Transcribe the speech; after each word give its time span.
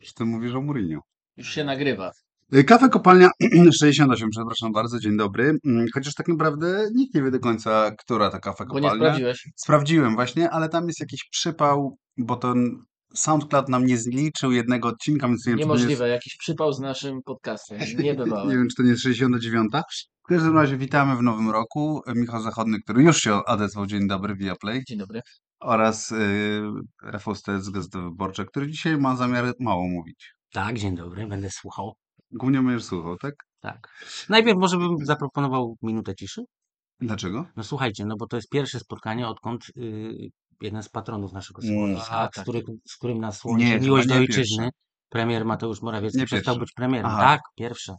Czy 0.00 0.14
ty 0.14 0.24
mówisz 0.24 0.54
o 0.54 0.60
Mourinho? 0.62 1.00
Już 1.36 1.48
się 1.48 1.64
nagrywa. 1.64 2.10
Y, 2.54 2.64
Kafe 2.64 2.88
Kopalnia 2.88 3.30
68, 3.80 4.28
przepraszam 4.30 4.72
bardzo, 4.72 4.98
dzień 4.98 5.16
dobry. 5.16 5.58
Mm, 5.66 5.86
Chociaż 5.94 6.14
tak 6.14 6.28
naprawdę 6.28 6.88
nikt 6.94 7.14
nie 7.14 7.22
wie 7.22 7.30
do 7.30 7.40
końca, 7.40 7.90
która 7.98 8.30
to 8.30 8.40
kafe 8.40 8.64
Bo 8.66 8.74
nie 8.74 8.80
kopalnia. 8.80 9.04
sprawdziłeś. 9.04 9.48
Sprawdziłem 9.56 10.14
właśnie, 10.14 10.50
ale 10.50 10.68
tam 10.68 10.86
jest 10.86 11.00
jakiś 11.00 11.24
przypał, 11.30 11.96
bo 12.18 12.36
ten 12.36 12.76
SoundCloud 13.14 13.68
nam 13.68 13.86
nie 13.86 13.98
zliczył 13.98 14.52
jednego 14.52 14.88
odcinka, 14.88 15.28
więc 15.28 15.46
nie 15.46 15.50
wiem, 15.52 15.58
czy 15.58 15.62
to 15.64 15.68
nie 15.68 15.72
jest 15.74 15.82
Niemożliwe, 15.88 16.08
jakiś 16.08 16.36
przypał 16.36 16.72
z 16.72 16.80
naszym 16.80 17.18
podcastem. 17.24 17.78
Nie 17.98 18.04
Nie 18.04 18.14
bywało. 18.14 18.50
wiem, 18.50 18.68
czy 18.70 18.76
to 18.76 18.82
nie 18.82 18.90
jest 18.90 19.02
69. 19.02 19.70
W 20.24 20.28
każdym 20.28 20.54
razie 20.54 20.76
witamy 20.76 21.16
w 21.16 21.22
nowym 21.22 21.50
roku. 21.50 22.00
Michał 22.16 22.42
Zachodny, 22.42 22.78
który 22.80 23.02
już 23.02 23.20
się 23.20 23.44
odezwał. 23.44 23.86
Dzień 23.86 24.08
dobry, 24.08 24.36
Viaplay. 24.36 24.82
Dzień 24.88 24.98
dobry. 24.98 25.20
Oraz 25.60 26.10
yy, 26.10 26.70
Rafał 27.02 27.34
Stec 27.34 27.62
z 27.64 27.70
Gazety 27.70 27.98
Wyborczej, 28.02 28.46
który 28.46 28.70
dzisiaj 28.70 28.98
ma 28.98 29.16
zamiar 29.16 29.52
mało 29.60 29.88
mówić. 29.88 30.32
Tak, 30.52 30.78
dzień 30.78 30.96
dobry, 30.96 31.26
będę 31.26 31.50
słuchał. 31.50 31.94
Głównie 32.30 32.62
będziesz 32.62 32.84
słuchał, 32.84 33.16
tak? 33.16 33.34
Tak. 33.60 33.88
Najpierw 34.28 34.58
może 34.58 34.76
bym 34.76 34.96
zaproponował 35.02 35.76
minutę 35.82 36.14
ciszy. 36.14 36.42
Dlaczego? 37.00 37.46
No 37.56 37.64
słuchajcie, 37.64 38.04
no 38.06 38.16
bo 38.18 38.26
to 38.26 38.36
jest 38.36 38.48
pierwsze 38.48 38.80
spotkanie, 38.80 39.28
odkąd 39.28 39.64
y, 39.76 40.30
jeden 40.60 40.82
z 40.82 40.88
patronów 40.88 41.32
naszego 41.32 41.62
Mm. 41.62 41.74
słuchowiska, 41.74 42.18
A, 42.18 42.26
z, 42.28 42.30
tak. 42.30 42.42
których, 42.44 42.64
z 42.88 42.96
którym 42.96 43.18
nas 43.18 43.44
Nie, 43.44 43.50
łączy 43.50 43.66
chyba 43.66 43.84
miłość 43.84 44.08
do 44.08 44.14
nie 44.14 44.20
ojczyzny, 44.20 44.56
pierwsze. 44.64 44.70
premier 45.08 45.44
Mateusz 45.44 45.82
Morawiecki 45.82 46.18
Nie 46.18 46.26
przestał 46.26 46.54
pierwsze. 46.54 46.60
być 46.60 46.72
premierem. 46.72 47.06
Aha. 47.06 47.18
Tak, 47.22 47.40
pierwsze. 47.56 47.94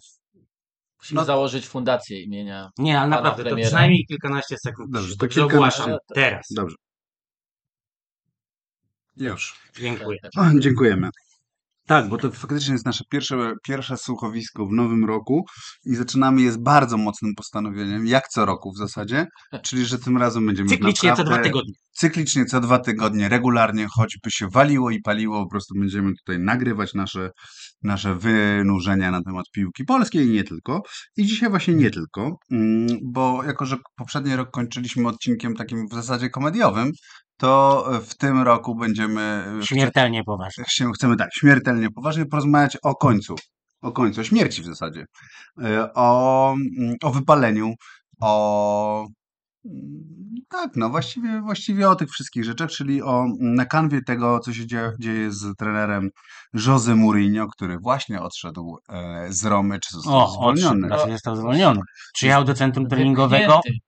Musimy 1.02 1.22
No- 1.22 1.26
założyć 1.26 1.68
fundację 1.68 2.22
imienia. 2.24 2.70
Nie, 2.78 3.00
ale 3.00 3.10
naprawdę, 3.10 3.44
to 3.44 3.50
premiera. 3.50 3.68
przynajmniej 3.68 4.06
kilkanaście 4.08 4.56
sekund. 4.58 4.92
Dobrze, 4.92 5.16
to 5.18 5.28
kilkanaście- 5.28 5.56
ogłaszam 5.56 5.98
teraz. 6.16 6.48
Dobrze. 6.56 6.76
Już. 9.20 9.56
Dziękuję. 9.80 10.20
Dziękujemy. 10.60 11.10
Tak, 11.88 12.10
bo 12.10 12.18
to 12.18 12.32
faktycznie 12.32 12.74
jest 12.74 12.86
nasze 12.86 13.04
pierwsze, 13.10 13.54
pierwsze 13.64 13.98
słuchowisko 13.98 14.66
w 14.66 14.72
nowym 14.72 15.06
roku 15.06 15.46
i 15.86 15.96
zaczynamy 15.96 16.42
je 16.42 16.52
z 16.52 16.58
bardzo 16.58 16.98
mocnym 16.98 17.36
postanowieniem, 17.36 18.08
jak 18.08 18.28
co 18.28 18.46
roku 18.46 18.72
w 18.72 18.78
zasadzie, 18.78 19.26
czyli 19.64 19.86
że 19.86 20.00
tym 20.00 20.18
razem 20.18 20.46
będziemy 20.46 20.70
Cyklicznie 20.70 21.10
co 21.10 21.18
naprawdę, 21.18 21.34
dwa 21.34 21.44
tygodnie. 21.44 21.74
cyklicznie 21.92 22.46
co 22.46 22.60
dwa 22.60 22.80
tygodnie, 22.80 23.30
regularnie, 23.30 23.88
choćby 23.92 24.32
się 24.32 24.48
waliło 24.54 24.92
i 24.92 25.02
paliło, 25.02 25.44
po 25.44 25.50
prostu 25.50 25.80
będziemy 25.80 26.14
tutaj 26.16 26.40
nagrywać 26.40 26.94
nasze, 26.94 27.30
nasze 27.84 28.16
wynurzenia 28.16 29.12
na 29.12 29.24
temat 29.24 29.46
piłki 29.54 29.84
polskiej 29.86 30.28
i 30.28 30.30
nie 30.30 30.44
tylko. 30.44 30.82
I 31.18 31.26
dzisiaj 31.26 31.50
właśnie 31.50 31.74
nie 31.74 31.92
tylko, 31.92 32.38
mm, 32.52 32.88
bo 33.04 33.44
jako, 33.44 33.66
że 33.66 33.78
poprzedni 33.96 34.36
rok 34.36 34.52
kończyliśmy 34.52 35.08
odcinkiem 35.08 35.56
takim 35.56 35.88
w 35.92 35.94
zasadzie 35.94 36.30
komediowym, 36.30 36.92
to 37.40 37.86
w 38.06 38.16
tym 38.18 38.42
roku 38.42 38.76
będziemy 38.76 39.46
Śmiertelnie 39.64 40.24
poważnie. 40.24 40.64
się 40.68 40.92
chcemy 40.92 41.16
tak 41.18 41.30
śmiertelnie 41.34 41.88
poważnie 41.92 42.26
porozmawiać 42.26 42.78
o 42.84 42.96
końcu. 42.96 43.36
O 43.82 43.92
końcu, 43.92 44.22
o 44.22 44.24
śmierci 44.24 44.62
w 44.62 44.66
zasadzie. 44.66 45.06
E, 45.64 45.94
O, 45.94 46.54
mm, 46.80 46.96
o 47.04 47.12
wypaleniu, 47.12 47.74
o. 48.22 49.08
mm, 49.66 50.20
Tak, 50.50 50.72
no 50.76 50.90
właściwie, 50.90 51.42
właściwie 51.42 51.90
o 51.90 51.96
tych 51.96 52.10
wszystkich 52.10 52.44
rzeczach, 52.46 52.70
czyli 52.70 53.02
o 53.02 53.26
na 53.40 53.66
kanwie 53.66 54.02
tego, 54.02 54.40
co 54.40 54.54
się 54.54 54.68
dzieje, 54.68 54.92
dzieje 55.00 55.32
z 55.32 55.56
trenerem 55.58 56.10
Jose 56.54 56.96
Mourinho, 56.96 57.48
który 57.48 57.78
właśnie 57.80 58.22
odszedł 58.22 58.78
e, 58.90 59.26
z 59.30 59.46
Romy, 59.46 59.80
czy 59.80 59.90
został 59.94 60.14
O, 60.14 60.24
odszedł, 60.24 60.38
zwolniony. 60.58 60.88
znaczy 60.88 61.12
został 61.12 61.36
zwolniony. 61.36 61.82
Przyjechał 62.14 62.44
do 62.44 62.54
centrum 62.54 62.88
treningowego, 62.88 63.54
Wypchnięty. 63.56 63.80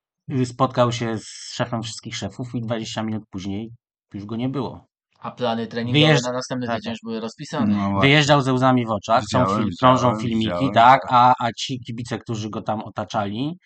Spotkał 0.46 0.92
się 0.92 1.18
z 1.18 1.54
szefem 1.54 1.84
wszystkich 1.84 2.16
szefów 2.16 2.56
i 2.56 2.62
20 2.62 3.04
minut 3.04 3.24
później 3.30 3.72
już 4.14 4.26
go 4.26 4.36
nie 4.36 4.50
było. 4.50 4.86
A 5.20 5.32
plany 5.32 5.68
treningowe 5.68 6.06
Wyjeżdż- 6.06 6.26
na 6.26 6.32
następny 6.32 6.68
tak. 6.68 6.76
tydzień 6.76 6.92
już 6.92 7.00
były 7.04 7.20
rozpisane. 7.20 7.76
No 7.76 7.90
właśnie. 7.92 8.10
Wyjeżdżał 8.10 8.42
ze 8.42 8.54
łzami 8.54 8.86
w 8.86 8.90
oczach, 8.92 9.24
są 9.32 9.44
fil- 9.44 9.70
krążą 9.80 10.16
filmiki, 10.16 10.40
widziałem, 10.40 10.74
tak, 10.74 11.02
tak. 11.02 11.10
a, 11.12 11.34
a 11.40 11.52
ci 11.58 11.80
kibice, 11.80 12.18
którzy 12.20 12.50
go 12.50 12.62
tam 12.62 12.82
otaczali, 12.82 13.58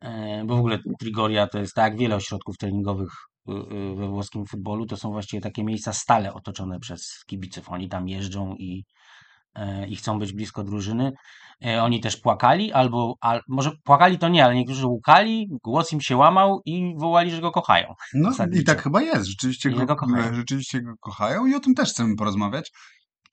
e, 0.00 0.44
bo 0.46 0.56
w 0.56 0.58
ogóle 0.58 0.78
Trigoria 1.00 1.46
to 1.46 1.58
jest 1.58 1.74
tak 1.74 1.92
jak 1.92 2.00
wiele 2.00 2.16
ośrodków 2.16 2.56
treningowych 2.58 3.10
y, 3.48 3.52
y, 3.52 3.94
we 3.94 4.08
włoskim 4.08 4.46
futbolu, 4.46 4.86
to 4.86 4.96
są 4.96 5.10
właściwie 5.12 5.40
takie 5.40 5.64
miejsca 5.64 5.92
stale 5.92 6.34
otoczone 6.34 6.80
przez 6.80 7.24
kibiców. 7.26 7.70
Oni 7.70 7.88
tam 7.88 8.08
jeżdżą 8.08 8.54
i, 8.58 8.84
e, 9.54 9.86
i 9.88 9.96
chcą 9.96 10.18
być 10.18 10.32
blisko 10.32 10.64
drużyny. 10.64 11.12
E, 11.66 11.82
Oni 11.82 12.00
też 12.00 12.16
płakali, 12.16 12.72
albo 12.72 13.16
al, 13.20 13.40
może 13.48 13.72
płakali 13.84 14.18
to 14.18 14.28
nie, 14.28 14.44
ale 14.44 14.54
niektórzy 14.54 14.86
łukali, 14.86 15.48
głos 15.64 15.92
im 15.92 16.00
się 16.00 16.16
łamał 16.16 16.60
i 16.64 16.94
wołali, 16.98 17.30
że 17.30 17.40
go 17.40 17.52
kochają. 17.52 17.94
No 18.14 18.30
i 18.52 18.64
tak 18.64 18.82
chyba 18.82 19.02
jest. 19.02 19.26
Rzeczywiście 19.26 19.70
go, 19.70 19.86
go 19.86 19.96
kochają. 19.96 20.34
rzeczywiście 20.34 20.82
go 20.82 20.92
kochają 21.00 21.46
i 21.46 21.54
o 21.54 21.60
tym 21.60 21.74
też 21.74 21.90
chcemy 21.90 22.16
porozmawiać. 22.16 22.70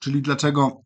Czyli 0.00 0.22
dlaczego 0.22 0.80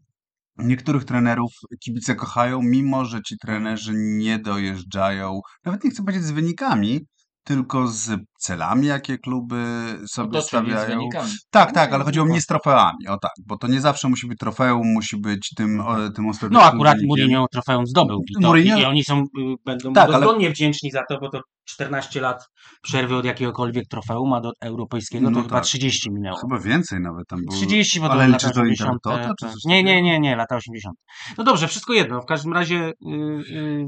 niektórych 0.59 1.05
trenerów 1.05 1.50
kibice 1.84 2.15
kochają, 2.15 2.62
mimo 2.62 3.05
że 3.05 3.22
ci 3.22 3.38
trenerzy 3.38 3.93
nie 3.97 4.38
dojeżdżają, 4.38 5.41
nawet 5.65 5.84
nie 5.84 5.91
chcę 5.91 6.03
powiedzieć 6.03 6.25
z 6.25 6.31
wynikami, 6.31 7.00
tylko 7.44 7.87
z 7.88 8.10
celami, 8.38 8.87
jakie 8.87 9.19
kluby 9.19 9.65
sobie 10.06 10.28
No 10.28 10.32
to 10.34 10.43
z 10.43 10.47
stawiają. 10.47 11.09
Tak, 11.50 11.72
tak, 11.72 11.93
ale 11.93 12.05
chodziło 12.05 12.27
no. 12.27 12.32
mnie 12.32 12.41
z 12.41 12.47
trofeami, 12.47 13.09
o 13.09 13.19
tak, 13.19 13.32
bo 13.47 13.59
to 13.59 13.66
nie 13.66 13.81
zawsze 13.81 14.09
musi 14.09 14.27
być 14.27 14.38
trofeum, 14.38 14.87
musi 14.93 15.16
być 15.16 15.50
tym, 15.56 15.81
o, 15.81 15.97
tym 16.10 16.27
ostatecznym 16.28 16.53
No 16.53 16.62
akurat. 16.62 16.97
Mourinho 17.06 17.47
trofeum 17.53 17.87
zdobył 17.87 18.25
Mourinho- 18.43 18.78
i 18.81 18.84
oni 18.84 19.05
są, 19.05 19.21
y, 19.21 19.25
będą 19.65 19.93
Tak, 19.93 20.10
tak, 20.10 20.22
ale- 20.22 20.50
wdzięczni 20.50 20.91
za 20.91 21.03
to, 21.09 21.19
bo 21.21 21.28
to 21.31 21.41
14 21.64 22.20
lat 22.20 22.48
przerwy 22.82 23.16
od 23.16 23.25
jakiegokolwiek 23.25 23.84
trofeum, 23.88 24.32
a 24.32 24.41
do 24.41 24.52
europejskiego 24.62 25.26
to 25.26 25.30
No 25.30 25.42
chyba 25.42 25.54
tak. 25.54 25.64
30 25.64 26.10
minęło. 26.10 26.36
Chyba 26.36 26.58
więcej 26.58 27.00
nawet 27.00 27.26
tam 27.28 27.38
było. 27.48 27.56
30, 27.56 28.00
bo 28.00 28.06
to 28.06 28.12
Ale 28.12 28.28
lata 28.28 28.32
liczysz 28.36 28.52
do 28.56 28.60
80. 28.60 28.92
Intertota, 28.92 29.34
czy 29.41 29.44
tak. 29.44 29.54
coś 29.54 29.64
Nie, 29.64 29.82
nie, 29.82 30.02
nie, 30.02 30.20
nie, 30.20 30.36
lata 30.36 30.56
80. 30.56 30.97
No 31.38 31.44
dobrze, 31.44 31.69
wszystko 31.69 31.92
jedno. 31.92 32.20
W 32.20 32.26
każdym 32.26 32.52
razie 32.52 32.92
yy, 33.00 33.42
yy, 33.48 33.86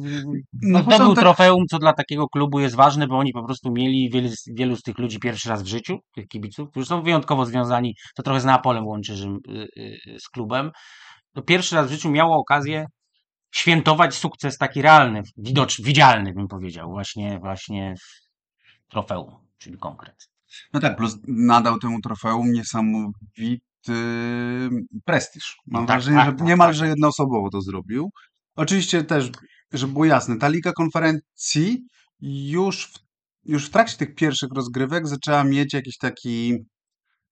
no, 0.63 0.79
zdobył 0.79 0.99
początek- 0.99 1.21
trofeum, 1.21 1.65
co 1.71 1.79
dla 1.79 1.93
takiego 1.93 2.29
klubu 2.29 2.61
jest 2.61 2.77
ważne, 2.77 3.07
bo 3.07 3.19
oni 3.19 3.33
po 3.33 3.45
prostu 3.47 3.73
mieli 3.73 4.11
wielu, 4.13 4.29
wielu 4.57 4.77
z 4.77 4.83
tych 4.83 4.99
ludzi 4.99 5.19
pierwszy 5.19 5.49
raz 5.49 5.63
w 5.63 5.67
życiu, 5.67 5.99
tych 6.15 6.27
kibiców, 6.29 6.71
którzy 6.71 6.87
są 6.87 7.03
wyjątkowo 7.03 7.47
związani, 7.47 7.95
to 8.17 8.23
trochę 8.23 8.41
z 8.41 8.45
Neapolem 8.45 8.87
łączy 8.87 9.15
yy, 9.49 9.67
yy, 9.77 10.19
z 10.21 10.29
klubem. 10.29 10.71
To 11.35 11.43
pierwszy 11.43 11.75
raz 11.77 11.87
w 11.87 11.91
życiu 11.91 12.11
miało 12.11 12.37
okazję 12.37 12.87
świętować 13.57 14.15
sukces 14.15 14.59
taki 14.59 14.83
realny, 14.83 15.23
widocz, 15.37 15.83
widzialny 15.83 16.33
bym 16.33 16.49
powiedział, 16.49 16.91
właśnie, 16.91 17.39
właśnie 17.39 17.95
w 17.97 18.91
trofeum, 18.91 19.35
czyli 19.59 19.79
konkret. 19.79 20.29
No 20.73 20.81
tak, 20.81 20.97
plus 20.97 21.17
nadał 21.29 21.79
temu 21.79 22.01
trofeum 22.01 22.53
niesamowity 22.53 23.61
prestiż. 25.05 25.57
Mam 25.67 25.83
No 25.83 25.87
tak, 25.87 25.97
wrażenie, 25.97 26.17
tak, 26.17 26.27
że 26.27 26.33
tak, 26.33 26.47
niemalże 26.47 26.87
jednoosobowo 26.87 27.51
to 27.51 27.61
zrobił. 27.61 28.11
Oczywiście 28.57 29.05
też, 29.05 29.31
żeby 29.73 29.93
było 29.93 30.05
jasne, 30.05 30.39
ta 30.39 30.49
Liga 30.49 30.73
Konferencji 30.73 31.83
już 32.21 32.87
w, 32.87 32.99
już 33.45 33.67
w 33.67 33.71
trakcie 33.71 33.97
tych 33.97 34.15
pierwszych 34.15 34.51
rozgrywek 34.55 35.09
zaczęła 35.09 35.45
mieć 35.45 35.75
jakiś 35.75 35.99
taki, 35.99 36.55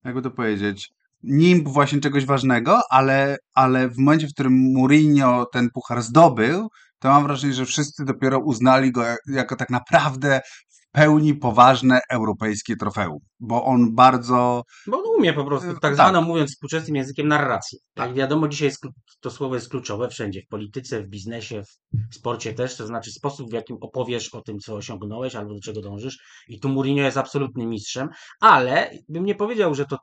jakby 0.04 0.22
to 0.22 0.30
powiedzieć, 0.30 0.90
nimb 1.26 1.68
właśnie 1.68 2.00
czegoś 2.00 2.24
ważnego, 2.26 2.80
ale, 2.90 3.36
ale 3.54 3.88
w 3.88 3.98
momencie, 3.98 4.26
w 4.28 4.32
którym 4.34 4.72
Mourinho 4.74 5.46
ten 5.52 5.70
puchar 5.74 6.02
zdobył, 6.02 6.68
to 6.98 7.08
mam 7.08 7.22
wrażenie, 7.22 7.54
że 7.54 7.64
wszyscy 7.66 8.04
dopiero 8.04 8.38
uznali 8.38 8.92
go 8.92 9.02
jak- 9.02 9.18
jako 9.28 9.56
tak 9.56 9.70
naprawdę 9.70 10.40
w 10.68 10.90
pełni 10.92 11.34
poważne 11.34 12.00
europejskie 12.10 12.76
trofeum, 12.76 13.18
bo 13.40 13.64
on 13.64 13.94
bardzo 13.94 14.62
Bo 14.86 14.98
on 14.98 15.04
umie 15.18 15.32
po 15.32 15.44
prostu, 15.44 15.68
Y, 15.70 15.72
tak 15.72 15.80
tak. 15.82 15.94
zwaną 15.94 16.22
mówiąc 16.22 16.50
współczesnym 16.50 16.96
językiem, 16.96 17.28
narrację. 17.28 17.78
Tak. 17.94 18.06
Jak 18.06 18.16
wiadomo, 18.16 18.48
dzisiaj 18.48 18.68
jest, 18.68 18.86
to 19.20 19.30
słowo 19.30 19.54
jest 19.54 19.68
kluczowe 19.68 20.08
wszędzie, 20.08 20.40
w 20.42 20.48
polityce, 20.50 21.02
w 21.02 21.08
biznesie, 21.08 21.62
w 22.10 22.14
sporcie 22.14 22.52
też, 22.54 22.76
to 22.76 22.86
znaczy 22.86 23.10
sposób, 23.10 23.50
w 23.50 23.52
jakim 23.52 23.76
opowiesz 23.80 24.34
o 24.34 24.40
tym, 24.42 24.58
co 24.58 24.74
osiągnąłeś 24.74 25.34
albo 25.34 25.54
do 25.54 25.60
czego 25.60 25.80
dążysz. 25.80 26.18
I 26.48 26.60
tu 26.60 26.68
Mourinho 26.68 27.04
jest 27.04 27.16
absolutnym 27.16 27.68
mistrzem, 27.68 28.08
ale 28.40 28.90
bym 29.08 29.24
nie 29.24 29.34
powiedział, 29.34 29.74
że 29.74 29.84
to 29.86 29.98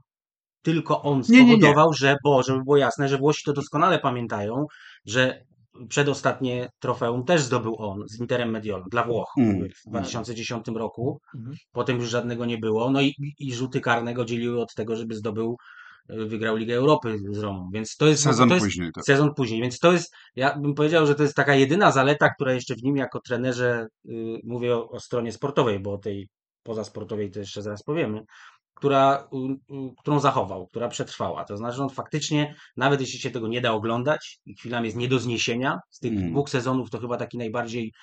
tylko 0.62 1.02
on 1.02 1.22
Nie, 1.30 1.38
nie, 1.40 1.46
nie. 1.46 1.52
spowodował, 1.52 1.94
że, 1.94 2.16
bo 2.24 2.44
żeby 2.44 2.64
było 2.64 2.78
jasne, 2.78 3.10
że 3.10 3.18
Włosi 3.18 3.44
to 3.46 3.54
doskonale 3.54 4.00
pamiętają, 4.00 4.66
że 5.06 5.44
przedostatnie 5.90 6.70
trofeum 6.80 7.24
też 7.26 7.42
zdobył 7.42 7.76
on 7.80 8.04
z 8.08 8.20
Interem 8.20 8.50
Mediolem 8.52 8.88
dla 8.92 9.04
Włoch 9.04 9.34
Mm. 9.38 9.70
w 9.86 9.90
2010 9.90 10.68
roku. 10.76 11.20
Mhm. 11.36 11.56
Potem 11.72 11.98
już 11.98 12.10
żadnego 12.10 12.46
nie 12.46 12.58
było. 12.58 12.92
No 12.92 13.02
i, 13.02 13.16
i 13.40 13.54
rzuty 13.54 13.82
karne 13.82 14.14
go 14.14 14.26
dzieliły 14.26 14.62
od 14.62 14.74
tego, 14.76 14.96
żeby 14.96 15.16
zdobył, 15.16 15.58
y, 16.10 16.26
wygrał 16.26 16.56
Ligę 16.56 16.76
Europy 16.76 17.18
z 17.30 17.38
Romą. 17.38 17.70
Więc 17.74 17.96
to 17.96 18.08
jest 18.08 18.24
sezon 18.24 18.50
to 18.50 18.56
jest 18.56 18.66
później. 18.66 18.92
Tak. 18.94 19.06
sezon 19.06 19.34
później. 19.34 19.62
Więc 19.62 19.80
to 19.80 19.92
jest, 19.92 20.14
ja 20.36 20.60
bym 20.60 20.74
powiedział, 20.74 21.08
że 21.08 21.16
to 21.16 21.24
jest 21.24 21.36
taka 21.36 21.56
jedyna 21.56 21.92
zaleta, 21.92 22.30
która 22.30 22.54
jeszcze 22.54 22.76
w 22.76 22.84
nim 22.84 22.96
jako 22.98 23.20
trenerze, 23.20 23.88
y, 24.06 24.40
mówię 24.44 24.76
o, 24.76 24.90
o 24.90 25.00
stronie 25.00 25.32
sportowej, 25.32 25.80
bo 25.80 25.94
o 25.94 25.98
tej 25.98 26.28
pozasportowej 26.64 27.32
to 27.32 27.40
jeszcze 27.40 27.62
zaraz 27.62 27.84
powiemy, 27.84 28.22
która, 28.82 29.30
którą 30.00 30.20
zachował, 30.20 30.68
która 30.68 30.88
przetrwała. 30.88 31.46
To 31.46 31.58
znaczy, 31.58 31.82
on 31.84 31.90
faktycznie, 31.90 32.56
nawet 32.78 33.02
jeśli 33.02 33.20
się 33.20 33.32
tego 33.32 33.48
nie 33.48 33.62
da 33.62 33.72
oglądać, 33.72 34.40
i 34.46 34.56
chwilami 34.56 34.86
jest 34.86 34.98
nie 34.98 35.08
do 35.08 35.20
zniesienia, 35.20 35.80
z 35.90 36.00
tych 36.00 36.12
Mm. 36.12 36.32
dwóch 36.32 36.50
sezonów 36.50 36.90
to 36.90 37.00
chyba 37.00 37.18
taki 37.18 37.38
najbardziej 37.38 37.94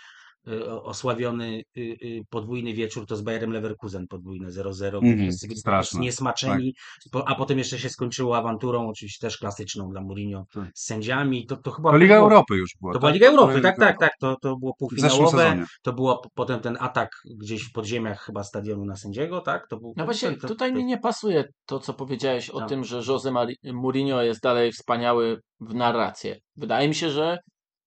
osławiony 0.83 1.63
y, 1.77 1.81
y, 1.81 2.21
podwójny 2.31 2.75
wieczór 2.75 3.07
to 3.07 3.17
z 3.17 3.23
Bayerem 3.23 3.53
Leverkusen 3.53 4.07
podwójne 4.09 4.49
0-0, 4.49 4.95
Mhm, 4.95 5.17
gdzie 5.17 5.25
wszyscy 5.27 5.47
byli 5.49 5.61
straszne, 5.61 6.01
niesmaczeni, 6.01 6.75
po- 7.13 7.29
a 7.29 7.35
potem 7.35 7.59
jeszcze 7.59 7.79
się 7.79 7.89
skończyło 7.89 8.37
awanturą, 8.37 8.89
oczywiście 8.89 9.27
też 9.27 9.39
klasyczną 9.39 9.89
dla 9.91 10.01
Mourinho 10.01 10.45
Tak. 10.55 10.69
z 10.75 10.85
sędziami. 10.85 11.47
To, 11.47 11.57
to 11.57 11.71
chyba 11.71 11.91
To 11.91 11.97
Liga 11.97 12.15
było- 12.15 12.27
Europy 12.31 12.57
już 12.57 12.71
była. 12.81 12.93
To 12.93 12.99
była 12.99 13.11
tak? 13.11 13.15
Liga 13.15 13.29
Europy, 13.29 13.61
tak, 13.61 13.79
tak, 13.79 13.99
tak. 13.99 14.13
To, 14.21 14.37
to 14.43 14.57
było 14.57 14.75
półfinałowe. 14.79 15.65
To 15.83 15.93
było 15.93 16.23
potem 16.35 16.61
ten 16.61 16.77
atak 16.81 17.11
gdzieś 17.41 17.63
w 17.63 17.73
podziemiach 17.73 18.21
chyba 18.21 18.45
stadionu 18.45 18.85
na 18.85 18.97
sędziego, 18.97 19.41
tak? 19.41 19.69
To 19.69 19.77
był, 19.77 19.93
No 19.97 20.05
właśnie, 20.05 20.31
to, 20.33 20.41
to, 20.41 20.49
tutaj 20.49 20.71
to, 20.73 20.77
mi 20.79 20.85
nie 20.85 20.99
pasuje 20.99 21.45
to, 21.67 21.79
co 21.81 21.95
powiedziałeś 21.95 22.51
o 22.51 22.59
Tak. 22.59 22.69
tym, 22.69 22.85
że 22.85 23.03
Jose 23.09 23.33
Mourinho 23.73 24.23
jest 24.23 24.41
dalej 24.43 24.73
wspaniały 24.73 25.41
w 25.61 25.75
narrację. 25.75 26.37
Wydaje 26.57 26.89
mi 26.89 26.95
się, 26.95 27.11
że 27.11 27.39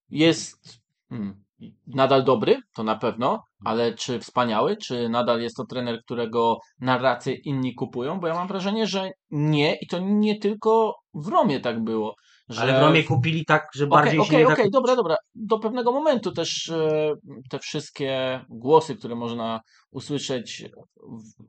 jest 0.09 0.79
hmm, 1.09 1.43
nadal 1.87 2.23
dobry, 2.23 2.57
to 2.75 2.83
na 2.83 2.95
pewno, 2.95 3.43
ale 3.65 3.93
czy 3.93 4.19
wspaniały, 4.19 4.77
czy 4.77 5.09
nadal 5.09 5.41
jest 5.41 5.55
to 5.55 5.65
trener, 5.65 6.01
którego 6.03 6.57
narrację 6.79 7.33
inni 7.33 7.75
kupują? 7.75 8.19
Bo 8.19 8.27
ja 8.27 8.33
mam 8.33 8.47
wrażenie, 8.47 8.87
że 8.87 9.11
nie 9.31 9.75
i 9.81 9.87
to 9.87 9.99
nie 9.99 10.39
tylko 10.39 10.95
w 11.13 11.27
Romie 11.27 11.59
tak 11.59 11.83
było. 11.83 12.15
Że... 12.49 12.61
Ale 12.61 12.79
w 12.79 12.81
Romie 12.81 13.03
kupili 13.03 13.45
tak, 13.45 13.67
że 13.75 13.87
bardziej 13.87 14.19
się 14.19 14.21
okej, 14.21 14.37
nie 14.37 14.47
okej, 14.47 14.65
tak... 14.65 14.71
dobra, 14.71 14.95
dobra. 14.95 15.15
Do 15.35 15.59
pewnego 15.59 15.91
momentu 15.91 16.31
też 16.31 16.69
e, 16.69 17.13
te 17.49 17.59
wszystkie 17.59 18.41
głosy, 18.49 18.95
które 18.95 19.15
można 19.15 19.61
usłyszeć 19.91 20.65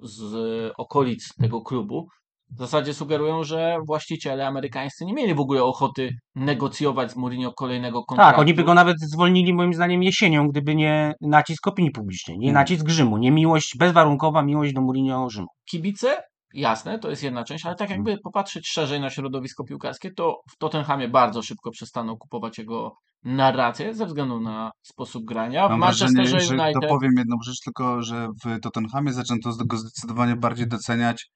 z 0.01 0.73
okolic 0.79 1.35
tego 1.41 1.63
klubu, 1.63 2.09
w 2.55 2.59
zasadzie 2.59 2.95
sugerują, 2.95 3.45
że 3.45 3.79
właściciele 3.87 4.47
amerykańscy 4.47 5.05
nie 5.05 5.15
mieli 5.15 5.35
w 5.35 5.41
ogóle 5.41 5.65
ochoty 5.65 6.11
negocjować 6.35 7.11
z 7.13 7.17
Mourinho 7.17 7.53
kolejnego 7.53 8.05
kontraktu. 8.05 8.33
Tak, 8.33 8.41
oni 8.41 8.55
by 8.55 8.65
go 8.65 8.75
nawet 8.75 8.97
zwolnili 9.01 9.55
moim 9.55 9.75
zdaniem 9.75 10.03
jesienią, 10.03 10.49
gdyby 10.49 10.75
nie 10.75 11.15
nacisk 11.21 11.67
opinii 11.67 11.91
publicznej, 11.91 12.39
nie 12.39 12.49
Mhm. 12.49 12.63
nacisk 12.63 12.89
Rzymu, 12.89 13.19
nie 13.19 13.31
miłość, 13.31 13.77
bezwarunkowa 13.79 14.43
miłość 14.43 14.73
do 14.73 14.81
Mourinho 14.81 15.31
Rzymu. 15.31 15.47
Kibice, 15.71 16.23
jasne, 16.55 16.99
to 16.99 17.11
jest 17.11 17.23
jedna 17.23 17.45
część, 17.45 17.67
ale 17.67 17.75
tak 17.75 17.91
jakby 17.91 18.19
popatrzeć 18.25 18.69
szerzej 18.69 19.01
na 19.01 19.11
środowisko 19.11 19.65
piłkarskie, 19.65 20.11
to 20.17 20.41
w 20.51 20.57
Tottenhamie 20.59 21.09
bardzo 21.09 21.43
szybko 21.43 21.71
przestaną 21.71 22.17
kupować 22.17 22.59
jego 22.59 22.93
narrację 23.25 23.95
ze 23.95 24.07
względu 24.07 24.41
na 24.41 24.71
sposób 24.83 25.25
grania. 25.25 25.67
W 25.67 25.71
Mam 25.71 25.81
Manchesterze 25.81 26.13
wrażenie, 26.31 26.41
że 26.41 26.55
United... 26.65 26.83
dopowiem 26.83 27.13
jedną 27.19 27.37
rzecz, 27.45 27.61
tylko 27.65 28.03
że 28.03 28.29
w 28.45 28.61
Tottenhamie 28.61 29.13
zaczęto 29.13 29.51
go 29.67 29.77
zdecydowanie 29.77 30.37
bardziej 30.37 30.69
doceniać 30.69 31.27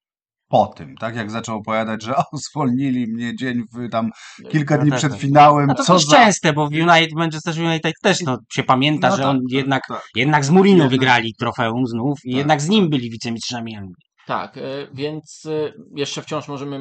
po 0.49 0.67
tym, 0.67 0.97
tak? 0.97 1.17
Jak 1.17 1.31
zaczął 1.31 1.57
opowiadać, 1.59 2.03
że 2.03 2.17
o, 2.23 2.23
zwolnili 2.33 3.07
mnie 3.07 3.37
dzień 3.37 3.63
w 3.73 3.91
tam 3.91 4.11
kilka 4.51 4.77
No 4.77 4.83
dni 4.83 4.91
tak, 4.91 4.99
przed 4.99 5.13
tak. 5.13 5.21
finałem, 5.21 5.67
No 5.67 5.75
to 5.75 5.83
co 5.85 5.95
też 5.95 6.07
za... 6.07 6.17
częste, 6.17 6.53
bo 6.53 6.67
w 6.67 6.73
United, 6.73 7.13
Manchester 7.13 7.55
United 7.59 7.93
też 8.03 8.21
no, 8.23 8.39
się 8.53 8.63
pamięta, 8.63 9.09
No 9.09 9.17
że 9.17 9.23
tak, 9.23 9.31
on 9.31 9.37
tak, 9.37 9.53
jednak, 9.53 9.83
tak. 9.89 10.03
jednak 10.15 10.45
z 10.45 10.51
Mourinho 10.51 10.77
Jednak- 10.85 10.91
wygrali 10.91 11.35
trofeum 11.39 11.87
znów 11.87 12.19
i 12.25 12.31
Tak, 12.31 12.39
jednak 12.39 12.61
z 12.63 12.69
nim 12.69 12.89
byli 12.91 13.11
wicemistrzami 13.11 13.77
Anglii. 13.77 14.05
Tak, 14.27 14.57
e, 14.59 14.63
więc 14.95 15.43
e, 15.47 15.73
jeszcze 15.97 16.23
wciąż 16.23 16.49
możemy 16.49 16.81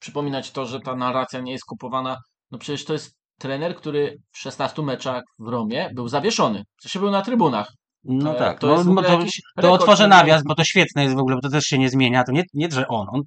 przypominać 0.00 0.50
to, 0.50 0.64
że 0.66 0.80
ta 0.80 0.96
narracja 0.96 1.40
nie 1.40 1.52
jest 1.52 1.64
kupowana. 1.64 2.16
No 2.50 2.58
przecież 2.58 2.84
to 2.84 2.92
jest 2.92 3.14
trener, 3.38 3.76
który 3.76 4.16
w 4.32 4.38
16 4.38 4.82
meczach 4.82 5.22
w 5.38 5.48
Romie 5.48 5.90
był 5.94 6.08
zawieszony. 6.08 6.62
Przecież 6.78 7.00
był 7.02 7.10
na 7.10 7.22
trybunach. 7.22 7.72
No 8.04 8.34
tak, 8.34 8.58
to 8.58 8.84
no, 8.84 9.02
to, 9.02 9.18
to 9.60 9.72
otworzę 9.72 10.08
nawias, 10.08 10.42
bo 10.44 10.54
to 10.54 10.64
świetne 10.64 11.02
jest 11.02 11.14
w 11.14 11.18
ogóle, 11.18 11.36
bo 11.36 11.42
to 11.42 11.50
też 11.50 11.64
się 11.64 11.78
nie 11.78 11.90
zmienia. 11.90 12.24
To 12.24 12.32
nie, 12.32 12.42
nie 12.54 12.70
że 12.70 12.88
on, 12.88 13.06
on 13.12 13.22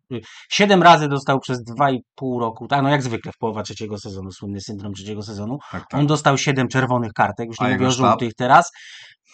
siedem 0.50 0.83
razy 0.83 1.07
dostał 1.07 1.39
przez 1.39 1.63
dwa 1.63 1.91
i 1.91 2.00
pół 2.15 2.39
roku, 2.39 2.68
tak, 2.68 2.83
no 2.83 2.89
jak 2.89 3.03
zwykle 3.03 3.31
w 3.31 3.38
połowa 3.38 3.63
trzeciego 3.63 3.97
sezonu, 3.97 4.31
słynny 4.31 4.62
syndrom 4.62 4.94
trzeciego 4.94 5.21
sezonu, 5.21 5.57
Tak, 5.71 5.83
tak. 5.89 6.00
on 6.00 6.07
dostał 6.07 6.38
siedem 6.38 6.68
czerwonych 6.68 7.13
kartek, 7.13 7.47
już 7.47 7.56
A 7.59 7.63
nie 7.63 7.74
mówię 7.74 7.85
jego 7.85 7.89
o 7.89 8.09
żółtych 8.09 8.33
teraz, 8.33 8.71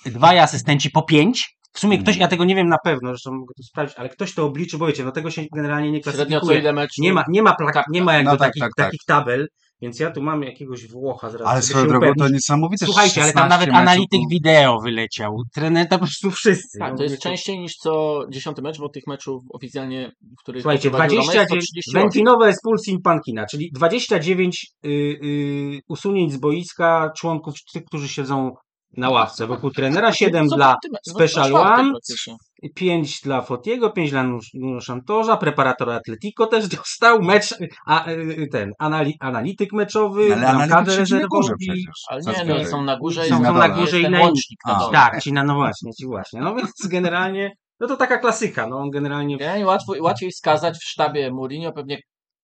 dwaj 0.05 0.39
asystenci 0.39 0.89
po 0.89 1.01
pięć, 1.01 1.55
w 1.73 1.79
sumie 1.79 1.97
ktoś, 1.97 2.15
Mhm. 2.15 2.21
ja 2.21 2.27
tego 2.27 2.45
nie 2.45 2.55
wiem 2.55 2.67
na 2.69 2.77
pewno, 2.83 3.09
zresztą 3.09 3.31
mogę 3.31 3.53
to 3.57 3.63
sprawdzić, 3.63 3.97
ale 3.97 4.09
ktoś 4.09 4.33
to 4.33 4.45
obliczy, 4.45 4.77
bo 4.77 4.87
wiecie, 4.87 5.03
no 5.03 5.11
tego 5.11 5.31
się 5.31 5.43
generalnie 5.55 5.91
nie 5.91 6.03
Średnio 6.03 6.21
co 6.21 6.25
klasyfikuje. 6.27 6.59
ile 6.59 6.73
meczów. 6.73 6.97
Nie 7.03 7.13
ma, 7.13 7.23
nie 7.29 7.43
ma, 7.43 7.51
plak- 7.61 7.73
Tak, 7.73 7.85
nie 7.91 8.01
ma 8.03 8.13
jakby 8.13 8.31
No 8.31 8.37
tak, 8.37 8.47
takich, 8.47 8.61
tak, 8.61 8.71
tak. 8.77 8.85
takich 8.85 9.01
tabel, 9.07 9.47
więc 9.81 9.99
ja 9.99 10.11
tu 10.11 10.21
mam 10.21 10.43
jakiegoś 10.43 10.87
Włocha 10.87 11.29
zaraz. 11.29 11.47
Ale 11.47 11.61
swoją 11.61 11.87
drogą 11.87 12.13
to 12.17 12.29
niesamowite. 12.29 12.85
Słuchajcie, 12.85 13.23
ale 13.23 13.33
tam 13.33 13.43
16 13.43 13.49
nawet 13.49 13.67
meczów, 13.67 13.81
analityk 13.81 14.21
wideo 14.29 14.79
wyleciał. 14.81 15.37
Trener 15.55 15.87
to 15.87 15.99
po 15.99 16.05
prostu 16.05 16.31
wszyscy. 16.31 16.79
Tak, 16.79 16.91
No, 16.91 16.97
to 16.97 17.03
jest 17.03 17.15
wiecie. 17.15 17.29
częściej 17.29 17.59
niż 17.59 17.73
co 17.75 18.23
dziesiąty 18.31 18.61
mecz, 18.61 18.79
bo 18.79 18.89
tych 18.89 19.03
meczów 19.07 19.43
oficjalnie, 19.53 20.11
w 20.39 20.43
których 20.43 20.61
Słuchajcie, 20.61 20.89
prowadził 20.89 21.19
Roma, 21.19 21.33
jest 21.33 21.47
29 21.49 21.65
138. 21.83 22.01
Ventinowe 22.01 22.45
Expulsin 22.47 23.01
Pankina, 23.01 23.45
czyli 23.45 23.71
29 23.75 24.67
y, 24.85 24.89
y, 24.89 25.79
usunięć 25.87 26.33
z 26.33 26.37
boiska 26.37 27.11
członków, 27.17 27.53
tych, 27.73 27.83
którzy 27.85 28.09
siedzą 28.09 28.51
na 28.97 29.09
ławce 29.09 29.47
wokół 29.47 29.71
trenera, 29.71 30.13
7 30.13 30.49
Co 30.49 30.55
dla 30.55 30.75
no 30.91 30.99
Special 31.13 31.55
One, 31.55 31.91
praktycznie. 31.91 32.35
5 32.75 33.21
dla 33.21 33.41
Fotiego, 33.41 33.89
5 33.89 34.11
dla 34.11 34.23
Nuno 34.53 34.81
Santorza, 34.81 35.37
preparator 35.37 35.89
Atletico 35.89 36.47
też 36.47 36.67
dostał, 36.67 37.21
mecz, 37.21 37.55
a, 37.87 38.09
y, 38.09 38.47
ten, 38.51 38.71
anali, 38.79 39.17
analityk 39.19 39.73
meczowy, 39.73 40.23
Ale 40.23 40.35
bramkarze 40.35 40.69
analityk 40.69 41.29
przecież. 41.59 41.85
Ale 42.07 42.21
nie, 42.21 42.63
no 42.63 42.65
są 42.65 42.83
na 42.83 42.97
górze 42.97 43.25
Są- 43.25 43.41
i 43.41 43.45
są 43.45 43.53
na 43.53 43.69
górze 43.69 44.01
i 44.01 44.09
na 44.09 44.19
łącznik 44.21 44.59
na 44.67 44.75
A, 44.75 44.79
dole. 44.79 44.91
Tak, 44.93 45.23
ci 45.23 45.33
na, 45.33 45.43
no 45.43 45.55
właśnie, 45.55 45.93
ci 45.93 46.05
właśnie. 46.05 46.41
No 46.41 46.55
więc 46.55 46.71
generalnie, 46.87 47.51
no 47.79 47.87
to 47.87 47.97
taka 47.97 48.17
klasyka, 48.17 48.67
no 48.67 48.77
on 48.77 48.89
generalnie 48.89 49.35
Nie, 49.35 49.65
łatwo, 49.65 49.93
łatwiej 49.99 50.31
wskazać 50.31 50.77
w 50.77 50.83
sztabie 50.83 51.31
Mourinho 51.31 51.71
pewnie 51.71 51.97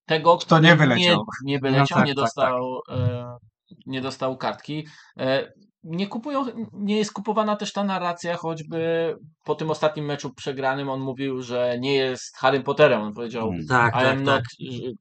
tego, 0.05 0.37
Kto 0.37 0.59
nie 0.59 0.75
wyleciał. 0.75 1.23
Nie, 1.43 1.53
nie 1.53 1.59
wyleciał, 1.59 1.87
No 1.91 1.95
tak, 1.97 2.07
nie, 2.07 2.15
tak, 2.15 2.23
dostał, 2.23 2.79
E, 2.89 3.37
nie 3.85 4.01
dostał 4.01 4.37
kartki. 4.37 4.87
E, 5.17 5.51
nie 5.83 6.07
kupują, 6.07 6.45
nie 6.73 6.97
jest 6.97 7.13
kupowana 7.13 7.55
też 7.55 7.73
ta 7.73 7.83
narracja, 7.83 8.37
choćby 8.37 9.15
po 9.45 9.55
tym 9.55 9.71
ostatnim 9.71 10.05
meczu 10.05 10.33
przegranym 10.33 10.89
on 10.89 10.99
mówił, 11.01 11.41
że 11.41 11.75
nie 11.79 11.93
jest 11.95 12.37
Harrym 12.37 12.63
Potterem. 12.63 13.01
On 13.01 13.13
powiedział, 13.13 13.47
Mm. 13.49 13.67
tak, 13.67 13.93
tak, 13.93 14.03
am 14.05 14.15
tak. 14.17 14.25
not, 14.25 14.41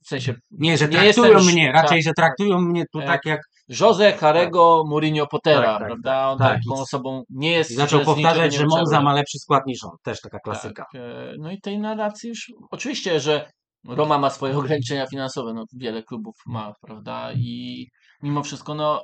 w 0.04 0.08
sensie 0.08 0.34
Nie, 0.50 0.78
że 0.78 0.88
nie 0.88 0.90
traktują 0.98 1.32
jestem- 1.32 1.52
mnie, 1.52 1.72
tak, 1.72 1.82
raczej, 1.82 2.02
że 2.02 2.12
traktują 2.16 2.60
mnie 2.60 2.84
tu 2.92 3.00
E, 3.00 3.06
tak 3.06 3.20
jak 3.24 3.40
Jose 3.80 4.12
Harego 4.12 4.84
Mourinho 4.88 5.26
Pottera, 5.26 5.62
Tak, 5.62 5.78
tak, 5.78 5.86
prawda? 5.88 6.28
On 6.30 6.38
tak. 6.38 6.58
taką 6.68 6.80
osobą 6.80 7.22
nie 7.30 7.50
jest. 7.52 7.70
I 7.70 7.74
zaczął 7.74 8.00
powtarzać, 8.00 8.54
że 8.54 8.66
Monza 8.66 9.00
ma 9.02 9.12
lepszy 9.14 9.38
skład 9.38 9.66
niż 9.66 9.84
on. 9.84 9.90
Też 10.02 10.20
taka 10.20 10.38
klasyka. 10.38 10.84
Tak, 10.92 11.00
e, 11.02 11.32
no 11.38 11.50
i 11.52 11.60
tej 11.60 11.78
narracji 11.78 12.28
już, 12.28 12.52
oczywiście, 12.70 13.20
że 13.20 13.50
Roma 13.88 14.18
ma 14.18 14.30
swoje 14.30 14.58
ograniczenia 14.58 15.06
finansowe, 15.06 15.54
no 15.54 15.64
wiele 15.76 16.02
klubów 16.02 16.34
ma, 16.46 16.72
prawda, 16.82 17.32
i 17.32 17.86
mimo 18.22 18.42
wszystko, 18.42 18.74
no 18.74 19.02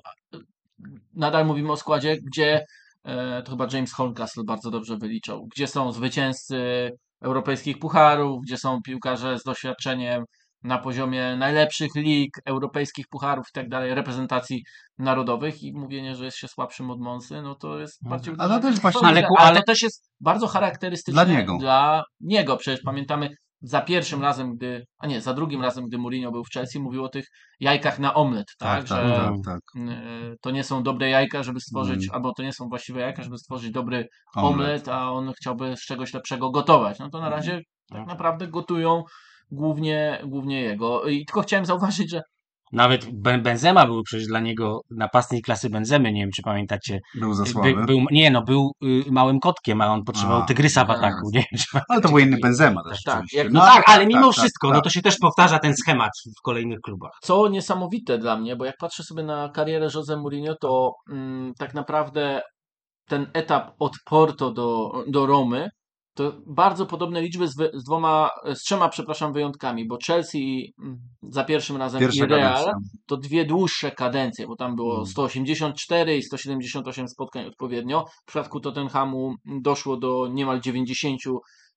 nadal 1.14 1.46
mówimy 1.46 1.72
o 1.72 1.76
składzie, 1.76 2.16
gdzie 2.16 2.64
e, 3.04 3.42
to 3.42 3.50
chyba 3.50 3.66
James 3.72 3.92
Horncastle 3.92 4.44
bardzo 4.44 4.70
dobrze 4.70 4.96
wyliczał, 4.96 5.46
gdzie 5.46 5.66
są 5.66 5.92
zwycięzcy 5.92 6.90
europejskich 7.22 7.78
pucharów, 7.78 8.42
gdzie 8.42 8.56
są 8.58 8.82
piłkarze 8.82 9.38
z 9.38 9.42
doświadczeniem 9.42 10.24
na 10.62 10.78
poziomie 10.78 11.36
najlepszych 11.36 11.94
lig, 11.94 12.30
europejskich 12.46 13.08
pucharów 13.08 13.46
i 13.48 13.52
tak 13.52 13.68
dalej, 13.68 13.94
reprezentacji 13.94 14.64
narodowych 14.98 15.62
i 15.62 15.72
mówienie, 15.72 16.14
że 16.16 16.24
jest 16.24 16.36
się 16.36 16.48
słabszym 16.48 16.90
od 16.90 17.00
Monsy, 17.00 17.42
no 17.42 17.54
to 17.54 17.78
jest 17.78 18.02
Mhm. 18.02 18.10
bardziej... 18.18 18.34
Ale 18.38 18.54
to 18.54 18.60
też 18.68 18.80
właśnie- 18.80 19.08
ale 19.08 19.28
ale- 19.38 19.56
to 19.60 19.66
też 19.66 19.82
jest 19.82 20.10
bardzo 20.20 20.46
charakterystyczne 20.46 21.24
Dla 21.24 21.34
niego. 21.34 21.56
Dla 21.60 22.04
niego. 22.20 22.56
Przecież 22.56 22.80
pamiętamy 22.84 23.30
za 23.66 23.80
pierwszym 23.80 24.22
razem, 24.22 24.56
gdy, 24.56 24.84
a 24.98 25.06
nie, 25.06 25.20
za 25.20 25.34
drugim 25.34 25.62
razem, 25.62 25.86
gdy 25.86 25.98
Mourinho 25.98 26.32
był 26.32 26.44
w 26.44 26.50
Chelsea, 26.54 26.80
mówił 26.80 27.04
o 27.04 27.08
tych 27.08 27.24
jajkach 27.60 27.98
na 27.98 28.14
omlet, 28.14 28.46
tak, 28.58 28.80
Tak, 28.80 28.88
tak, 28.88 29.06
że 29.08 29.14
tak, 29.16 29.34
tak. 29.44 29.60
y, 29.76 30.36
to 30.40 30.50
nie 30.50 30.64
są 30.64 30.82
dobre 30.82 31.08
jajka, 31.08 31.42
żeby 31.42 31.60
stworzyć, 31.60 32.04
Mm. 32.04 32.14
albo 32.14 32.32
to 32.34 32.42
nie 32.42 32.52
są 32.52 32.68
właściwe 32.68 33.00
jajka, 33.00 33.22
żeby 33.22 33.38
stworzyć 33.38 33.70
dobry 33.70 34.08
Omlet. 34.36 34.52
omlet, 34.52 34.88
a 34.88 35.10
on 35.12 35.32
chciałby 35.32 35.76
z 35.76 35.80
czegoś 35.80 36.14
lepszego 36.14 36.50
gotować. 36.50 36.98
No 36.98 37.10
to 37.10 37.20
na 37.20 37.28
razie 37.28 37.60
tak 37.90 37.98
Tak. 37.98 38.06
naprawdę 38.08 38.48
gotują 38.48 39.02
głównie, 39.50 40.18
głównie 40.26 40.60
jego. 40.62 41.04
I 41.04 41.24
tylko 41.26 41.42
chciałem 41.42 41.64
zauważyć, 41.66 42.10
że 42.10 42.22
Nawet 42.72 43.06
Ben- 43.12 43.42
Benzema 43.42 43.86
był 43.86 44.02
przecież 44.02 44.26
dla 44.26 44.40
niego 44.40 44.80
napastnik 44.90 45.44
klasy 45.44 45.70
Benzemy, 45.70 46.12
nie 46.12 46.20
wiem 46.20 46.30
czy 46.36 46.42
pamiętacie. 46.42 46.98
Był 47.14 47.34
za 47.34 47.42
By, 47.44 47.48
słaby. 47.50 47.74
był, 47.86 48.00
nie 48.10 48.30
no, 48.30 48.42
był 48.42 48.72
y, 48.84 49.04
małym 49.12 49.40
kotkiem, 49.40 49.80
a 49.80 49.86
on 49.92 50.04
potrzebował 50.04 50.42
A, 50.42 50.46
tygrysa 50.46 50.84
w 50.84 50.88
tak. 50.88 50.96
ataku. 50.98 51.30
Nie 51.32 51.40
wiem, 51.40 51.58
czy 51.60 51.80
Ale 51.88 52.00
to 52.00 52.08
był 52.08 52.18
inny 52.18 52.36
Benzema 52.42 52.82
też. 52.90 53.02
Tak, 53.02 53.14
oczywiście. 53.14 53.38
jak- 53.38 53.52
No, 53.52 53.60
No, 53.60 53.66
tak, 53.66 53.84
ale 53.88 54.06
mimo 54.06 54.26
tak, 54.26 54.32
wszystko, 54.36 54.66
tak, 54.68 54.74
no 54.74 54.78
tak. 54.80 54.84
to 54.84 54.90
się 54.90 55.02
też 55.02 55.18
powtarza 55.18 55.58
ten 55.58 55.76
schemat 55.76 56.10
w 56.38 56.42
kolejnych 56.42 56.78
klubach. 56.80 57.10
co 57.22 57.48
niesamowite 57.48 58.18
dla 58.18 58.36
mnie, 58.36 58.56
bo 58.56 58.64
jak 58.64 58.74
patrzę 58.80 59.02
sobie 59.02 59.22
na 59.22 59.48
karierę 59.48 59.88
Jose 59.94 60.16
Mourinho, 60.16 60.54
to 60.60 60.92
mm, 61.10 61.52
tak 61.58 61.74
naprawdę 61.74 62.40
ten 63.08 63.26
etap 63.32 63.70
od 63.78 63.92
Porto 64.04 64.50
do, 64.52 64.90
do 65.08 65.26
Romy 65.26 65.68
to 66.14 66.32
bardzo 66.46 66.86
podobne 66.86 67.22
liczby 67.22 67.48
z, 67.48 67.56
wy, 67.56 67.70
z 67.74 67.84
dwoma, 67.84 68.30
z 68.54 68.62
trzema, 68.62 68.88
przepraszam, 68.88 69.32
wyjątkami, 69.32 69.86
bo 69.86 69.98
Chelsea 70.06 70.74
mm, 70.82 70.98
za 71.22 71.44
pierwszym 71.44 71.76
razem 71.76 72.00
Pierwsza 72.00 72.24
i 72.24 72.28
Real 72.28 72.40
kadencja. 72.40 72.72
to 73.06 73.16
dwie 73.16 73.44
dłuższe 73.44 73.90
kadencje, 73.90 74.46
bo 74.46 74.56
tam 74.56 74.76
było 74.76 74.94
Mm. 74.94 75.06
184 75.06 76.16
i 76.16 76.22
178 76.22 77.08
spotkań 77.08 77.46
odpowiednio. 77.46 78.04
W 78.22 78.26
przypadku 78.26 78.60
Tottenhamu 78.60 79.34
doszło 79.44 79.96
do 79.96 80.28
niemal 80.32 80.60
90 80.60 81.20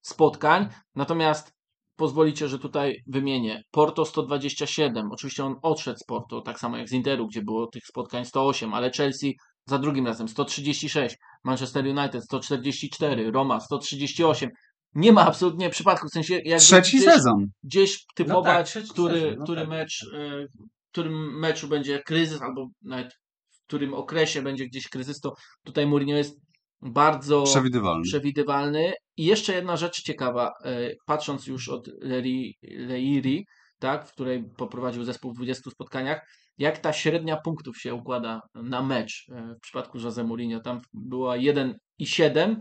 spotkań. 0.01 0.67
Natomiast 0.95 1.53
pozwolicie, 1.95 2.47
że 2.47 2.59
tutaj 2.59 2.95
wymienię. 3.07 3.61
Porto 3.71 4.05
127. 4.05 5.11
Oczywiście 5.11 5.45
on 5.45 5.55
odszedł 5.61 5.97
z 5.97 6.05
Porto, 6.05 6.41
tak 6.41 6.59
samo 6.59 6.77
jak 6.77 6.89
z 6.89 6.93
Interu, 6.93 7.27
gdzie 7.27 7.41
było 7.41 7.67
tych 7.67 7.83
spotkań 7.85 8.25
108, 8.25 8.73
ale 8.73 8.91
Chelsea 8.91 9.35
za 9.67 9.77
drugim 9.79 10.05
razem 10.07 10.27
136, 10.27 11.15
Manchester 11.43 11.85
United 11.85 12.23
144, 12.23 13.31
Roma 13.31 13.59
138. 13.59 14.49
Nie 14.95 15.11
ma 15.11 15.25
absolutnie 15.25 15.69
przypadku, 15.69 16.07
w 16.07 16.11
sensie 16.11 16.33
jakby 16.33 16.59
Trzeci 16.59 16.97
gdzieś, 16.97 17.13
sezon. 17.13 17.45
gdzieś 17.63 18.05
typować, 18.15 18.57
tak, 18.57 18.65
trzeci 18.67 18.89
który, 18.89 19.19
sezon, 19.19 19.35
no 19.37 19.43
który 19.43 19.61
tak. 19.61 19.69
mecz, 19.69 20.05
e, 20.13 20.45
w 20.47 20.91
którym 20.91 21.39
meczu 21.39 21.67
będzie 21.67 21.99
kryzys, 22.03 22.41
albo 22.41 22.67
nawet 22.81 23.13
w 23.51 23.67
którym 23.67 23.93
okresie 23.93 24.41
będzie 24.41 24.65
gdzieś 24.67 24.87
kryzys, 24.89 25.19
to 25.19 25.33
tutaj 25.65 25.87
Mourinho 25.87 26.17
jest 26.17 26.39
bardzo 26.81 27.43
Przewidywalny. 27.43 28.03
przewidywalny. 28.03 28.93
I 29.17 29.25
jeszcze 29.25 29.53
jedna 29.53 29.77
rzecz 29.77 30.01
ciekawa, 30.01 30.51
e, 30.63 30.91
patrząc 31.05 31.47
już 31.47 31.69
od 31.69 31.87
Leri- 31.87 32.53
Leiri, 32.63 33.45
tak, 33.79 34.07
w 34.07 34.13
której 34.13 34.43
poprowadził 34.57 35.03
zespół 35.03 35.31
w 35.31 35.35
20 35.35 35.71
spotkaniach, 35.71 36.21
jak 36.57 36.77
ta 36.77 36.93
średnia 36.93 37.37
punktów 37.37 37.77
się 37.77 37.93
układa 37.93 38.41
na 38.55 38.81
mecz 38.81 39.25
e, 39.31 39.55
w 39.55 39.59
przypadku 39.61 39.99
Jose 39.99 40.23
Mourinho. 40.23 40.59
Tam 40.59 40.81
była 40.93 41.37
1,7 41.37 42.55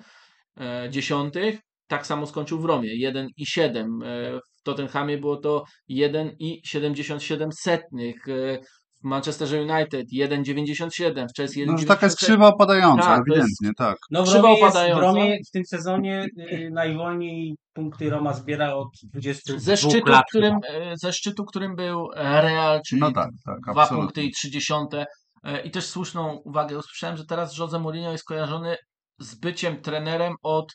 e, 0.60 0.90
dziesiątych, 0.90 1.60
tak 1.86 2.06
samo 2.06 2.26
skończył 2.26 2.58
w 2.60 2.64
Romie, 2.64 3.10
1,7. 3.10 4.04
E, 4.04 4.40
w 4.58 4.62
Tottenhamie 4.62 5.18
było 5.18 5.36
to 5.36 5.64
1,77 5.90 7.48
setnych. 7.52 8.28
e, 8.28 8.58
W 9.06 9.08
Manchesterze 9.08 9.62
United 9.62 10.06
1,97, 10.12 11.26
w 11.28 11.36
Chelsea 11.36 11.60
1,97. 11.66 11.66
No, 11.66 11.86
taka 11.88 12.06
jest 12.06 12.18
krzywa 12.18 12.48
opadająca, 12.48 13.02
Tak, 13.02 13.22
to 13.28 13.34
jest- 13.34 13.46
ewidentnie, 13.46 13.70
tak. 13.86 13.96
No 14.10 14.22
w 14.24 14.28
Krzywo 14.28 14.42
Romie, 14.42 14.50
jest, 14.58 14.62
w 14.62 14.68
opadająca. 14.76 15.00
Romie 15.00 15.38
w 15.48 15.50
tym 15.50 15.64
sezonie 15.66 16.26
y, 16.52 16.70
najwolniej 16.72 17.56
punkty 17.72 18.10
Roma 18.10 18.32
zbiera 18.32 18.74
od 18.74 18.88
22 19.12 19.58
Ze 19.58 19.76
szczytu, 19.76 20.10
lat. 20.10 20.24
którym, 20.28 20.54
e, 20.68 20.92
ze 20.96 21.12
szczytu, 21.12 21.44
którym 21.44 21.76
był 21.76 22.08
e, 22.14 22.42
Real, 22.42 22.80
czyli 22.86 23.00
No 23.00 23.12
tak, 23.12 23.30
tak, 23.44 23.60
dwa 23.72 23.82
absolutnie. 23.82 23.96
punkty 24.04 24.22
i 24.22 24.30
trzy 24.32 24.50
dziesiąte. 24.50 25.06
E, 25.44 25.60
I 25.62 25.70
też 25.70 25.86
słuszną 25.86 26.36
uwagę 26.44 26.78
usłyszałem, 26.78 27.16
że 27.16 27.24
teraz 27.26 27.58
Jose 27.58 27.78
Mourinho 27.78 28.12
jest 28.12 28.24
kojarzony 28.24 28.76
z 29.20 29.34
byciem 29.34 29.80
trenerem 29.82 30.34
od 30.42 30.72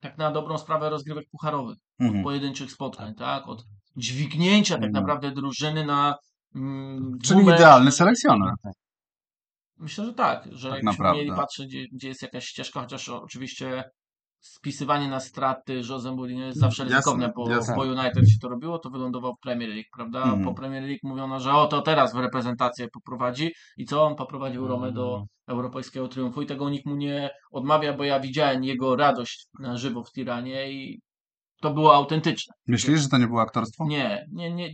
tak 0.00 0.18
na 0.18 0.30
dobrą 0.30 0.58
sprawę 0.58 0.90
rozgrywek 0.90 1.24
pucharowych, 1.30 1.76
Mhm. 2.00 2.24
pojedynczych 2.24 2.72
spotkań, 2.72 3.14
tak? 3.14 3.48
Od 3.48 3.64
dźwignięcia 3.96 4.74
tak 4.74 4.84
Mhm. 4.84 4.92
naprawdę 5.04 5.30
drużyny 5.30 5.86
na 5.86 6.14
mm, 6.54 7.18
Czyli 7.24 7.42
idealny 7.42 7.92
selekcjoner. 7.92 8.54
Myślę, 9.78 10.04
że 10.04 10.14
tak, 10.14 10.48
że 10.52 10.68
Tak 10.68 10.76
jakbyśmy 10.76 10.90
naprawdę. 11.04 11.18
mieli 11.24 11.36
patrzeć, 11.36 11.66
gdzie, 11.66 11.86
gdzie 11.92 12.08
jest 12.08 12.22
jakaś 12.22 12.44
ścieżka, 12.46 12.80
chociaż 12.80 13.08
oczywiście 13.08 13.84
spisywanie 14.40 15.08
na 15.08 15.20
straty 15.20 15.80
Jose 15.88 16.12
Mourinho 16.12 16.46
jest 16.46 16.58
zawsze 16.58 16.82
Jasne, 16.82 16.96
ryzykowne, 16.96 17.32
bo, 17.36 17.50
jasne. 17.50 17.74
bo 17.76 17.82
United 17.82 18.28
się 18.28 18.38
to 18.42 18.48
robiło, 18.48 18.78
to 18.78 18.90
wylądował 18.90 19.34
w 19.34 19.40
Premier 19.40 19.68
League, 19.70 19.88
prawda? 19.96 20.22
Mhm. 20.22 20.44
Po 20.44 20.54
Premier 20.54 20.82
League 20.82 20.98
mówiono, 21.02 21.40
że 21.40 21.52
o, 21.52 21.66
to 21.66 21.82
teraz 21.82 22.14
w 22.14 22.18
reprezentację 22.18 22.88
poprowadzi 22.88 23.52
i 23.76 23.84
co? 23.84 24.02
On 24.04 24.16
poprowadził 24.16 24.68
Romę 24.68 24.92
do 24.92 25.08
Mhm. 25.10 25.26
europejskiego 25.48 26.08
triumfu 26.08 26.42
i 26.42 26.46
tego 26.46 26.70
nikt 26.70 26.86
mu 26.86 26.96
nie 26.96 27.30
odmawia, 27.50 27.92
bo 27.92 28.04
ja 28.04 28.20
widziałem 28.20 28.64
jego 28.64 28.96
radość 28.96 29.46
na 29.58 29.76
żywo 29.76 30.04
w 30.04 30.12
Tiranie 30.12 30.72
i 30.72 31.00
to 31.60 31.70
było 31.74 31.94
autentyczne. 31.94 32.54
Myślisz, 32.66 33.00
że 33.00 33.08
to 33.08 33.18
nie 33.18 33.26
było 33.26 33.40
aktorstwo? 33.40 33.86
Nie, 33.86 34.26
nie, 34.32 34.54
nie. 34.54 34.70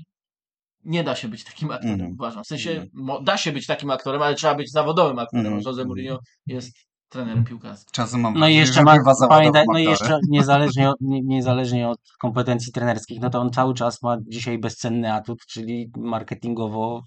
Nie 0.85 1.05
da 1.05 1.15
się 1.15 1.29
być 1.29 1.45
takim 1.45 1.71
aktorem, 1.71 1.95
Mhm. 1.95 2.13
uważam. 2.13 2.45
W 2.45 2.47
sensie 2.47 2.71
Mhm. 2.71 2.89
mo, 2.95 3.21
da 3.21 3.37
się 3.37 3.53
być 3.53 3.67
takim 3.67 3.91
aktorem, 3.91 4.23
ale 4.23 4.35
trzeba 4.35 4.55
być 4.55 4.73
zawodowym 4.73 5.19
aktorem. 5.19 5.47
Mhm. 5.47 5.63
a 5.67 5.71
Jose 5.71 5.85
Mourinho 5.85 6.19
jest 6.47 6.73
trenerem 7.09 7.45
piłkarskim. 7.45 7.91
Czasem 7.93 8.21
mam 8.21 8.35
No 8.39 8.49
i 8.49 8.55
jeszcze 8.55 8.83
ma, 8.83 8.97
pamiętaj, 9.29 9.65
no 9.73 9.79
i 9.79 9.85
jeszcze 9.85 10.19
niezależnie 10.29 10.91
od, 10.91 10.97
nie, 11.01 11.21
niezależnie 11.23 11.89
od 11.89 11.99
kompetencji 12.21 12.73
trenerskich, 12.73 13.21
no 13.21 13.31
to 13.31 13.41
on 13.41 13.51
cały 13.51 13.75
czas 13.75 14.03
ma 14.03 14.17
dzisiaj 14.29 14.59
bezcenny 14.59 15.13
atut, 15.13 15.39
czyli 15.49 15.91
marketingowo 15.97 17.03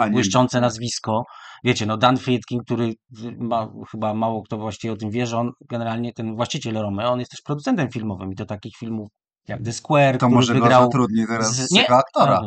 A 0.00 0.08
błyszczące 0.10 0.60
nazwisko. 0.60 1.22
Wiecie, 1.64 1.86
no 1.86 1.96
Dan 1.96 2.16
Friedkin, 2.16 2.60
który 2.60 2.94
ma, 3.38 3.68
chyba 3.90 4.14
mało 4.14 4.42
kto 4.42 4.58
właściwie 4.58 4.92
o 4.92 4.96
tym 4.96 5.10
wie, 5.10 5.26
że 5.26 5.38
on 5.38 5.50
generalnie 5.68 6.12
ten 6.12 6.36
właściciel 6.36 6.74
Romy, 6.74 7.08
on 7.08 7.18
jest 7.18 7.30
też 7.30 7.40
producentem 7.42 7.90
filmowym 7.90 8.32
i 8.32 8.36
to 8.36 8.46
takich 8.46 8.76
filmów 8.76 9.08
jak 9.48 9.62
The 9.62 9.72
Square, 9.72 10.12
To 10.14 10.18
który 10.18 10.34
może 10.34 10.54
go 10.54 10.60
wygrał 10.60 10.82
zatrudni 10.84 11.26
teraz 11.26 11.54
z- 11.56 11.70
nie, 11.70 11.80
jako 11.80 11.96
aktora. 11.96 12.40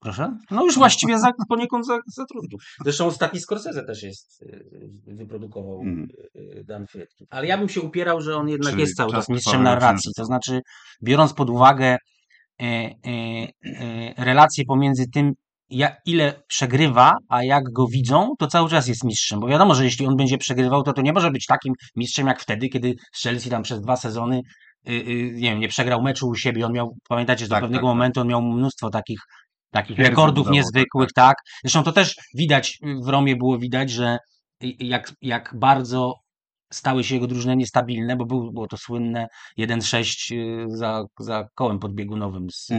Proszę? 0.00 0.38
No 0.50 0.64
już 0.64 0.78
właściwie 0.78 1.18
za, 1.18 1.32
poniekąd 1.48 1.86
za, 1.86 1.98
zatrudnił. 2.06 2.58
Zresztą 2.84 3.06
ostatni 3.06 3.40
Scorsese 3.40 3.82
też 3.86 4.02
jest, 4.02 4.42
y, 4.42 4.64
wyprodukował 5.06 5.82
y, 6.36 6.64
Dan 6.64 6.86
Friedkin. 6.86 7.26
Ale 7.30 7.46
ja 7.46 7.58
bym 7.58 7.68
się 7.68 7.80
upierał, 7.80 8.20
że 8.20 8.36
on 8.36 8.48
jednak 8.48 8.70
Czyli 8.70 8.80
jest 8.80 8.96
cały 8.96 9.12
czas 9.12 9.28
mistrzem 9.28 9.62
narracji. 9.62 10.12
To 10.16 10.24
znaczy, 10.24 10.60
biorąc 11.02 11.32
pod 11.32 11.50
uwagę 11.50 11.96
e, 12.60 12.64
e, 12.64 12.90
e, 13.64 14.24
relacje 14.24 14.64
pomiędzy 14.64 15.04
tym, 15.14 15.32
ja, 15.70 15.96
ile 16.06 16.42
przegrywa, 16.46 17.16
a 17.28 17.44
jak 17.44 17.64
go 17.72 17.86
widzą, 17.86 18.34
to 18.38 18.46
cały 18.46 18.70
czas 18.70 18.88
jest 18.88 19.04
mistrzem. 19.04 19.40
Bo 19.40 19.46
wiadomo, 19.48 19.74
że 19.74 19.84
jeśli 19.84 20.06
on 20.06 20.16
będzie 20.16 20.38
przegrywał, 20.38 20.82
to 20.82 20.92
to 20.92 21.02
nie 21.02 21.12
może 21.12 21.30
być 21.30 21.46
takim 21.46 21.74
mistrzem 21.96 22.26
jak 22.26 22.40
wtedy, 22.40 22.68
kiedy 22.68 22.94
Chelsea 23.22 23.50
tam 23.50 23.62
przez 23.62 23.80
dwa 23.80 23.96
sezony 23.96 24.40
nie 24.84 25.50
wiem, 25.50 25.60
nie 25.60 25.68
przegrał 25.68 26.02
meczu 26.02 26.28
u 26.28 26.34
siebie. 26.34 26.66
On 26.66 26.72
miał, 26.72 26.96
pamiętacie, 27.08 27.44
że 27.44 27.48
do 27.48 27.54
Tak, 27.54 27.62
pewnego 27.62 27.80
tak, 27.80 27.90
tak. 27.90 27.96
momentu 27.96 28.20
on 28.20 28.28
miał 28.28 28.42
mnóstwo 28.42 28.90
takich, 28.90 29.20
takich 29.70 29.98
rekordów 29.98 30.50
niezwykłych, 30.50 31.12
tak, 31.14 31.36
Zresztą 31.62 31.82
to 31.82 31.92
też 31.92 32.14
widać, 32.34 32.78
w 33.04 33.08
Romie 33.08 33.36
było 33.36 33.58
widać, 33.58 33.90
że 33.90 34.18
y, 34.64 34.72
jak, 34.78 35.12
jak 35.22 35.54
bardzo 35.58 36.14
stały 36.72 37.04
się 37.04 37.14
jego 37.14 37.26
drużyny 37.26 37.56
niestabilne, 37.56 38.16
bo 38.16 38.26
był, 38.26 38.52
było 38.52 38.66
to 38.66 38.76
słynne 38.76 39.26
1-6 39.58 40.34
y, 40.34 40.66
za, 40.68 41.04
za 41.18 41.48
kołem 41.54 41.78
podbiegunowym 41.78 42.50
z, 42.50 42.66
z 42.66 42.72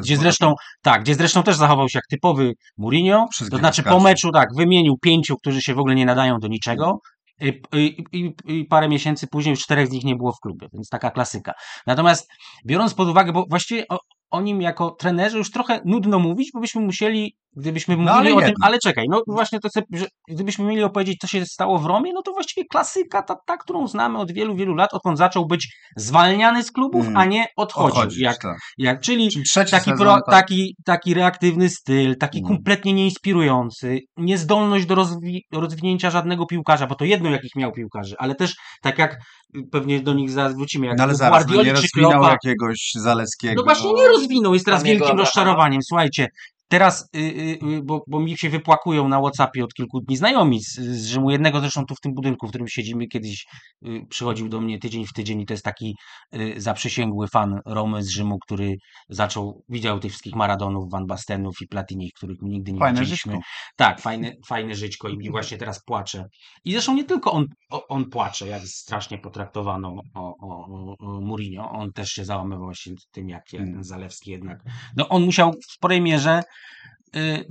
gdzie 0.00 0.16
zresztą, 0.16 0.54
tak, 0.82 1.02
gdzie 1.02 1.14
zresztą 1.14 1.42
też 1.42 1.56
zachował 1.56 1.88
się 1.88 1.98
jak 1.98 2.06
typowy 2.10 2.52
Mourinho, 2.76 3.26
to 3.50 3.58
znaczy 3.58 3.82
po 3.82 4.00
meczu 4.00 4.30
tak, 4.32 4.48
wymienił 4.56 4.98
pięciu, 4.98 5.36
którzy 5.36 5.62
się 5.62 5.74
w 5.74 5.78
ogóle 5.78 5.94
nie 5.94 6.06
nadają 6.06 6.38
do 6.38 6.48
niczego 6.48 6.98
i, 7.42 8.04
i, 8.12 8.34
i, 8.44 8.64
parę 8.64 8.88
miesięcy 8.88 9.26
później 9.26 9.50
już 9.50 9.60
czterech 9.60 9.88
z 9.88 9.90
nich 9.90 10.04
nie 10.04 10.16
było 10.16 10.32
w 10.32 10.40
klubie, 10.40 10.68
więc 10.72 10.88
taka 10.88 11.10
klasyka. 11.10 11.52
Natomiast 11.86 12.30
biorąc 12.66 12.94
pod 12.94 13.08
uwagę, 13.08 13.32
bo 13.32 13.46
właściwie 13.50 13.88
o, 13.88 13.98
o 14.30 14.40
nim 14.40 14.62
jako 14.62 14.90
trenerze 14.90 15.38
już 15.38 15.50
trochę 15.50 15.80
nudno 15.84 16.18
mówić, 16.18 16.50
bo 16.54 16.60
byśmy 16.60 16.80
musieli, 16.80 17.36
gdybyśmy 17.56 17.96
No, 17.96 18.02
mówili 18.14 18.32
ale 18.32 18.34
o 18.34 18.40
tym, 18.40 18.54
ale 18.62 18.78
czekaj, 18.78 19.06
no 19.10 19.22
właśnie 19.26 19.60
to, 19.60 19.68
sobie, 19.70 19.86
że 19.92 20.06
gdybyśmy 20.28 20.64
mieli 20.64 20.82
opowiedzieć, 20.82 21.18
co 21.20 21.26
się 21.26 21.46
stało 21.46 21.78
w 21.78 21.86
Romie, 21.86 22.12
no 22.12 22.22
to 22.22 22.32
właściwie 22.32 22.66
klasyka, 22.70 23.22
ta, 23.22 23.36
ta 23.46 23.56
którą 23.56 23.88
znamy 23.88 24.18
od 24.18 24.32
wielu, 24.32 24.54
wielu 24.56 24.74
lat, 24.74 24.94
odkąd 24.94 25.18
zaczął 25.18 25.46
być 25.46 25.76
zwalniany 25.96 26.62
z 26.62 26.72
klubów, 26.72 27.06
Mm. 27.06 27.16
a 27.16 27.24
nie 27.24 27.46
odchodził. 27.56 27.88
Odchodzić, 27.88 28.20
jak, 28.20 28.38
tak. 28.38 28.56
jak, 28.78 29.00
czyli 29.00 29.30
Czyli 29.30 29.44
taki, 29.70 29.84
sezon, 29.90 29.98
pro, 29.98 30.12
tak. 30.14 30.22
taki, 30.30 30.76
taki 30.84 31.14
reaktywny 31.14 31.68
styl, 31.68 32.16
taki 32.18 32.38
Mm. 32.38 32.48
kompletnie 32.48 32.92
nieinspirujący, 32.92 33.98
niezdolność 34.16 34.86
do 34.86 34.94
rozwi- 34.94 35.40
rozwinięcia 35.52 36.10
żadnego 36.10 36.46
piłkarza, 36.46 36.86
bo 36.86 36.94
to 36.94 37.04
jedno 37.04 37.30
jakich 37.30 37.56
miał 37.56 37.72
piłkarzy, 37.72 38.14
ale 38.18 38.34
też 38.34 38.54
tak 38.82 38.98
jak 38.98 39.12
y, 39.14 39.60
pewnie 39.72 40.00
do 40.00 40.14
nich 40.14 40.30
zaraz 40.30 40.54
wrócimy, 40.56 40.86
jak 40.86 40.98
No 40.98 41.04
ale 41.04 41.14
zaraz, 41.14 41.46
no 41.48 41.62
nie 41.62 41.72
rozwinął 41.72 42.10
Kloppa. 42.10 42.30
jakiegoś 42.44 42.90
Zaleskiego. 42.94 43.54
No 43.56 43.62
właśnie 43.64 43.92
nie 43.92 44.08
rozwinął, 44.08 44.54
jest 44.54 44.66
teraz 44.66 44.82
wielkim 44.82 45.18
rozczarowaniem. 45.18 45.82
Słuchajcie, 45.82 46.26
teraz, 46.72 47.08
y, 47.16 47.18
y, 47.18 47.58
y, 47.76 47.82
bo, 47.82 48.04
bo 48.06 48.20
mi 48.20 48.38
się 48.38 48.50
wypłakują 48.50 49.08
na 49.08 49.20
Whatsappie 49.20 49.64
od 49.64 49.74
kilku 49.74 50.00
dni 50.00 50.16
znajomi 50.16 50.60
z, 50.62 50.74
z 50.80 51.06
Rzymu, 51.06 51.30
jednego 51.30 51.60
zresztą 51.60 51.84
tu 51.86 51.94
w 51.94 52.00
tym 52.00 52.14
budynku, 52.14 52.46
w 52.46 52.48
którym 52.50 52.68
siedzimy, 52.68 53.06
kiedyś 53.06 53.46
y, 53.86 54.06
przychodził 54.08 54.48
do 54.48 54.60
mnie 54.60 54.78
tydzień 54.78 55.06
w 55.06 55.12
tydzień 55.12 55.40
i 55.40 55.46
to 55.46 55.54
jest 55.54 55.64
taki 55.64 55.94
y, 56.34 56.54
zaprzysięgły 56.60 57.28
fan 57.28 57.60
Romy 57.66 58.02
z 58.02 58.08
Rzymu, 58.08 58.38
który 58.38 58.76
zaczął, 59.08 59.62
widział 59.68 59.98
tych 60.00 60.10
wszystkich 60.10 60.34
Maradonów, 60.34 60.90
Van 60.92 61.06
Bastenów 61.06 61.54
i 61.62 61.66
Platini, 61.68 62.10
których 62.16 62.38
nigdy 62.42 62.72
nie 62.72 62.78
Fajne 62.78 63.00
widzieliśmy. 63.00 63.32
żyćko. 63.32 63.46
Tak, 63.76 64.00
fajne, 64.00 64.32
fajne 64.48 64.74
żyćko 64.74 65.08
i 65.08 65.30
właśnie 65.30 65.58
teraz 65.58 65.84
płacze. 65.84 66.24
I 66.64 66.72
zresztą 66.72 66.94
nie 66.94 67.04
tylko 67.04 67.32
on, 67.32 67.46
on 67.88 68.10
płacze, 68.10 68.46
jak 68.48 68.62
strasznie 68.62 69.18
potraktowano 69.18 69.94
o, 70.14 70.20
o, 70.20 70.66
o- 71.00 71.20
Mourinho, 71.20 71.70
on 71.70 71.92
też 71.92 72.08
się 72.08 72.24
załamywał 72.24 72.74
się 72.74 72.90
tym, 73.12 73.28
jak, 73.28 73.52
jak 73.52 73.62
Mm. 73.62 73.74
ten 73.74 73.84
Zalewski 73.84 74.30
jednak. 74.30 74.58
No 74.96 75.08
on 75.08 75.22
musiał 75.24 75.52
w 75.52 75.72
sporej 75.72 76.00
mierze, 76.00 76.42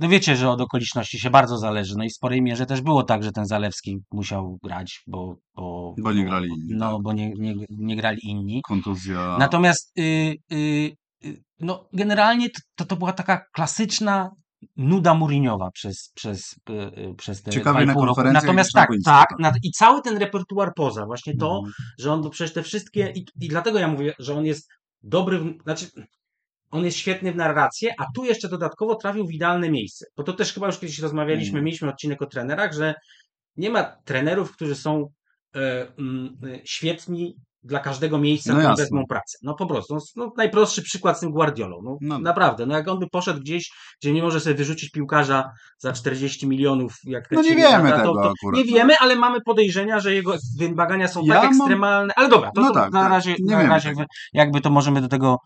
no 0.00 0.08
wiecie, 0.08 0.36
że 0.36 0.50
od 0.50 0.60
okoliczności 0.60 1.18
się 1.18 1.30
bardzo 1.30 1.58
zależy, 1.58 1.94
no 1.98 2.04
i 2.04 2.08
w 2.08 2.12
sporej 2.14 2.42
mierze 2.42 2.66
też 2.66 2.80
było 2.80 3.02
tak, 3.02 3.22
że 3.24 3.32
ten 3.32 3.46
Zalewski 3.46 3.98
musiał 4.12 4.58
grać, 4.62 5.02
bo... 5.06 5.36
Bo, 5.56 5.94
Bo 6.02 6.12
nie 6.12 6.24
grali 6.24 6.48
inni, 6.48 6.68
No, 6.76 6.92
tak. 6.92 7.02
bo 7.02 7.12
nie, 7.12 7.30
nie, 7.30 7.54
nie 7.70 7.96
grali 7.96 8.18
inni. 8.22 8.60
Kontuzja. 8.62 9.36
Natomiast 9.38 9.98
y, 9.98 10.02
y, 10.52 10.56
y, 11.24 11.42
no, 11.60 11.88
generalnie 11.92 12.48
to- 12.76 12.84
to, 12.84 12.96
była 12.96 13.12
taka 13.12 13.44
klasyczna 13.54 14.30
nuda 14.76 15.14
Mourinhowa 15.14 15.70
przez, 15.70 16.10
przez, 16.14 16.54
y, 16.70 16.72
y, 17.10 17.14
przez 17.14 17.42
te 17.42 17.50
Ciekawie 17.50 17.86
na 17.86 17.94
konferencjach 17.94 18.42
Natomiast 18.44 18.70
tak, 18.74 18.88
tak, 19.04 19.28
tak. 19.28 19.38
na, 19.38 19.52
i 19.62 19.70
cały 19.70 20.02
ten 20.02 20.16
repertuar 20.18 20.72
poza, 20.76 21.06
właśnie 21.06 21.36
to, 21.36 21.56
Mhm. 21.56 21.72
że 21.98 22.12
on, 22.12 22.22
bo 22.22 22.30
przecież 22.30 22.54
te 22.54 22.62
wszystkie, 22.62 23.12
i, 23.16 23.26
i 23.40 23.48
dlatego 23.48 23.78
ja 23.78 23.88
mówię, 23.88 24.14
że 24.18 24.34
on 24.34 24.44
jest 24.44 24.68
dobry, 25.02 25.58
znaczy 25.62 25.86
on 26.72 26.84
jest 26.84 26.96
świetny 26.96 27.32
w 27.32 27.36
narrację, 27.36 27.94
a 27.98 28.04
tu 28.14 28.24
jeszcze 28.24 28.48
dodatkowo 28.48 28.94
trafił 28.94 29.26
w 29.26 29.32
idealne 29.32 29.70
miejsce. 29.70 30.06
Bo 30.16 30.22
to 30.22 30.32
też 30.32 30.52
chyba 30.52 30.66
już 30.66 30.78
kiedyś 30.78 30.98
rozmawialiśmy, 30.98 31.48
Mhm. 31.48 31.64
mieliśmy 31.64 31.88
odcinek 31.88 32.22
o 32.22 32.26
trenerach, 32.26 32.72
że 32.72 32.94
nie 33.56 33.70
ma 33.70 33.82
trenerów, 34.04 34.52
którzy 34.52 34.74
są 34.74 35.06
e, 35.56 35.86
mm, 35.98 36.36
e, 36.54 36.58
świetni 36.64 37.34
dla 37.64 37.78
każdego 37.80 38.18
miejsca, 38.18 38.52
No 38.54 38.60
jasne. 38.60 38.84
wezmą 38.84 39.04
pracę. 39.08 39.38
No 39.42 39.54
po 39.54 39.66
prostu. 39.66 39.94
No, 39.94 40.00
no, 40.16 40.32
najprostszy 40.36 40.82
przykład 40.82 41.16
z 41.16 41.20
tym 41.20 41.30
Guardiolą. 41.30 41.80
No, 41.84 41.96
No. 42.00 42.18
Naprawdę. 42.18 42.66
No 42.66 42.76
jak 42.76 42.88
on 42.88 42.98
by 42.98 43.06
poszedł 43.12 43.40
gdzieś, 43.40 43.70
gdzie 44.02 44.12
nie 44.12 44.22
może 44.22 44.40
sobie 44.40 44.54
wyrzucić 44.54 44.90
piłkarza 44.90 45.50
za 45.78 45.92
40 45.92 46.46
milionów, 46.46 46.94
jak 47.04 47.30
No 47.30 47.42
nie 47.42 47.54
wiemy 47.56 47.90
tego 47.92 48.14
to, 48.14 48.20
akurat. 48.20 48.56
Nie 48.58 48.64
wiemy, 48.64 48.94
ale 49.00 49.16
mamy 49.16 49.40
podejrzenia, 49.40 50.00
że 50.00 50.14
jego 50.14 50.34
wymagania 50.58 51.08
są 51.08 51.22
Ja 51.24 51.34
tak 51.34 51.42
mam- 51.44 51.52
ekstremalne. 51.52 52.12
Ale 52.16 52.28
dobra, 52.28 52.50
to, 52.54 52.60
No 52.60 52.68
to 52.68 52.74
tak, 52.74 52.92
na 52.92 53.00
tak. 53.02 53.10
razie, 53.10 53.34
Nie 53.40 53.56
na 53.56 53.62
razie 53.68 53.92
jakby 54.32 54.60
to 54.60 54.70
możemy 54.70 55.00
do 55.00 55.08
tego 55.08 55.36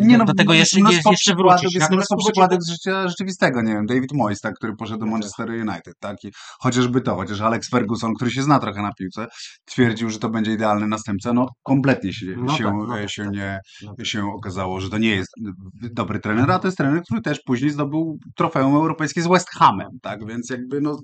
Nie 0.00 0.12
do, 0.12 0.18
no, 0.18 0.24
do 0.24 0.34
tego 0.34 0.54
jeszcze, 0.54 0.80
mnóstwo 0.80 1.10
jest, 1.10 1.26
jeszcze 1.26 1.34
wrócić. 1.34 1.74
Jest 1.74 1.90
mnóstwo 1.90 2.16
przykładów 2.16 2.62
z 2.62 2.70
życia 2.70 3.08
rzeczywistego, 3.08 3.62
nie 3.62 3.72
wiem, 3.72 3.86
David 3.86 4.12
Moyes, 4.14 4.40
tak, 4.40 4.54
który 4.54 4.76
poszedł 4.76 4.98
do 5.00 5.06
No 5.06 5.12
tak. 5.12 5.20
Manchesteru 5.20 5.52
United, 5.52 5.94
tak, 6.00 6.16
i 6.24 6.28
chociażby 6.60 7.00
to, 7.00 7.16
chociaż 7.16 7.40
Alex 7.40 7.70
Ferguson, 7.70 8.14
który 8.14 8.30
się 8.30 8.42
zna 8.42 8.58
trochę 8.58 8.82
na 8.82 8.92
piłce, 8.98 9.26
twierdził, 9.64 10.10
że 10.10 10.18
to 10.18 10.28
będzie 10.28 10.52
idealny 10.52 10.86
następca, 10.86 11.32
no 11.32 11.46
kompletnie 11.62 12.12
się, 12.12 12.26
No 12.36 12.56
się, 12.56 12.64
tak, 12.64 12.74
no 12.74 12.94
tak, 12.94 13.10
się, 13.10 13.24
tak. 13.24 13.32
nie, 13.32 13.60
No 13.82 13.94
tak. 13.96 14.06
się 14.06 14.24
okazało, 14.36 14.80
że 14.80 14.90
to 14.90 14.98
nie 14.98 15.10
jest 15.10 15.30
dobry 15.92 16.18
trener, 16.20 16.50
a 16.50 16.58
to 16.58 16.68
jest 16.68 16.78
trener, 16.78 17.02
który 17.02 17.20
też 17.20 17.40
później 17.46 17.70
zdobył 17.70 18.18
trofeum 18.36 18.74
europejskie 18.74 19.22
z 19.22 19.26
West 19.26 19.48
Hamem, 19.50 19.88
tak, 20.02 20.26
więc 20.26 20.50
jakby 20.50 20.80
no 20.80 21.00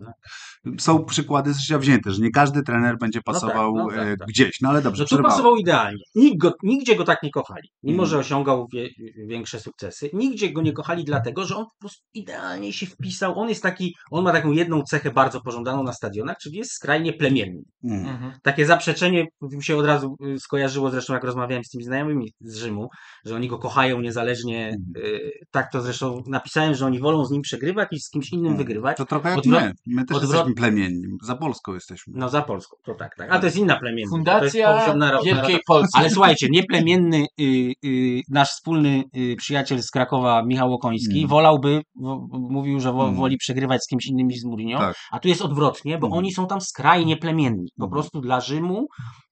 są 0.78 1.04
przykłady 1.04 1.54
z 1.54 1.58
życia 1.60 1.78
wzięte, 1.78 2.10
że 2.10 2.22
nie 2.22 2.30
każdy 2.30 2.62
trener 2.62 2.98
będzie 2.98 3.20
No 3.26 3.32
pasował 3.32 3.74
no 3.76 3.94
e, 3.96 4.16
gdzieś, 4.28 4.60
no 4.62 4.68
ale 4.68 4.82
dobrze, 4.82 5.06
Że 5.10 5.16
tu 5.16 5.22
pasował 5.22 5.56
idealnie. 5.56 6.02
Nikt 6.14 6.38
go, 6.38 6.52
nigdzie 6.62 6.96
go 6.96 7.04
tak 7.04 7.22
nie 7.22 7.30
kochali. 7.30 7.68
Mimo, 7.82 8.02
Mhm. 8.02 8.08
że 8.10 8.24
osiągał 8.34 8.68
wie, 8.72 8.88
większe 9.26 9.60
sukcesy, 9.60 10.10
nigdzie 10.12 10.52
go 10.52 10.62
nie 10.62 10.72
kochali 10.72 11.04
dlatego, 11.04 11.44
że 11.44 11.56
on 11.56 11.64
po 11.64 11.78
prostu 11.80 12.02
idealnie 12.14 12.72
się 12.72 12.86
wpisał. 12.86 13.38
On 13.40 13.48
jest 13.48 13.62
taki, 13.62 13.94
on 14.10 14.24
ma 14.24 14.32
taką 14.32 14.52
jedną 14.52 14.82
cechę 14.82 15.10
bardzo 15.10 15.40
pożądaną 15.40 15.82
na 15.82 15.92
stadionach, 15.92 16.36
czyli 16.42 16.56
jest 16.58 16.72
skrajnie 16.72 17.12
plemienny. 17.12 17.62
Mm. 17.84 18.06
Mhm. 18.06 18.32
Takie 18.42 18.66
zaprzeczenie 18.66 19.26
mi 19.42 19.64
się 19.64 19.76
od 19.76 19.86
razu 19.86 20.16
y, 20.34 20.38
skojarzyło, 20.40 20.90
zresztą 20.90 21.14
jak 21.14 21.24
rozmawiałem 21.24 21.64
z 21.64 21.68
tymi 21.68 21.84
znajomymi 21.84 22.32
z 22.40 22.56
Rzymu, 22.56 22.88
że 23.26 23.34
oni 23.34 23.48
go 23.48 23.58
kochają 23.58 24.00
niezależnie. 24.00 24.66
Mhm. 24.66 25.06
y, 25.16 25.30
Tak 25.50 25.72
to 25.72 25.80
zresztą 25.80 26.22
napisałem, 26.26 26.74
że 26.74 26.86
oni 26.86 26.98
wolą 27.00 27.24
z 27.24 27.30
nim 27.30 27.42
przegrywać 27.42 27.88
niż 27.92 28.02
z 28.02 28.10
kimś 28.10 28.32
innym 28.32 28.46
Mm. 28.46 28.58
wygrywać. 28.58 28.96
To 28.96 29.04
trochę 29.04 29.28
jak 29.30 29.38
Odwrot- 29.38 29.50
my, 29.60 29.72
my 29.86 30.04
też 30.04 30.16
odwrot- 30.16 30.22
jesteśmy 30.22 30.54
plemienni, 30.54 31.02
za 31.22 31.36
Polską 31.36 31.74
jesteśmy. 31.74 32.12
No 32.16 32.28
za 32.28 32.42
Polską, 32.42 32.76
to 32.84 32.94
tak, 32.94 33.16
tak. 33.16 33.28
A 33.32 33.38
to 33.38 33.44
jest 33.46 33.56
inna 33.56 33.76
plemienność. 33.80 34.10
to 34.10 34.16
Fundacja 34.16 34.94
Wielkiej 35.24 35.58
Polski. 35.66 35.98
Ale 35.98 36.10
słuchajcie, 36.10 36.48
nieplemienny 36.50 37.26
y, 37.40 37.72
y, 37.84 38.20
nasz 38.28 38.48
wspólny 38.50 39.02
y, 39.16 39.36
przyjaciel 39.36 39.82
z 39.82 39.90
Krakowa, 39.90 40.42
Michał 40.42 40.74
Okoński, 40.74 41.18
Mm. 41.18 41.28
wolałby, 41.30 41.82
w, 41.96 42.26
mówił, 42.32 42.80
że 42.80 42.92
wo, 42.92 43.04
Mm. 43.04 43.16
woli 43.16 43.36
przegrywać 43.36 43.84
z 43.84 43.86
kimś 43.88 44.06
innym 44.06 44.26
niż 44.28 44.40
z 44.40 44.44
Mourinho, 44.44 44.78
Tak. 44.78 44.96
a 45.10 45.18
tu 45.18 45.28
jest 45.28 45.42
odwrotnie, 45.42 45.98
bo 45.98 46.06
Mm. 46.06 46.18
oni 46.18 46.32
są 46.32 46.46
tam 46.46 46.60
skrajnie 46.60 47.16
plemienni. 47.16 47.68
Po 47.78 47.84
Mm. 47.84 47.92
prostu 47.92 48.20
dla 48.20 48.40
Rzymu 48.40 48.86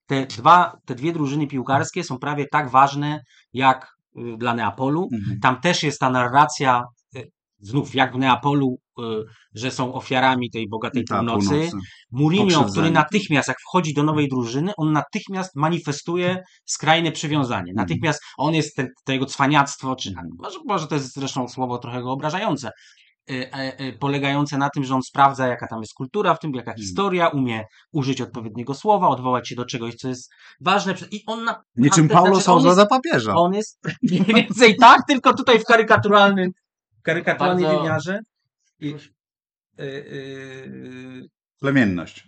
te, 0.07 0.25
dwa, 0.25 0.73
te 0.85 0.95
dwie 0.95 1.13
drużyny 1.13 1.47
piłkarskie 1.47 2.03
są 2.03 2.17
prawie 2.17 2.45
tak 2.51 2.69
ważne 2.69 3.19
jak 3.53 3.87
y, 4.17 4.37
dla 4.37 4.53
Neapolu. 4.53 5.07
Mhm. 5.13 5.39
Tam 5.39 5.61
też 5.61 5.83
jest 5.83 5.99
ta 5.99 6.09
narracja, 6.09 6.83
y, 7.15 7.29
znów 7.59 7.95
jak 7.95 8.13
w 8.15 8.17
Neapolu, 8.19 8.75
że 9.55 9.71
są 9.71 9.93
ofiarami 9.93 10.49
tej 10.51 10.69
bogatej 10.69 11.03
Ta, 11.03 11.15
północy. 11.17 11.69
Mourinho, 12.11 12.43
Pokrzywdzenie. 12.45 12.71
który 12.71 12.91
natychmiast, 12.91 13.47
jak 13.47 13.57
wchodzi 13.69 13.93
do 13.93 14.03
nowej 14.03 14.27
drużyny, 14.29 14.71
on 14.77 14.91
natychmiast 14.91 15.55
manifestuje 15.55 16.43
skrajne 16.65 17.11
przywiązanie. 17.11 17.71
Mhm. 17.71 17.75
Natychmiast 17.75 18.21
on 18.37 18.53
jest 18.53 18.75
ten, 18.75 18.87
to 19.05 19.11
jego 19.13 19.25
cwaniactwo, 19.25 19.95
czy 19.95 20.13
może, 20.43 20.59
może 20.65 20.87
to 20.87 20.95
jest 20.95 21.13
zresztą 21.13 21.47
słowo 21.47 21.77
trochę 21.77 22.01
go 22.01 22.11
obrażające, 22.11 22.69
y, 23.31 23.51
e, 23.53 23.77
e, 23.77 23.93
polegające 23.93 24.57
na 24.57 24.69
tym, 24.69 24.83
że 24.83 24.95
on 24.95 25.01
sprawdza, 25.03 25.47
jaka 25.47 25.67
tam 25.67 25.79
jest 25.81 25.93
kultura 25.93 26.35
w 26.35 26.39
tym, 26.39 26.51
jaka 26.55 26.71
Mhm. 26.71 26.77
historia, 26.85 27.27
umie 27.27 27.65
użyć 27.93 28.21
odpowiedniego 28.21 28.73
słowa, 28.73 29.07
odwołać 29.07 29.49
się 29.49 29.55
do 29.55 29.65
czegoś, 29.65 29.95
co 29.95 30.07
jest 30.07 30.29
ważne. 30.61 30.93
I 31.11 31.23
on 31.27 31.43
na, 31.43 31.61
Niczym 31.75 31.93
znaczy, 32.05 32.13
Paulo 32.13 32.35
on 32.35 32.41
Sousa 32.41 32.73
za 32.73 32.85
papieża. 32.85 33.35
on 33.35 33.53
jest 33.53 33.79
mniej 34.11 34.23
więcej 34.23 34.75
tak, 34.77 35.01
tylko 35.07 35.33
tutaj 35.33 35.59
w 35.59 35.63
karykaturalnym, 35.63 36.51
karykaturalnym 37.03 37.77
wymiarze. 37.77 38.19
I, 38.83 38.95
y, 39.79 39.83
y, 39.83 41.27
Plemienność. 41.59 42.23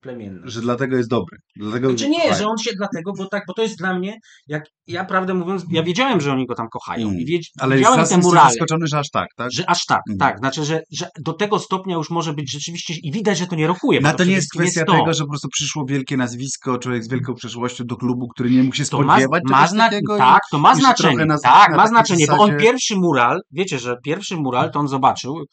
plemienny. 0.00 0.40
Że 0.44 0.60
dlatego 0.60 0.96
jest 0.96 1.08
dobry. 1.08 1.38
Dlatego 1.56 1.94
Czy 1.94 2.08
nie, 2.08 2.34
że 2.34 2.46
on 2.48 2.58
się 2.58 2.70
dlatego, 2.76 3.12
bo 3.18 3.26
tak, 3.26 3.42
bo 3.48 3.54
to 3.54 3.62
jest 3.62 3.78
dla 3.78 3.98
mnie, 3.98 4.18
jak 4.46 4.62
ja 4.86 5.04
prawdę 5.04 5.34
mówiąc, 5.34 5.64
ja 5.70 5.82
wiedziałem, 5.82 6.20
że 6.20 6.32
oni 6.32 6.46
go 6.46 6.54
tam 6.54 6.66
kochają 6.68 7.08
Mm. 7.08 7.20
i 7.20 7.24
wiedz, 7.24 7.42
Ale 7.60 7.76
widziałem 7.76 8.00
jest 8.00 8.12
te 8.12 8.18
murale, 8.18 8.50
zaskoczony, 8.50 8.86
że 8.86 8.98
aż 8.98 9.10
tak, 9.10 9.26
tak? 9.36 9.52
że 9.52 9.70
aż 9.70 9.84
tak, 9.84 10.00
Mm. 10.10 10.18
tak, 10.18 10.38
znaczy, 10.38 10.64
że, 10.64 10.80
że 10.92 11.08
do 11.20 11.32
tego 11.32 11.58
stopnia 11.58 11.94
już 11.96 12.10
może 12.10 12.32
być 12.32 12.52
rzeczywiście 12.52 12.94
i 13.02 13.12
widać, 13.12 13.38
że 13.38 13.46
to 13.46 13.56
nie 13.56 13.66
rokuje. 13.66 14.00
No 14.00 14.12
to 14.14 14.24
nie 14.24 14.32
jest 14.32 14.50
kwestia 14.52 14.84
to. 14.84 14.92
tego, 14.92 15.14
że 15.14 15.24
po 15.24 15.30
prostu 15.30 15.48
przyszło 15.48 15.84
wielkie 15.88 16.16
nazwisko, 16.16 16.78
człowiek 16.78 17.04
z 17.04 17.08
wielką 17.10 17.34
przeszłością 17.34 17.84
do 17.84 17.96
klubu, 17.96 18.28
który 18.28 18.50
nie 18.50 18.62
mógł 18.62 18.76
się 18.76 18.84
to 18.84 19.02
ma, 19.02 19.12
spodziewać 19.14 19.42
ma 19.50 19.66
zna- 19.66 19.88
i- 19.88 20.18
tak, 20.18 20.40
to 20.50 20.58
ma 20.58 20.74
znaczenie, 20.74 21.26
na- 21.26 21.38
tak, 21.38 21.70
na 21.70 21.76
ma 21.76 21.86
znaczenie, 21.86 22.26
bo 22.26 22.32
on 22.32 22.38
zasadzie- 22.50 22.64
pierwszy 22.64 22.96
mural, 22.96 23.40
wiecie, 23.52 23.78
że 23.78 23.96
pierwszy 24.04 24.36
mural 24.36 24.70
to 24.70 24.78
on 24.80 24.88
zobaczył 24.88 25.44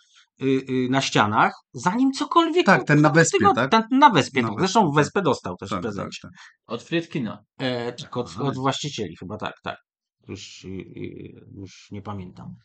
na 0.89 1.01
ścianach, 1.01 1.53
zanim 1.73 2.11
cokolwiek. 2.11 2.65
Tak, 2.65 2.83
ten 2.83 3.01
na 3.01 3.09
Wespie, 3.09 3.37
tego- 3.39 3.53
tak? 3.53 3.71
Ten, 3.71 3.83
na 3.91 4.09
Wespie, 4.09 4.41
Na 4.41 4.47
tak. 4.47 4.57
Wespie, 4.57 4.67
Zresztą 4.67 4.81
tak. 4.87 4.95
Wespę 4.95 5.21
dostał 5.21 5.55
też 5.57 5.69
w 5.69 5.71
Tak, 5.71 5.77
tak, 5.77 5.91
prezencie. 5.91 6.19
tak. 6.21 6.31
Od 6.67 6.83
Friedkina. 6.83 7.43
E, 7.59 7.93
tak, 7.93 8.17
od, 8.17 8.37
od 8.39 8.55
właścicieli 8.55 9.15
chyba, 9.19 9.37
tak, 9.37 9.53
tak. 9.63 9.77
Już, 10.27 10.63
y, 10.63 10.67
y, 10.67 11.45
już 11.55 11.87
nie 11.91 12.01
pamiętam. 12.01 12.55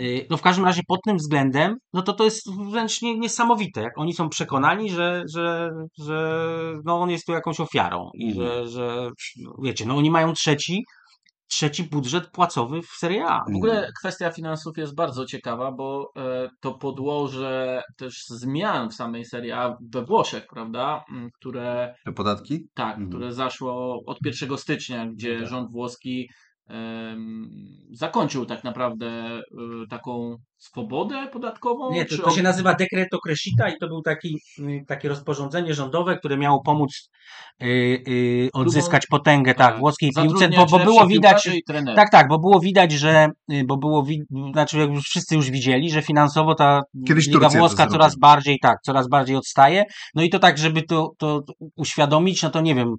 Y, 0.00 0.26
No 0.30 0.36
w 0.36 0.42
każdym 0.42 0.64
razie 0.64 0.82
pod 0.88 1.00
tym 1.04 1.16
względem, 1.16 1.76
no 1.92 2.02
to 2.02 2.12
to 2.12 2.24
jest 2.24 2.42
wręcz 2.70 3.02
nie, 3.02 3.18
niesamowite, 3.18 3.82
jak 3.82 3.98
oni 3.98 4.14
są 4.14 4.28
przekonani, 4.28 4.90
że, 4.90 5.22
że, 5.34 5.70
że 5.98 6.48
no 6.84 7.00
on 7.00 7.10
jest 7.10 7.26
tu 7.26 7.32
jakąś 7.32 7.60
ofiarą 7.60 8.10
i 8.14 8.28
Mhm. 8.28 8.46
że, 8.46 8.68
że 8.68 9.10
wiecie, 9.62 9.86
no 9.86 9.96
oni 9.96 10.10
mają 10.10 10.32
trzeci, 10.32 10.84
trzeci 11.48 11.82
budżet 11.84 12.30
płacowy 12.30 12.82
w 12.82 12.86
Serie 12.86 13.26
A. 13.26 13.44
W 13.52 13.56
ogóle 13.56 13.92
kwestia 13.98 14.30
finansów 14.30 14.78
jest 14.78 14.94
bardzo 14.94 15.26
ciekawa, 15.26 15.72
bo 15.72 16.12
e, 16.16 16.48
to 16.60 16.74
podłoże 16.74 17.82
też 17.96 18.24
zmian 18.26 18.90
w 18.90 18.94
samej 18.94 19.24
Serie 19.24 19.56
A 19.58 19.76
we 19.92 20.04
Włoszech, 20.04 20.46
prawda? 20.50 21.04
M, 21.12 21.30
Które 21.40 21.94
Te 22.04 22.12
podatki? 22.12 22.68
tak, 22.74 22.90
Mhm. 22.94 23.08
które 23.08 23.32
zaszło 23.32 24.00
od 24.06 24.18
1 24.24 24.58
stycznia, 24.58 25.06
gdzie 25.06 25.38
Tak. 25.38 25.48
rząd 25.48 25.70
włoski 25.72 26.28
zakończył 27.92 28.46
tak 28.46 28.64
naprawdę 28.64 29.06
e, 29.06 29.42
taką 29.90 30.36
swobodę 30.58 31.28
podatkową. 31.32 31.92
Nie, 31.92 32.04
to, 32.04 32.16
czy 32.16 32.22
to 32.22 32.30
się 32.30 32.42
nazywa 32.42 32.74
Decreto 32.74 33.18
Crescita 33.18 33.68
i 33.68 33.78
to 33.80 33.88
był 33.88 34.02
taki, 34.02 34.38
takie 34.86 35.08
rozporządzenie 35.08 35.74
rządowe, 35.74 36.18
które 36.18 36.36
miało 36.36 36.62
pomóc 36.62 37.10
y, 37.62 37.66
y, 38.08 38.48
odzyskać 38.52 39.06
potęgę 39.06 39.54
tak, 39.54 39.78
włoskiej 39.78 40.10
piłce, 40.22 40.48
bo, 40.48 40.66
bo 40.66 40.78
było 40.78 41.06
widać. 41.06 41.50
Tak, 41.96 42.10
tak, 42.10 42.28
bo 42.28 42.38
było 42.38 42.60
widać, 42.60 42.92
że, 42.92 43.28
y, 43.52 43.64
bo 43.66 43.76
było, 43.76 44.02
wi- 44.02 44.22
znaczy 44.52 44.78
jak 44.78 44.90
już 44.90 45.04
wszyscy 45.04 45.34
już 45.34 45.50
widzieli, 45.50 45.90
że 45.90 46.02
finansowo 46.02 46.54
ta 46.54 46.82
Kiedyś 47.08 47.26
Liga 47.26 47.40
Turcja 47.40 47.60
Włoska 47.60 47.86
coraz 47.86 48.18
bardziej, 48.18 48.58
tak, 48.62 48.78
coraz 48.82 49.08
bardziej 49.08 49.36
odstaje. 49.36 49.84
No 50.14 50.22
i 50.22 50.30
to 50.30 50.38
tak, 50.38 50.58
żeby 50.58 50.82
to, 50.82 51.10
to 51.18 51.42
uświadomić, 51.76 52.42
no 52.42 52.50
to 52.50 52.60
nie 52.60 52.74
wiem, 52.74 52.94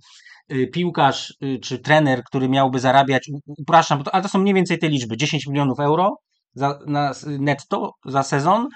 piłkarz 0.74 1.34
y, 1.44 1.60
czy 1.60 1.80
trener, 1.80 2.24
który 2.24 2.50
miałby 2.50 2.80
zarabiać, 2.80 3.30
u- 3.34 3.54
upraszczam, 3.62 3.98
bo 3.98 4.04
to, 4.04 4.14
ale 4.14 4.24
to 4.24 4.30
są 4.30 4.40
mniej 4.40 4.54
więcej 4.54 4.80
te 4.80 4.90
liczby, 4.90 5.18
10 5.18 5.48
milionów 5.48 5.80
euro 5.80 6.16
za, 6.54 6.80
na, 6.88 7.12
netto 7.40 7.92
za 8.06 8.24
sezon. 8.24 8.68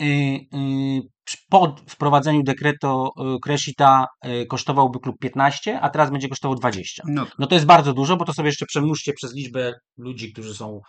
Y, 0.00 0.04
y, 0.04 1.00
po 1.50 1.76
wprowadzeniu 1.88 2.42
dekreto 2.42 3.10
y, 3.36 3.38
Crescita 3.44 4.06
y, 4.26 4.46
kosztowałby 4.46 4.98
klub 5.00 5.16
15, 5.20 5.80
a 5.80 5.90
teraz 5.90 6.10
będzie 6.10 6.28
kosztował 6.28 6.56
20. 6.58 7.02
No 7.06 7.26
to 7.26 7.32
No 7.38 7.46
to 7.46 7.54
jest 7.54 7.66
bardzo 7.66 7.92
dużo, 7.92 8.16
bo 8.16 8.24
to 8.24 8.32
sobie 8.32 8.48
jeszcze 8.48 8.66
przemnóżcie 8.66 9.12
przez 9.12 9.34
liczbę 9.34 9.72
ludzi, 9.98 10.32
którzy 10.32 10.54
są 10.54 10.80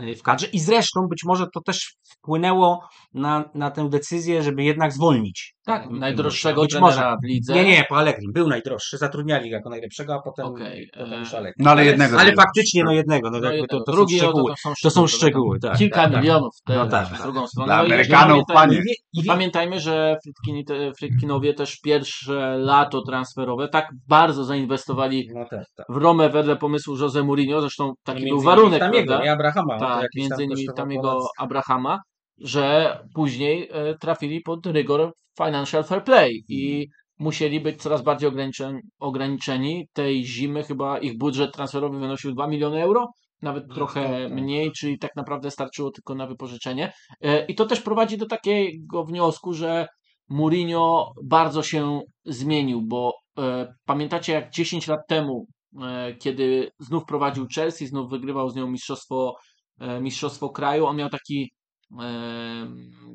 y, 0.00 0.14
w 0.16 0.22
kadrze. 0.22 0.46
I 0.46 0.60
zresztą 0.60 1.00
być 1.10 1.24
może 1.24 1.46
to 1.54 1.60
też 1.60 1.92
wpłynęło 2.16 2.80
na, 3.14 3.44
na 3.54 3.70
tę 3.70 3.88
decyzję, 3.88 4.42
żeby 4.42 4.62
jednak 4.64 4.92
zwolnić. 4.92 5.54
Tak, 5.68 5.90
najdroższego 5.90 6.60
być 6.62 6.70
trenera 6.70 6.90
może. 7.10 7.16
w 7.22 7.26
lidze. 7.26 7.54
Nie, 7.54 7.64
nie, 7.64 7.84
po 7.88 7.96
Allegri. 7.96 8.26
Był 8.32 8.48
najdroższy, 8.48 8.98
zatrudniali 8.98 9.50
go 9.50 9.56
jako 9.56 9.70
najlepszego, 9.70 10.14
a 10.14 10.22
potem, 10.22 10.46
Okej, 10.46 10.90
potem 10.92 11.12
e, 11.12 11.18
już 11.18 11.34
Allegri. 11.34 11.54
No 11.64 11.70
ale 11.70 11.84
jednego. 11.84 12.20
Ale 12.20 12.32
faktycznie 12.34 12.84
no 12.84 12.92
jednego, 12.92 13.30
no, 13.30 13.38
No 13.40 13.44
jakby 13.52 13.66
to, 13.68 13.76
jednego. 13.76 13.84
to 13.84 13.92
są 13.92 13.96
Drugi, 13.96 14.18
szczegóły. 14.18 14.50
To, 14.50 14.56
są 14.56 14.72
To 14.82 14.90
są 14.90 15.06
szczegóły. 15.06 15.08
szczegóły, 15.08 15.58
tak. 15.60 15.78
Kilka 15.78 15.96
tak, 16.02 16.12
tak. 16.12 16.22
milionów 16.22 16.54
No 16.68 16.86
tak, 16.86 17.06
w 17.08 17.10
tak. 17.10 17.22
drugą 17.22 17.46
stronę. 17.46 17.66
Dla 17.66 17.76
No 17.76 17.82
Amerykanów, 17.84 18.42
panie. 18.54 18.82
Pamiętajmy, 19.26 19.80
że 19.80 20.16
Fritkini, 20.24 20.64
te- 20.64 20.92
Fritkinowie 20.98 21.54
też 21.54 21.80
pierwsze 21.80 22.56
lato 22.58 23.02
transferowe 23.02 23.68
tak 23.68 23.88
bardzo 24.08 24.44
zainwestowali 24.44 25.28
No 25.34 25.44
tak, 25.50 25.64
tak. 25.76 25.86
w 25.88 25.96
Romę 25.96 26.28
wedle 26.30 26.56
pomysłu 26.56 26.96
Jose 26.96 27.22
Mourinho, 27.22 27.60
zresztą 27.60 27.92
taki 28.04 28.16
Między 28.24 28.28
był 28.28 28.36
innymi 28.42 28.46
warunek, 28.56 28.80
tam 28.80 28.94
jego, 28.94 29.18
nie 29.22 29.32
Abrahama. 29.32 29.74
no 29.74 29.80
Tak, 29.88 30.06
między 30.16 30.44
innymi 30.44 30.66
tam 30.76 30.90
jego 30.92 31.20
Abrahama, 31.38 31.98
że 32.40 32.98
później 33.14 33.68
e, 33.72 33.94
trafili 33.94 34.40
pod 34.40 34.66
rygor 34.66 35.12
financial 35.38 35.84
fair 35.84 36.04
play 36.04 36.44
i 36.48 36.88
musieli 37.18 37.60
być 37.60 37.82
coraz 37.82 38.02
bardziej 38.02 38.28
ograniczeni, 38.28 38.80
ograniczeni. 38.98 39.88
Tej 39.92 40.24
zimy 40.24 40.62
chyba 40.62 40.98
ich 40.98 41.18
budżet 41.18 41.52
transferowy 41.54 41.98
wynosił 41.98 42.34
2 42.34 42.46
miliony 42.46 42.82
euro, 42.82 43.08
nawet 43.42 43.68
No, 43.68 43.74
trochę 43.74 44.02
tak, 44.02 44.22
tak. 44.22 44.32
mniej, 44.32 44.72
czyli 44.72 44.98
tak 44.98 45.16
naprawdę 45.16 45.50
starczyło 45.50 45.90
tylko 45.90 46.14
na 46.14 46.26
wypożyczenie. 46.26 46.92
E, 47.20 47.46
I 47.46 47.54
to 47.54 47.66
też 47.66 47.80
prowadzi 47.80 48.18
do 48.18 48.26
takiego 48.26 49.04
wniosku, 49.04 49.52
że 49.54 49.86
Mourinho 50.28 51.12
bardzo 51.24 51.62
się 51.62 52.00
zmienił, 52.24 52.82
bo 52.82 53.12
e, 53.38 53.74
pamiętacie 53.84 54.32
jak 54.32 54.50
10 54.50 54.88
lat 54.88 55.00
temu, 55.08 55.46
kiedy 56.20 56.70
znów 56.78 57.04
prowadził 57.04 57.46
Chelsea, 57.54 57.86
znów 57.86 58.10
wygrywał 58.10 58.50
z 58.50 58.56
nią 58.56 58.66
mistrzostwo, 58.70 59.34
mistrzostwo 60.00 60.48
kraju, 60.48 60.86
on 60.86 60.96
miał 60.96 61.08
taki 61.08 61.50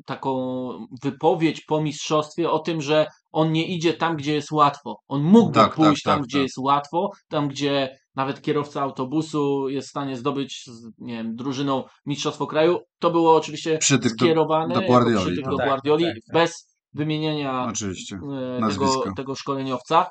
taką 0.04 0.68
wypowiedź 1.02 1.60
po 1.60 1.82
mistrzostwie 1.82 2.50
o 2.50 2.58
tym, 2.58 2.82
że 2.82 3.06
on 3.32 3.52
nie 3.52 3.66
idzie 3.66 3.94
tam, 3.94 4.16
gdzie 4.16 4.34
jest 4.34 4.52
łatwo. 4.52 4.96
On 5.08 5.22
mógłby 5.22 5.54
Tak, 5.54 5.66
tak, 5.66 5.74
pójść 5.74 6.02
tam, 6.02 6.18
tak, 6.18 6.26
gdzie 6.26 6.38
tak. 6.38 6.42
jest 6.42 6.58
łatwo, 6.58 7.10
tam, 7.28 7.48
gdzie 7.48 7.98
nawet 8.14 8.42
kierowca 8.42 8.82
autobusu 8.82 9.68
jest 9.68 9.86
w 9.88 9.90
stanie 9.90 10.16
zdobyć 10.16 10.64
z 10.66 10.90
nie 10.98 11.14
wiem, 11.14 11.36
drużyną 11.36 11.84
mistrzostwo 12.06 12.46
kraju. 12.46 12.78
To 12.98 13.10
było 13.10 13.36
oczywiście 13.36 13.78
Przytyk 13.78 14.12
do, 14.12 14.24
skierowane 14.24 14.74
do 14.74 14.80
jako 14.80 14.92
Guardioli. 14.92 15.26
przytyk 15.26 15.44
No 15.44 15.50
do 15.50 15.56
tak, 15.56 15.66
Guardioli, 15.66 16.04
tak, 16.04 16.14
tak. 16.14 16.34
bez 16.34 16.76
wymienienia 16.92 17.72
e, 18.62 18.68
tego, 18.68 19.04
tego 19.16 19.34
szkoleniowca. 19.34 20.06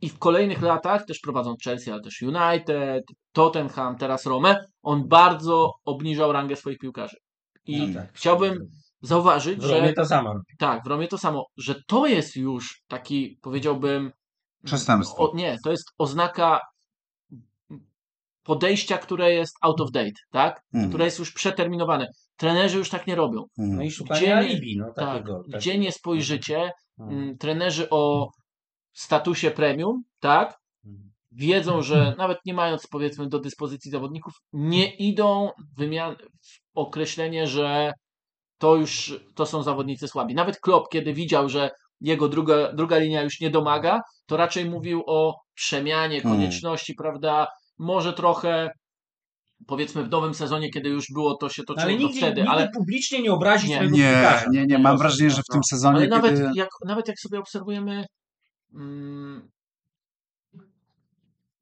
I 0.00 0.08
w 0.08 0.18
kolejnych 0.18 0.62
latach, 0.62 1.06
też 1.06 1.18
prowadząc 1.18 1.62
Chelsea, 1.64 1.90
ale 1.90 2.02
też 2.02 2.22
United, 2.22 3.04
Tottenham, 3.32 3.96
teraz 3.96 4.26
Rome, 4.26 4.64
on 4.82 5.08
bardzo 5.08 5.72
obniżał 5.84 6.32
rangę 6.32 6.56
swoich 6.56 6.78
piłkarzy. 6.78 7.16
I 7.66 7.86
No 7.88 8.00
tak. 8.00 8.12
chciałbym 8.12 8.58
zauważyć, 9.02 9.60
W 9.60 9.64
Romie 9.70 9.86
że 9.88 9.92
to 9.92 10.06
samo. 10.06 10.34
tak, 10.58 10.84
w 10.84 10.86
Romie 10.86 11.08
to 11.08 11.18
samo, 11.18 11.46
że 11.56 11.74
to 11.86 12.06
jest 12.06 12.36
już 12.36 12.82
taki, 12.88 13.38
powiedziałbym, 13.42 14.12
Przestępstwo. 14.64 15.30
o, 15.30 15.36
nie, 15.36 15.56
to 15.64 15.70
jest 15.70 15.90
oznaka 15.98 16.60
podejścia, 18.42 18.98
które 18.98 19.32
jest 19.32 19.54
out 19.62 19.80
of 19.80 19.90
date, 19.90 20.20
tak? 20.30 20.60
Mhm. 20.74 20.90
Które 20.90 21.04
jest 21.04 21.18
już 21.18 21.32
przeterminowane. 21.32 22.06
Trenerzy 22.36 22.78
już 22.78 22.90
tak 22.90 23.06
nie 23.06 23.14
robią. 23.14 23.44
Mhm. 23.58 23.76
No 23.76 23.82
i 23.82 23.90
szukanie 23.90 24.20
Gdzie 24.20 24.28
nie- 24.28 24.36
alibi, 24.36 24.76
no 24.78 24.86
Tak, 24.86 24.94
takiego. 24.96 25.44
tak. 25.52 25.60
gdzie 25.60 25.78
nie 25.78 25.92
spojrzycie, 25.92 26.72
Mhm. 26.98 27.18
mm, 27.22 27.38
trenerzy 27.38 27.90
o 27.90 28.30
statusie 28.92 29.50
premium, 29.50 30.02
tak? 30.20 30.58
Wiedzą, 31.32 31.82
że 31.82 32.14
nawet 32.18 32.38
nie 32.46 32.54
mając 32.54 32.86
powiedzmy 32.86 33.28
do 33.28 33.38
dyspozycji 33.38 33.90
zawodników, 33.90 34.34
nie 34.52 34.94
idą 34.96 35.50
w 35.72 35.76
wymian 35.78 36.16
w 36.16 36.65
określenie, 36.76 37.46
że 37.46 37.92
to 38.58 38.76
już 38.76 39.20
to 39.34 39.46
są 39.46 39.62
zawodnicy 39.62 40.08
słabi. 40.08 40.34
Nawet 40.34 40.60
Klopp, 40.60 40.88
kiedy 40.92 41.12
widział, 41.12 41.48
że 41.48 41.70
jego 42.00 42.28
druga, 42.28 42.72
druga 42.72 42.98
linia 42.98 43.22
już 43.22 43.40
nie 43.40 43.50
domaga, 43.50 44.00
to 44.26 44.36
raczej 44.36 44.70
mówił 44.70 45.02
o 45.06 45.34
przemianie, 45.54 46.20
Hmm. 46.20 46.40
konieczności, 46.40 46.94
prawda? 46.94 47.46
Może 47.78 48.12
trochę 48.12 48.70
powiedzmy 49.66 50.04
w 50.04 50.10
nowym 50.10 50.34
sezonie, 50.34 50.70
kiedy 50.70 50.88
już 50.88 51.06
było 51.14 51.36
to 51.36 51.48
się 51.48 51.62
toczyło 51.62 51.86
Ale 51.86 51.96
to 51.96 52.02
nigdy, 52.02 52.18
wtedy, 52.18 52.40
nigdy 52.40 52.50
ale 52.50 52.70
publicznie 52.74 53.22
nie 53.22 53.32
obrazi 53.32 53.68
Nie. 53.68 53.74
swojego 53.74 53.96
Nie, 53.96 54.44
nie, 54.50 54.66
nie. 54.66 54.78
Mam 54.78 54.98
wrażenie, 54.98 55.30
że 55.30 55.42
w 55.42 55.52
tym 55.52 55.60
no. 55.60 55.76
sezonie, 55.76 55.96
Ale 55.96 56.08
nawet 56.08 56.30
kiedy... 56.34 56.50
jak, 56.54 56.68
nawet 56.86 57.08
jak 57.08 57.20
sobie 57.20 57.38
obserwujemy, 57.38 58.04
mm, 58.74 59.48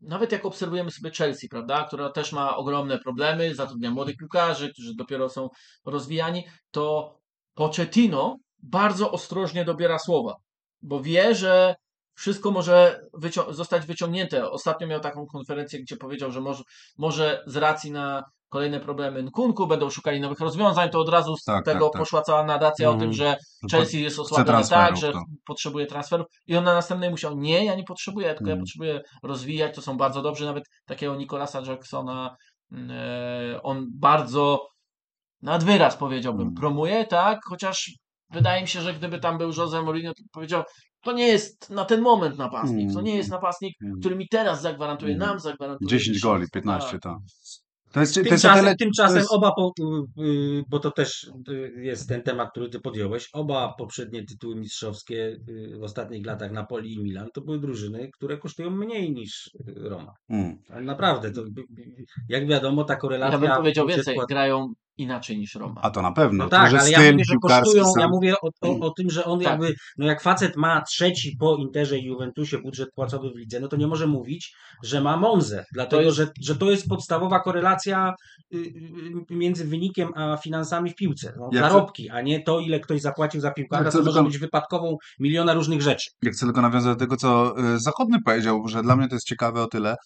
nawet 0.04 0.32
jak 0.32 0.44
obserwujemy 0.44 0.90
sobie 0.90 1.10
Chelsea, 1.10 1.48
prawda, 1.48 1.84
która 1.84 2.10
też 2.10 2.32
ma 2.32 2.56
ogromne 2.56 2.98
problemy, 2.98 3.54
zatrudnia 3.54 3.90
młodych 3.90 4.16
piłkarzy, 4.16 4.72
którzy 4.72 4.94
dopiero 4.94 5.28
są 5.28 5.48
rozwijani, 5.84 6.44
to 6.70 7.14
Pochettino 7.54 8.38
bardzo 8.62 9.10
ostrożnie 9.10 9.64
dobiera 9.64 9.98
słowa, 9.98 10.34
bo 10.82 11.00
wie, 11.00 11.34
że 11.34 11.74
wszystko 12.14 12.50
może 12.50 13.00
wycią- 13.14 13.52
zostać 13.52 13.86
wyciągnięte. 13.86 14.50
Ostatnio 14.50 14.86
miał 14.86 15.00
taką 15.00 15.26
konferencję, 15.26 15.80
gdzie 15.80 15.96
powiedział, 15.96 16.32
że 16.32 16.40
może, 16.40 16.62
może 16.98 17.44
z 17.46 17.56
racji 17.56 17.90
na 17.90 18.24
kolejne 18.54 18.80
problemy 18.80 19.22
Nkunku 19.22 19.66
będą 19.66 19.90
szukali 19.90 20.20
nowych 20.20 20.40
rozwiązań, 20.40 20.90
to 20.90 21.00
od 21.00 21.08
razu 21.08 21.36
z 21.36 21.44
Tak, 21.44 21.64
tego 21.64 21.84
tak, 21.84 21.92
tak. 21.92 22.02
poszła 22.02 22.22
cała 22.22 22.44
narracja 22.44 22.88
o 22.90 22.92
Mhm. 22.92 23.10
tym, 23.10 23.16
że 23.18 23.36
Chelsea 23.70 24.02
jest 24.02 24.18
osłabiony 24.18 24.68
tak, 24.68 24.96
że 24.96 25.12
to. 25.12 25.18
potrzebuje 25.46 25.86
transferów 25.86 26.26
i 26.46 26.56
on 26.56 26.64
na 26.64 26.74
następnej 26.74 27.10
musiał, 27.10 27.36
nie, 27.38 27.64
ja 27.64 27.74
nie 27.74 27.84
potrzebuję, 27.84 28.28
tylko 28.34 28.44
ja 28.48 28.52
Mm. 28.52 28.62
potrzebuję 28.64 29.00
rozwijać, 29.22 29.74
to 29.74 29.82
są 29.82 29.96
bardzo 29.96 30.22
dobrzy, 30.22 30.44
nawet 30.44 30.64
takiego 30.86 31.16
Nicolasa 31.16 31.60
Jacksona 31.66 32.36
mm, 32.72 32.90
e, 32.90 33.62
on 33.62 33.86
bardzo 33.94 34.68
nad 35.42 35.64
wyraz 35.64 35.96
powiedziałbym, 35.96 36.42
Mm. 36.42 36.54
promuje, 36.54 37.06
tak, 37.06 37.38
chociaż 37.48 37.90
wydaje 38.30 38.62
mi 38.62 38.68
się, 38.68 38.80
że 38.80 38.94
gdyby 38.94 39.18
tam 39.18 39.38
był 39.38 39.50
Jose 39.56 39.82
Mourinho, 39.82 40.12
to 40.14 40.22
powiedział, 40.32 40.62
to 41.02 41.12
nie 41.12 41.26
jest 41.28 41.70
na 41.70 41.84
ten 41.84 42.00
moment 42.00 42.38
napastnik, 42.38 42.92
to 42.94 43.00
nie 43.00 43.16
jest 43.16 43.30
napastnik, 43.30 43.74
Mm. 43.84 44.00
który 44.00 44.16
mi 44.16 44.28
teraz 44.28 44.60
zagwarantuje, 44.62 45.14
Mm. 45.14 45.28
nam 45.28 45.40
zagwarantuje 45.40 45.88
10 45.88 46.20
goli, 46.20 46.40
mistrzostwo, 46.40 46.54
15, 46.60 46.98
tak. 46.98 47.16
To 47.94 48.00
jest, 48.00 48.14
to 48.14 48.20
jest 48.20 48.30
Tymczasem, 48.30 48.64
tyle... 48.64 48.76
tymczasem 48.76 49.14
to 49.14 49.18
jest- 49.18 49.32
oba, 49.32 49.52
po, 49.52 49.72
y, 49.80 50.22
y, 50.22 50.64
bo 50.68 50.78
to 50.78 50.90
też 50.90 51.30
y, 51.48 51.72
jest 51.76 52.08
ten 52.08 52.22
temat, 52.22 52.50
który 52.50 52.68
ty 52.68 52.80
podjąłeś, 52.80 53.28
oba 53.32 53.74
poprzednie 53.78 54.24
tytuły 54.24 54.56
mistrzowskie 54.56 55.36
w 55.80 55.82
ostatnich 55.82 56.26
latach 56.26 56.52
Napoli 56.52 56.92
i 56.92 57.02
Milan 57.02 57.28
to 57.34 57.40
były 57.40 57.58
drużyny, 57.58 58.10
które 58.12 58.38
kosztują 58.38 58.70
mniej 58.70 59.12
niż 59.12 59.50
Roma. 59.76 60.14
Mm. 60.28 60.58
Ale 60.68 60.82
naprawdę, 60.82 61.30
to, 61.32 61.42
jak 62.28 62.46
wiadomo, 62.46 62.84
ta 62.84 62.96
korelacja... 62.96 63.38
Ja 63.38 63.46
bym 63.46 63.56
powiedział 63.56 63.86
więcej, 63.86 64.18
grają 64.28 64.72
inaczej 64.96 65.38
niż 65.38 65.54
Roma. 65.54 65.80
A 65.84 65.90
to 65.90 66.02
na 66.02 66.12
pewno. 66.12 66.44
No 66.44 66.50
tak, 66.50 66.70
że 66.70 66.76
ale 66.78 66.86
z 66.86 66.90
ja 66.90 66.98
tym 66.98 67.12
mówię, 67.12 67.24
że 67.24 67.34
kosztują, 67.42 67.84
sam- 67.84 68.00
ja 68.00 68.08
mówię 68.08 68.34
o, 68.42 68.48
o, 68.60 68.78
o 68.86 68.90
tym, 68.90 69.10
że 69.10 69.24
on 69.24 69.40
Tak. 69.40 69.48
jakby, 69.50 69.74
no 69.98 70.06
jak 70.06 70.22
facet 70.22 70.56
ma 70.56 70.82
trzeci 70.82 71.36
po 71.40 71.56
Interze 71.56 71.98
i 71.98 72.04
Juventusie 72.04 72.58
budżet 72.58 72.88
płacowy 72.94 73.30
w 73.30 73.36
lidze, 73.36 73.60
no 73.60 73.68
to 73.68 73.76
nie 73.76 73.86
może 73.86 74.06
mówić, 74.06 74.54
że 74.84 75.00
ma 75.00 75.16
Monzę, 75.16 75.64
dlatego, 75.72 76.02
jest- 76.02 76.16
że, 76.16 76.28
że 76.40 76.56
to 76.56 76.70
jest 76.70 76.88
podstawowa 76.88 77.40
korelacja 77.40 78.14
y, 78.54 78.56
y, 78.58 79.34
między 79.34 79.64
wynikiem 79.64 80.08
a 80.14 80.36
finansami 80.36 80.90
w 80.90 80.94
piłce. 80.94 81.32
No, 81.36 81.48
Ja 81.52 81.60
chcę- 81.62 81.70
zarobki, 81.72 82.10
a 82.10 82.20
nie 82.20 82.42
to, 82.42 82.60
ile 82.60 82.80
ktoś 82.80 83.00
zapłacił 83.00 83.40
za 83.40 83.50
piłkarza, 83.50 83.84
Ja 83.84 83.90
chcę 83.90 83.98
to 83.98 84.04
może 84.04 84.14
tylko- 84.18 84.28
być 84.28 84.38
wypadkową 84.38 84.96
miliona 85.20 85.54
różnych 85.54 85.82
rzeczy. 85.82 86.10
Ja 86.22 86.30
chcę 86.32 86.46
tylko 86.46 86.62
nawiązać 86.62 86.92
do 86.94 87.00
tego, 87.00 87.16
co 87.16 87.54
y, 87.74 87.78
Zachodny 87.78 88.18
powiedział, 88.24 88.68
że 88.68 88.82
dla 88.82 88.96
mnie 88.96 89.08
to 89.08 89.14
jest 89.14 89.26
ciekawe 89.26 89.62
o 89.62 89.66
tyle, 89.66 89.96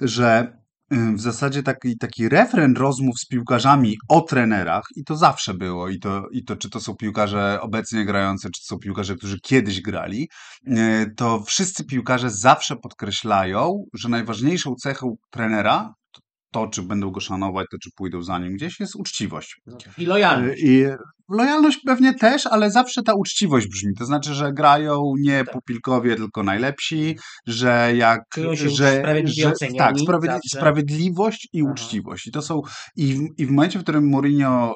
że 0.00 0.56
w 0.90 1.20
zasadzie 1.20 1.62
taki, 1.62 1.98
taki 1.98 2.28
refren 2.28 2.76
rozmów 2.76 3.18
z 3.18 3.26
piłkarzami 3.26 3.96
o 4.08 4.20
trenerach, 4.20 4.84
i 4.96 5.04
to 5.04 5.16
zawsze 5.16 5.54
było, 5.54 5.88
i 5.88 5.98
to, 5.98 6.28
i 6.32 6.44
to 6.44 6.56
czy 6.56 6.70
to 6.70 6.80
są 6.80 6.96
piłkarze 6.96 7.58
obecnie 7.60 8.04
grający, 8.04 8.50
czy 8.50 8.60
to 8.60 8.66
są 8.66 8.78
piłkarze, 8.78 9.16
którzy 9.16 9.40
kiedyś 9.40 9.80
grali, 9.80 10.28
y, 10.66 11.14
to 11.16 11.42
wszyscy 11.42 11.84
piłkarze 11.84 12.30
zawsze 12.30 12.76
podkreślają, 12.76 13.84
że 13.94 14.08
najważniejszą 14.08 14.74
cechą 14.74 15.16
trenera, 15.30 15.94
to, 16.12 16.20
to 16.52 16.68
czy 16.68 16.82
będą 16.82 17.10
go 17.10 17.20
szanować, 17.20 17.66
to 17.70 17.78
czy 17.82 17.90
pójdą 17.96 18.22
za 18.22 18.38
nim 18.38 18.54
gdzieś, 18.54 18.80
jest 18.80 18.96
uczciwość. 18.96 19.56
I 19.98 20.06
lojalność. 20.06 20.62
I 20.62 20.84
lojalność 21.30 21.80
pewnie 21.86 22.14
też, 22.14 22.46
ale 22.46 22.70
zawsze 22.70 23.02
ta 23.02 23.14
uczciwość 23.14 23.68
brzmi. 23.68 23.94
To 23.98 24.04
znaczy, 24.04 24.34
że 24.34 24.52
grają 24.52 25.02
nie 25.20 25.44
Tak. 25.44 25.52
pupilkowie, 25.52 26.16
tylko 26.16 26.42
najlepsi, 26.42 27.18
że 27.46 27.92
jak. 27.96 28.22
Się 28.34 28.56
że, 28.56 28.70
że, 28.70 29.52
Tak, 29.78 29.98
sprawiedli, 30.00 30.40
sprawiedliwość 30.48 31.48
i 31.52 31.62
Aha. 31.62 31.72
uczciwość. 31.72 32.26
I 32.26 32.30
to 32.30 32.42
są. 32.42 32.60
I 32.96 33.14
w, 33.14 33.20
i 33.38 33.46
w 33.46 33.50
momencie, 33.50 33.78
w 33.78 33.82
którym 33.82 34.10
Mourinho 34.10 34.74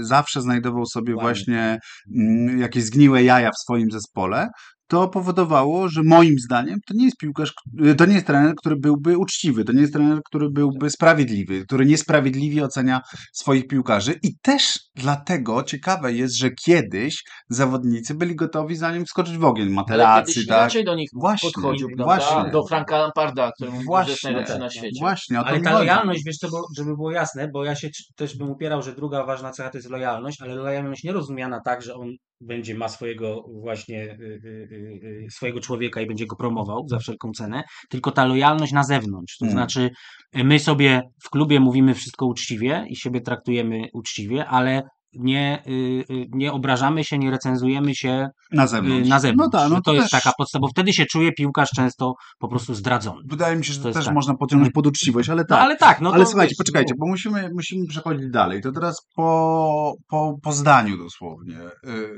y, 0.00 0.04
zawsze 0.04 0.42
znajdował 0.42 0.86
sobie 0.86 1.14
właśnie 1.14 1.78
y, 2.06 2.58
jakieś 2.58 2.84
zgniłe 2.84 3.24
jaja 3.24 3.50
w 3.50 3.62
swoim 3.62 3.90
zespole. 3.90 4.48
To 4.88 5.08
powodowało, 5.08 5.88
że 5.88 6.02
moim 6.02 6.34
zdaniem 6.38 6.78
to 6.86 6.94
nie 6.94 7.04
jest 7.04 7.16
piłkarz, 7.16 7.52
y, 7.86 7.94
to 7.94 8.06
nie 8.06 8.14
jest 8.14 8.26
trener, 8.26 8.54
który 8.54 8.76
byłby 8.76 9.18
uczciwy, 9.18 9.64
to 9.64 9.72
nie 9.72 9.80
jest 9.80 9.92
trener, 9.92 10.20
który 10.26 10.50
byłby 10.50 10.90
sprawiedliwy, 10.90 11.64
który 11.64 11.86
niesprawiedliwie 11.86 12.64
ocenia 12.64 13.00
swoich 13.32 13.66
piłkarzy. 13.66 14.14
I 14.22 14.28
też 14.42 14.78
dlatego 14.94 15.61
ciekawe 15.64 16.12
jest, 16.12 16.36
że 16.36 16.50
kiedyś 16.50 17.24
zawodnicy 17.48 18.14
byli 18.14 18.36
gotowi 18.36 18.76
zanim 18.76 19.04
wskoczyć 19.04 19.38
w 19.38 19.44
ogień. 19.44 19.66
Ale 19.66 19.74
Materacy, 19.74 20.46
tak? 20.46 20.58
inaczej 20.58 20.84
do 20.84 20.94
nich 20.94 21.10
Właśnie, 21.14 21.50
podchodził, 21.52 21.88
prawda? 21.96 22.04
właśnie. 22.04 22.50
Do 22.52 22.66
Franka 22.66 22.98
Lamparda, 22.98 23.52
który 23.52 23.70
że 23.70 23.76
jest 23.76 23.86
Właśnie, 23.86 24.30
najlepszy 24.30 24.58
na 24.58 24.70
świecie. 24.70 25.00
Właśnie, 25.00 25.38
Ale 25.38 25.60
ta 25.60 25.78
lojalność, 25.78 26.22
wiesz 26.26 26.36
żeby 26.76 26.96
było 26.96 27.10
jasne, 27.10 27.48
bo 27.48 27.64
ja 27.64 27.74
się 27.74 27.88
też 28.16 28.36
bym 28.36 28.50
upierał, 28.50 28.82
że 28.82 28.92
druga 28.92 29.24
ważna 29.24 29.50
cecha 29.50 29.70
to 29.70 29.78
jest 29.78 29.90
lojalność, 29.90 30.42
ale 30.42 30.54
lojalność 30.54 31.04
nie 31.04 31.12
rozumiana 31.12 31.60
tak, 31.64 31.82
że 31.82 31.94
on 31.94 32.08
będzie 32.40 32.74
ma 32.74 32.88
swojego 32.88 33.42
właśnie 33.62 34.02
y, 34.04 34.40
y, 34.44 35.26
y, 35.26 35.30
swojego 35.30 35.60
człowieka 35.60 36.00
i 36.00 36.06
będzie 36.06 36.26
go 36.26 36.36
promował 36.36 36.88
za 36.88 36.98
wszelką 36.98 37.30
cenę, 37.32 37.62
tylko 37.90 38.10
ta 38.10 38.24
lojalność 38.24 38.72
na 38.72 38.84
zewnątrz. 38.84 39.36
To 39.38 39.44
Mm. 39.44 39.52
znaczy 39.52 39.90
my 40.34 40.58
sobie 40.58 41.02
w 41.24 41.30
klubie 41.30 41.60
mówimy 41.60 41.94
wszystko 41.94 42.26
uczciwie 42.26 42.84
i 42.88 42.96
siebie 42.96 43.20
traktujemy 43.20 43.82
uczciwie, 43.92 44.46
ale 44.46 44.82
nie, 45.14 45.62
y, 45.66 45.70
y, 46.10 46.26
nie 46.30 46.52
obrażamy 46.52 47.04
się, 47.04 47.18
nie 47.18 47.30
recenzujemy 47.30 47.94
się 47.94 48.28
Na 48.52 48.64
y, 48.64 48.68
zewnątrz. 48.68 49.08
na 49.08 49.20
zewnątrz. 49.20 49.52
No 49.54 49.60
tak, 49.60 49.70
no 49.70 49.76
to, 49.76 49.82
to, 49.82 49.92
jest 49.92 50.10
też, 50.10 50.22
taka 50.22 50.32
podstawa, 50.38 50.60
bo 50.60 50.68
wtedy 50.68 50.92
się 50.92 51.06
czuje 51.06 51.32
piłkarz 51.32 51.70
często 51.70 52.14
po 52.38 52.48
prostu 52.48 52.74
zdradzony. 52.74 53.20
Wydaje 53.26 53.56
mi 53.56 53.64
się, 53.64 53.72
że 53.72 53.78
To 53.80 53.88
to 53.88 53.94
też 53.94 54.04
tak. 54.04 54.14
można 54.14 54.34
pociągnąć 54.34 54.72
pod 54.74 54.86
uczciwość, 54.86 55.28
ale 55.28 55.42
No 55.42 55.48
tak. 55.48 55.60
ale 55.60 55.76
tak, 55.76 56.00
no 56.00 56.12
ale 56.12 56.24
to 56.24 56.30
słuchajcie, 56.30 56.50
wiesz, 56.50 56.58
poczekajcie, 56.58 56.94
no, 56.94 57.06
bo 57.06 57.10
musimy, 57.10 57.50
musimy 57.54 57.86
przechodzić 57.86 58.30
dalej. 58.30 58.62
To 58.62 58.72
teraz 58.72 59.06
po, 59.14 59.94
po, 60.08 60.38
po 60.42 60.52
zdaniu 60.52 60.98
dosłownie. 60.98 61.58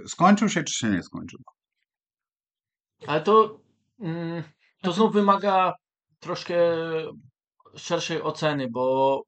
Skończył 0.07 0.49
się, 0.49 0.63
czy 0.63 0.75
się 0.79 0.91
nie 0.91 1.03
skończył? 1.03 1.41
Ale 3.07 3.21
to, 3.21 3.61
mm, 4.01 4.43
to 4.83 4.93
znów 4.93 5.13
wymaga 5.13 5.73
troszkę 6.21 6.55
szerszej 7.77 8.23
oceny, 8.23 8.69
bo 8.71 9.21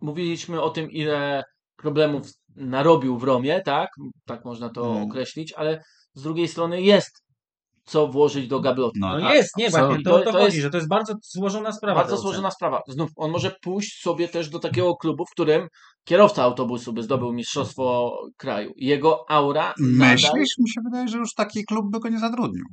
mówiliśmy 0.00 0.60
o 0.62 0.70
tym, 0.70 0.90
ile 0.90 1.42
problemów 1.82 2.26
narobił 2.56 3.18
w 3.18 3.22
Romie, 3.22 3.60
tak? 3.64 3.90
Tak 4.26 4.44
można 4.44 4.68
to 4.68 4.90
Mm. 4.90 5.02
określić, 5.02 5.52
ale 5.52 5.82
z 6.14 6.22
drugiej 6.22 6.48
strony 6.48 6.82
jest 6.82 7.22
co 7.84 8.08
włożyć 8.08 8.48
do 8.48 8.60
gablotu. 8.60 8.92
No, 9.00 9.18
No 9.18 9.20
tak. 9.20 9.34
jest, 9.34 9.56
nie, 9.56 9.70
właśnie, 9.70 10.02
to, 10.04 10.10
To- 10.10 10.18
to, 10.18 10.24
to 10.24 10.32
chodzi, 10.32 10.44
jest 10.44 10.56
że 10.58 10.70
to 10.70 10.76
jest 10.76 10.88
bardzo 10.88 11.14
złożona 11.22 11.72
sprawa. 11.72 12.00
Bardzo 12.00 12.16
złożona 12.16 12.50
sprawa. 12.50 12.82
Znów, 12.88 13.10
on 13.16 13.30
może 13.30 13.56
pójść 13.62 14.02
sobie 14.02 14.28
też 14.28 14.48
do 14.50 14.58
takiego 14.58 14.96
klubu, 14.96 15.24
w 15.26 15.30
którym 15.30 15.68
kierowca 16.04 16.42
autobusu 16.42 16.92
by 16.92 17.02
zdobył 17.02 17.32
mistrzostwo 17.32 18.16
kraju. 18.36 18.72
Jego 18.76 19.30
aura 19.30 19.74
nadal, 19.80 20.12
Myślisz? 20.12 20.58
Mi 20.58 20.68
się 20.70 20.80
wydaje, 20.84 21.08
że 21.08 21.18
już 21.18 21.34
taki 21.34 21.64
klub 21.64 21.86
by 21.92 22.00
go 22.00 22.08
nie 22.08 22.18
zatrudnił. 22.18 22.64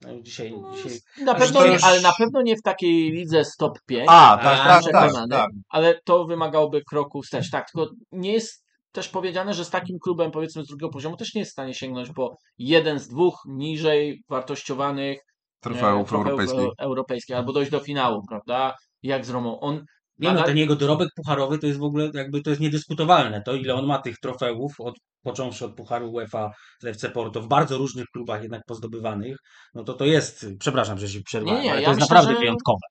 No, 0.00 0.20
dzisiaj, 0.20 0.54
dzisiaj... 0.74 0.98
na 1.24 1.34
pewno 1.34 1.60
to 1.60 1.66
nie, 1.66 1.72
już- 1.72 1.84
ale 1.84 2.00
na 2.00 2.12
pewno 2.18 2.42
nie 2.42 2.56
w 2.56 2.62
takiej 2.62 3.10
lidze 3.10 3.44
stop 3.44 3.78
5. 3.86 4.06
A, 4.08 4.38
tak, 4.42 4.58
tak, 4.58 4.92
tak, 4.92 5.12
tak. 5.30 5.50
ale 5.68 6.00
to 6.04 6.24
wymagałoby 6.24 6.82
kroku 6.90 7.22
wstecz. 7.22 7.50
Tak, 7.50 7.70
tylko 7.70 7.90
nie 8.12 8.32
jest 8.32 8.66
też 8.92 9.08
powiedziane, 9.08 9.54
że 9.54 9.64
z 9.64 9.70
takim 9.70 9.98
klubem 9.98 10.30
powiedzmy 10.30 10.64
z 10.64 10.66
drugiego 10.66 10.88
poziomu 10.88 11.16
też 11.16 11.34
nie 11.34 11.40
jest 11.40 11.50
w 11.50 11.52
stanie 11.52 11.74
sięgnąć 11.74 12.10
po 12.12 12.36
jeden 12.58 12.98
z 12.98 13.08
dwóch 13.08 13.42
niżej 13.46 14.22
wartościowanych 14.28 15.18
Trofeów 15.60 16.12
e, 16.12 16.16
europejskich. 16.16 16.70
europejskich 16.78 17.36
albo 17.36 17.52
dojść 17.52 17.70
do 17.70 17.80
finału, 17.80 18.22
prawda? 18.28 18.74
Jak 19.02 19.24
z 19.24 19.30
Romą. 19.30 19.60
On 19.60 19.84
Nie 20.18 20.32
no, 20.32 20.42
ten 20.42 20.56
jego 20.56 20.76
dorobek 20.76 21.08
pucharowy 21.16 21.58
to 21.58 21.66
jest 21.66 21.78
w 21.78 21.82
ogóle 21.82 22.10
jakby 22.14 22.42
to 22.42 22.50
jest 22.50 22.62
niedyskutowalne. 22.62 23.42
To 23.42 23.54
ile 23.54 23.74
on 23.74 23.86
ma 23.86 23.98
tych 23.98 24.18
trofeów, 24.18 24.72
od, 24.80 24.94
począwszy 25.22 25.64
od 25.64 25.74
Pucharu 25.74 26.12
UEFA 26.12 26.50
z 26.80 26.84
FC 26.84 27.10
Porto 27.10 27.42
w 27.42 27.48
bardzo 27.48 27.78
różnych 27.78 28.06
klubach 28.06 28.42
jednak 28.42 28.62
pozdobywanych, 28.66 29.36
no 29.74 29.84
to 29.84 29.94
to 29.94 30.04
jest, 30.04 30.46
przepraszam, 30.58 30.98
że 30.98 31.08
się 31.08 31.20
przerwałem, 31.20 31.60
ale 31.60 31.66
ja 31.66 31.74
to 31.74 31.80
jest 31.80 32.00
myślę, 32.00 32.14
naprawdę 32.16 32.40
wyjątkowe. 32.40 32.86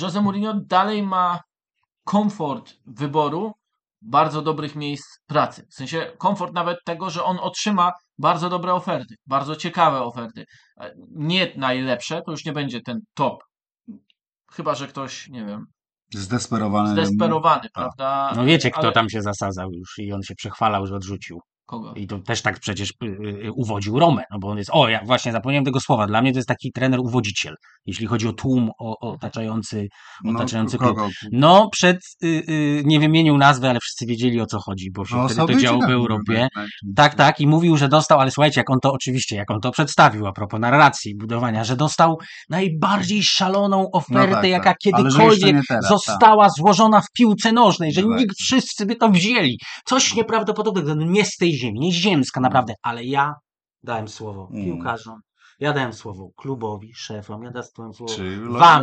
Jose 0.00 0.22
Mourinho 0.22 0.54
dalej 0.66 1.02
ma 1.02 1.40
komfort 2.04 2.74
wyboru 2.86 3.52
bardzo 4.02 4.42
dobrych 4.42 4.76
miejsc 4.76 5.18
pracy. 5.26 5.66
W 5.70 5.74
sensie 5.74 6.12
komfort 6.18 6.54
nawet 6.54 6.78
tego, 6.84 7.10
że 7.10 7.24
on 7.24 7.38
otrzyma 7.40 7.92
bardzo 8.18 8.48
dobre 8.48 8.74
oferty, 8.74 9.14
bardzo 9.26 9.56
ciekawe 9.56 10.02
oferty. 10.02 10.44
E, 10.80 10.94
Nie 11.10 11.52
najlepsze, 11.56 12.22
to 12.26 12.30
już 12.30 12.44
nie 12.44 12.52
będzie 12.52 12.80
ten 12.80 13.00
top. 13.14 13.44
Chyba, 14.52 14.74
że 14.74 14.86
ktoś, 14.86 15.28
nie 15.28 15.44
wiem, 15.44 15.66
Zdesperowany. 16.14 16.90
zdesperowany, 16.92 17.62
tak. 17.62 17.72
prawda? 17.72 18.32
No 18.36 18.44
wiecie, 18.44 18.70
kto 18.70 18.80
Ale- 18.82 18.92
tam 18.92 19.10
się 19.10 19.22
zasadzał 19.22 19.70
już 19.72 19.98
i 19.98 20.12
on 20.12 20.22
się 20.22 20.34
przechwalał, 20.34 20.86
że 20.86 20.94
odrzucił. 20.94 21.40
Kogo? 21.66 21.94
I 21.94 22.06
to 22.06 22.18
też 22.18 22.42
tak 22.42 22.60
przecież 22.60 22.90
y, 22.90 23.06
y, 23.06 23.52
uwodził 23.56 23.98
Romę, 23.98 24.22
no 24.30 24.38
bo 24.38 24.48
on 24.48 24.58
jest, 24.58 24.70
o 24.72 24.88
ja 24.88 25.00
właśnie 25.04 25.32
zapomniałem 25.32 25.64
tego 25.64 25.80
słowa, 25.80 26.06
dla 26.06 26.22
mnie 26.22 26.32
to 26.32 26.38
jest 26.38 26.48
taki 26.48 26.72
trener 26.72 27.00
uwodziciel, 27.00 27.54
jeśli 27.86 28.06
chodzi 28.06 28.28
o 28.28 28.32
tłum 28.32 28.70
o, 28.80 28.98
o 29.00 29.12
otaczający, 29.12 29.88
No, 30.24 30.32
otaczający 30.38 30.78
klub. 30.78 30.88
kogo? 30.96 31.08
No 31.32 31.68
przed, 31.72 31.96
y, 32.24 32.26
y, 32.48 32.82
nie 32.84 33.00
wymienił 33.00 33.38
nazwy, 33.38 33.68
ale 33.70 33.80
wszyscy 33.80 34.06
wiedzieli 34.06 34.40
o 34.40 34.46
co 34.46 34.58
chodzi, 34.58 34.90
bo 34.94 35.04
się 35.04 35.16
No, 35.16 35.28
wtedy 35.28 35.54
to 35.54 35.60
działo 35.60 35.78
w 35.78 35.80
tak 35.80 35.90
Europie. 35.90 36.32
mówił, 36.32 36.48
tak. 36.54 36.66
Tak, 36.96 37.14
tak, 37.14 37.40
i 37.40 37.46
mówił, 37.46 37.76
że 37.76 37.88
dostał, 37.88 38.20
ale 38.20 38.30
słuchajcie, 38.30 38.60
jak 38.60 38.70
on 38.70 38.78
to 38.82 38.92
oczywiście, 38.92 39.36
jak 39.36 39.50
on 39.50 39.60
to 39.60 39.70
przedstawił 39.70 40.26
a 40.26 40.32
propos 40.32 40.60
narracji 40.60 41.14
budowania, 41.16 41.64
że 41.64 41.76
dostał 41.76 42.18
najbardziej 42.50 43.22
szaloną 43.22 43.90
ofertę, 43.92 44.30
No 44.30 44.34
tak, 44.36 44.50
jaka 44.50 44.64
tak. 44.70 44.78
Kiedykolwiek 44.78 45.56
teraz, 45.68 45.88
została 45.88 46.48
złożona 46.50 47.00
w 47.00 47.12
piłce 47.12 47.52
nożnej, 47.52 47.92
że 47.92 48.00
Dokładnie. 48.00 48.22
nikt 48.24 48.36
wszyscy 48.38 48.86
by 48.86 48.96
to 48.96 49.08
wzięli. 49.08 49.58
Coś 49.84 50.14
nieprawdopodobnego, 50.14 50.94
no 50.94 51.04
nie 51.04 51.24
z 51.24 51.36
tej 51.36 51.55
ziemi, 51.56 51.80
nie 51.80 51.92
ziemska 51.92 52.40
naprawdę, 52.40 52.74
ale 52.82 53.04
ja 53.04 53.34
dałem 53.82 54.08
słowo 54.08 54.48
Mm. 54.52 54.64
piłkarzom, 54.64 55.20
ja 55.60 55.72
dałem 55.72 55.92
słowo 55.92 56.30
klubowi, 56.36 56.94
szefom, 56.94 57.42
ja 57.42 57.50
dałem 57.50 57.94
słowo 57.94 58.14
Czy 58.14 58.40
wam. 58.40 58.82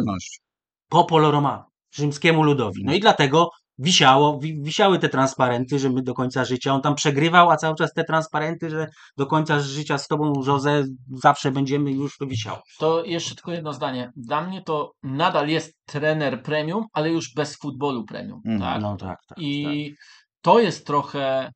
Popolo 0.90 1.32
Romano, 1.32 1.66
rzymskiemu 1.92 2.44
ludowi. 2.44 2.84
No 2.86 2.94
i 2.94 3.00
dlatego 3.00 3.50
wisiało, 3.78 4.40
wi, 4.40 4.62
wisiały 4.62 5.00
te 5.00 5.10
transparenty, 5.10 5.80
że 5.80 5.90
my 5.90 6.02
do 6.02 6.14
końca 6.14 6.46
życia, 6.46 6.74
on 6.74 6.82
tam 6.82 6.96
przegrywał, 6.96 7.50
a 7.50 7.58
cały 7.58 7.76
czas 7.76 7.94
te 7.94 8.04
transparenty, 8.04 8.70
że 8.70 8.88
do 9.18 9.26
końca 9.26 9.60
życia 9.60 9.98
z 9.98 10.08
tobą, 10.08 10.34
Jose, 10.48 10.84
zawsze 11.12 11.52
będziemy, 11.52 11.92
już 11.92 12.18
to 12.18 12.26
wisiało. 12.26 12.62
To 12.80 13.04
jeszcze 13.06 13.36
tylko 13.36 13.52
jedno 13.52 13.74
zdanie. 13.74 14.12
Dla 14.16 14.42
mnie 14.42 14.62
to 14.62 14.92
nadal 15.04 15.50
jest 15.50 15.74
trener 15.86 16.44
premium, 16.44 16.86
ale 16.94 17.10
już 17.10 17.34
bez 17.36 17.58
futbolu 17.58 18.06
premium. 18.06 18.42
Mhm. 18.46 18.62
Tak? 18.62 18.82
No 18.82 18.98
tak, 18.98 19.08
tak. 19.08 19.20
tak. 19.28 19.38
I 19.40 19.94
to 20.42 20.60
jest 20.60 20.88
trochę 20.88 21.52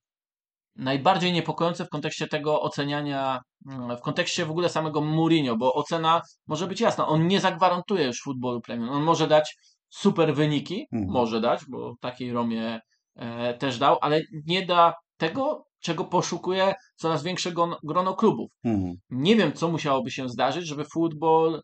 najbardziej 0.77 1.33
niepokojące 1.33 1.85
w 1.85 1.89
kontekście 1.89 2.27
tego 2.27 2.61
oceniania, 2.61 3.39
mm, 3.71 3.97
w 3.97 4.01
kontekście 4.01 4.45
w 4.45 4.51
ogóle 4.51 4.69
samego 4.69 5.01
Mourinho, 5.01 5.57
bo 5.57 5.73
ocena 5.73 6.21
może 6.47 6.67
być 6.67 6.81
jasna. 6.81 7.07
On 7.07 7.27
nie 7.27 7.39
zagwarantuje 7.39 8.05
już 8.05 8.21
futbolu 8.21 8.61
premium. 8.61 8.89
On 8.89 9.03
może 9.03 9.27
dać 9.27 9.55
super 9.89 10.35
wyniki, 10.35 10.87
Mhm. 10.91 11.11
może 11.11 11.41
dać, 11.41 11.61
bo 11.69 11.93
takiej 12.01 12.31
Romie 12.33 12.79
e, 13.15 13.53
też 13.53 13.77
dał, 13.77 13.97
ale 14.01 14.21
nie 14.45 14.65
da 14.65 14.93
tego, 15.17 15.65
czego 15.79 16.05
poszukuje 16.05 16.73
coraz 16.95 17.23
większe 17.23 17.51
grono 17.83 18.13
klubów. 18.15 18.51
Mhm. 18.63 18.95
Nie 19.09 19.35
wiem, 19.35 19.53
co 19.53 19.67
musiałoby 19.67 20.11
się 20.11 20.29
zdarzyć, 20.29 20.67
żeby 20.67 20.85
futbol 20.85 21.61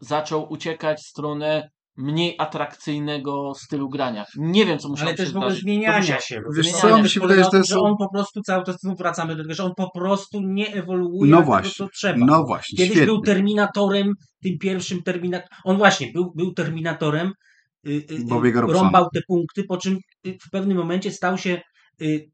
zaczął 0.00 0.52
uciekać 0.52 0.98
w 0.98 1.06
stronę 1.08 1.70
mniej 1.98 2.34
atrakcyjnego 2.38 3.52
stylu 3.54 3.88
grania. 3.88 4.24
Nie 4.36 4.66
wiem, 4.66 4.78
co 4.78 4.88
musiałoby 4.88 5.10
Ale 5.10 5.16
też 5.16 5.32
w 5.32 5.36
ogóle 5.36 5.54
zmieniania 5.54 5.98
musiało- 5.98 6.20
się. 6.20 6.42
Wiesz 6.56 6.72
co, 6.72 7.02
mi 7.02 7.08
się 7.10 7.20
wydaje, 7.20 7.44
że 7.44 7.50
to 7.50 7.56
jest... 7.56 7.68
że 7.68 7.80
on 7.80 7.96
po 7.96 8.08
prostu 8.12 8.42
cały 8.42 8.64
czas 8.64 8.76
znów 8.80 8.98
wracamy 8.98 9.36
do 9.36 9.42
tego, 9.42 9.54
że 9.54 9.64
on 9.64 9.72
po 9.76 9.90
prostu 9.90 10.40
nie 10.40 10.74
ewoluuje 10.74 11.30
No 11.30 11.42
właśnie, 11.42 11.70
tego, 11.70 11.88
co 11.90 11.96
trzeba. 11.96 12.26
No 12.26 12.44
właśnie, 12.44 12.76
Kiedyś 12.76 12.90
świetnie. 12.92 13.06
był 13.06 13.20
terminatorem, 13.22 14.12
tym 14.42 14.58
pierwszym 14.58 15.02
terminatorem. 15.02 15.48
On 15.64 15.76
właśnie 15.76 16.12
był, 16.12 16.32
był 16.36 16.52
terminatorem, 16.54 17.32
y, 17.86 17.90
y, 17.90 18.14
y, 18.46 18.52
Robsona. 18.60 18.82
rąbał 18.82 19.08
te 19.14 19.20
punkty, 19.28 19.64
po 19.64 19.76
czym 19.76 19.98
y, 20.26 20.36
w 20.46 20.50
pewnym 20.50 20.78
momencie 20.78 21.10
stał 21.12 21.38
się 21.38 21.60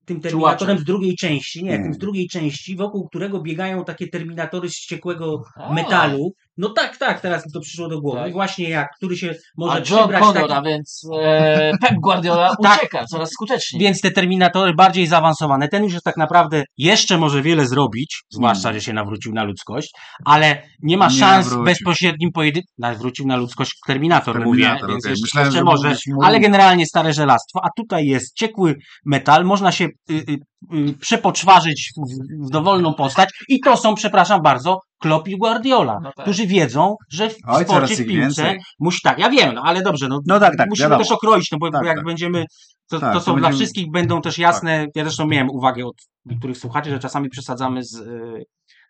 tym 0.05 0.21
terminatorem 0.21 0.79
z 0.79 0.85
drugiej 0.85 1.17
części, 1.17 1.65
nie, 1.65 1.79
tym 1.79 1.95
z 1.95 1.99
drugiej 1.99 2.29
części, 2.29 2.77
wokół 2.77 3.09
którego 3.09 3.41
biegają 3.43 3.85
takie 3.85 4.09
terminatory 4.09 4.69
z 4.69 4.73
wściekłego 4.73 5.43
A. 5.57 5.73
metalu. 5.73 6.33
No 6.57 6.69
tak, 6.69 6.97
tak, 6.97 7.21
teraz 7.21 7.47
mi 7.47 7.53
to 7.53 7.61
przyszło 7.61 7.89
do 7.89 8.01
głowy. 8.01 8.19
Tak. 8.21 8.33
Właśnie 8.33 8.69
jak, 8.69 8.89
który 8.97 9.17
się 9.17 9.31
A 9.31 9.35
może 9.57 9.79
John 9.79 9.99
przybrać 9.99 10.23
Connor, 10.23 10.43
taki... 10.49 10.53
a 10.53 10.63
więc 10.63 11.03
e, 11.23 11.73
Pep 11.81 11.95
Guardiola 12.03 12.57
Tak. 12.63 12.79
ucieka 12.79 13.05
coraz 13.07 13.31
skuteczniej. 13.31 13.83
Więc 13.83 14.01
te 14.01 14.11
terminatory 14.11 14.75
bardziej 14.75 15.07
zaawansowane, 15.07 15.69
ten 15.69 15.85
już 15.85 15.93
jest 15.93 16.05
tak 16.05 16.17
naprawdę 16.17 16.65
jeszcze 16.79 17.19
może 17.19 17.43
wiele 17.43 17.67
zrobić, 17.67 18.23
zwłaszcza, 18.31 18.69
Mm. 18.69 18.81
że 18.81 18.85
się 18.87 18.93
nawrócił 18.93 19.33
na 19.33 19.45
ludzkość, 19.45 19.91
ale 20.25 20.63
nie 20.83 20.97
ma 20.97 21.09
Nie 21.09 21.13
szans 21.19 21.47
nawrócił. 21.47 21.65
bezpośrednim 21.65 22.33
pojedynku. 22.33 22.69
Nawrócił 22.79 23.27
na 23.27 23.37
ludzkość 23.37 23.73
Terminator, 23.87 24.35
Terminator, 24.35 24.81
mówię, 24.83 24.93
więc 24.93 25.05
jeszcze, 25.07 25.23
Myślałem, 25.23 25.47
jeszcze 25.47 25.59
że 25.59 25.65
może, 25.65 25.95
ale 26.23 26.41
generalnie 26.41 26.87
stare 26.87 27.13
żelastwo, 27.13 27.61
a 27.65 27.69
tutaj 27.77 28.07
jest 28.07 28.35
ciekły 28.37 28.75
metal, 29.07 29.45
można 29.45 29.73
się 29.73 29.85
y, 29.85 30.13
y, 30.15 30.39
y, 30.75 30.95
przepoczwarzyć 31.01 31.93
w, 31.97 32.47
w 32.47 32.51
dowolną 32.51 32.95
postać 32.95 33.29
i 33.49 33.61
to 33.61 33.77
są, 33.77 33.95
przepraszam 33.95 34.43
bardzo, 34.43 34.79
Klopp 35.05 35.29
i 35.29 35.39
Guardiola, 35.39 36.01
No 36.03 36.13
tak. 36.17 36.25
którzy 36.25 36.47
wiedzą, 36.47 36.97
że 37.11 37.31
w 37.31 37.37
Oj, 37.47 37.65
sporcie, 37.65 37.95
w 37.97 38.07
piłce 38.07 38.57
musi 38.79 39.01
tak, 39.03 39.19
ja 39.19 39.31
wiem, 39.31 39.55
no 39.55 39.63
ale 39.65 39.83
dobrze, 39.83 40.09
no, 40.09 40.21
No 40.27 40.41
tak, 40.41 40.57
tak, 40.57 40.69
musimy 40.69 40.85
wiadomo. 40.85 41.03
też 41.05 41.13
okroić, 41.13 41.51
no 41.53 41.59
bo 41.59 41.71
Tak, 41.71 41.85
jak 41.85 41.97
tak. 41.97 42.05
będziemy, 42.05 42.45
to, 42.91 43.01
Tak, 43.01 43.13
to 43.13 43.19
to 43.19 43.25
są 43.25 43.33
dla 43.33 43.35
będziemy- 43.43 43.57
wszystkich 43.57 43.91
będą 43.91 44.21
też 44.23 44.39
jasne, 44.39 44.87
ja 44.95 45.05
zresztą 45.05 45.27
miałem 45.27 45.51
uwagę 45.51 45.87
od 45.87 45.95
niektórych 46.25 46.59
słuchaczy, 46.59 46.91
że 46.91 46.99
czasami 46.99 47.29
przesadzamy 47.29 47.85
z, 47.85 47.95
y, 47.95 48.45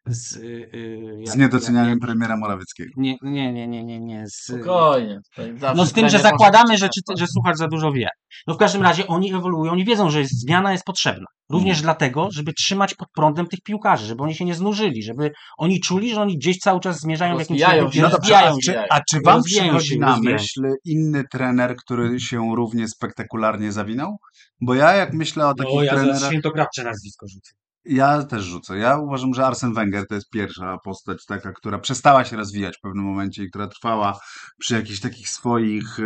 z, 0.06 0.36
y, 0.36 0.40
y, 0.74 1.26
Z 1.26 1.28
jak- 1.28 1.36
niedocenianiem 1.38 1.90
jak- 1.90 1.98
premiera 2.00 2.36
Morawieckiego. 2.36 2.90
Nie, 2.96 3.16
nie, 3.22 3.52
nie, 3.52 3.68
nie, 3.68 3.84
nie, 3.84 4.00
nie. 4.00 4.24
Z, 4.26 4.34
Spokojnie. 4.34 5.18
tutaj 5.34 5.58
zawsze 5.58 5.76
no 5.76 5.86
z 5.86 5.92
tym, 5.92 6.08
że 6.08 6.18
zakładamy, 6.18 6.78
że, 6.78 6.88
czy, 6.88 7.00
że 7.18 7.26
słuchacz 7.26 7.56
za 7.56 7.68
dużo 7.68 7.92
wie. 7.92 8.08
No 8.46 8.54
w 8.54 8.56
każdym 8.56 8.82
razie 8.82 9.06
oni 9.06 9.34
ewoluują, 9.34 9.72
oni 9.72 9.84
wiedzą, 9.84 10.10
że 10.10 10.20
jest, 10.20 10.40
zmiana 10.40 10.72
jest 10.72 10.84
potrzebna. 10.84 11.26
Również 11.50 11.76
Mm. 11.76 11.82
dlatego, 11.82 12.28
żeby 12.32 12.52
trzymać 12.52 12.94
pod 12.94 13.08
prądem 13.16 13.46
tych 13.46 13.60
piłkarzy, 13.60 14.06
żeby 14.06 14.22
oni 14.22 14.34
się 14.34 14.44
nie 14.44 14.54
znużyli, 14.54 15.02
żeby 15.02 15.30
oni 15.58 15.80
czuli, 15.80 16.14
że 16.14 16.20
oni 16.20 16.38
gdzieś 16.38 16.58
cały 16.58 16.80
czas 16.80 17.00
zmierzają 17.00 17.36
w 17.36 17.40
jakimś 17.40 17.60
kierunku, 17.60 17.98
No 18.00 18.08
dobrze, 18.08 18.38
a 18.38 18.52
czy, 18.64 18.80
a 18.90 19.00
czy 19.10 19.20
wam 19.24 19.42
przychodzi 19.42 19.88
się, 19.88 19.98
na 19.98 20.16
myśl 20.20 20.62
inny 20.84 21.24
trener, 21.32 21.76
który 21.76 22.20
się 22.20 22.54
równie 22.56 22.88
spektakularnie 22.88 23.72
zawinął? 23.72 24.16
Bo 24.60 24.74
ja 24.74 24.92
jak 24.92 25.12
myślę 25.12 25.46
o 25.48 25.54
takich 25.54 25.74
No 25.74 25.82
ja 25.82 25.92
trenerach... 25.92 26.18
za 26.20 26.28
świętokradcze 26.28 26.84
nazwisko 26.84 27.26
rzucę. 27.28 27.54
Ja 27.86 28.22
też 28.22 28.42
rzucę. 28.42 28.78
Ja 28.78 28.98
uważam, 28.98 29.34
że 29.34 29.46
Arsen 29.46 29.74
Wenger 29.74 30.06
to 30.08 30.14
jest 30.14 30.30
pierwsza 30.30 30.78
postać 30.84 31.24
taka, 31.26 31.52
która 31.52 31.78
przestała 31.78 32.24
się 32.24 32.36
rozwijać 32.36 32.76
w 32.76 32.80
pewnym 32.80 33.04
momencie 33.04 33.44
i 33.44 33.50
która 33.50 33.66
trwała 33.66 34.18
przy 34.58 34.74
jakichś 34.74 35.00
takich 35.00 35.28
swoich... 35.28 35.98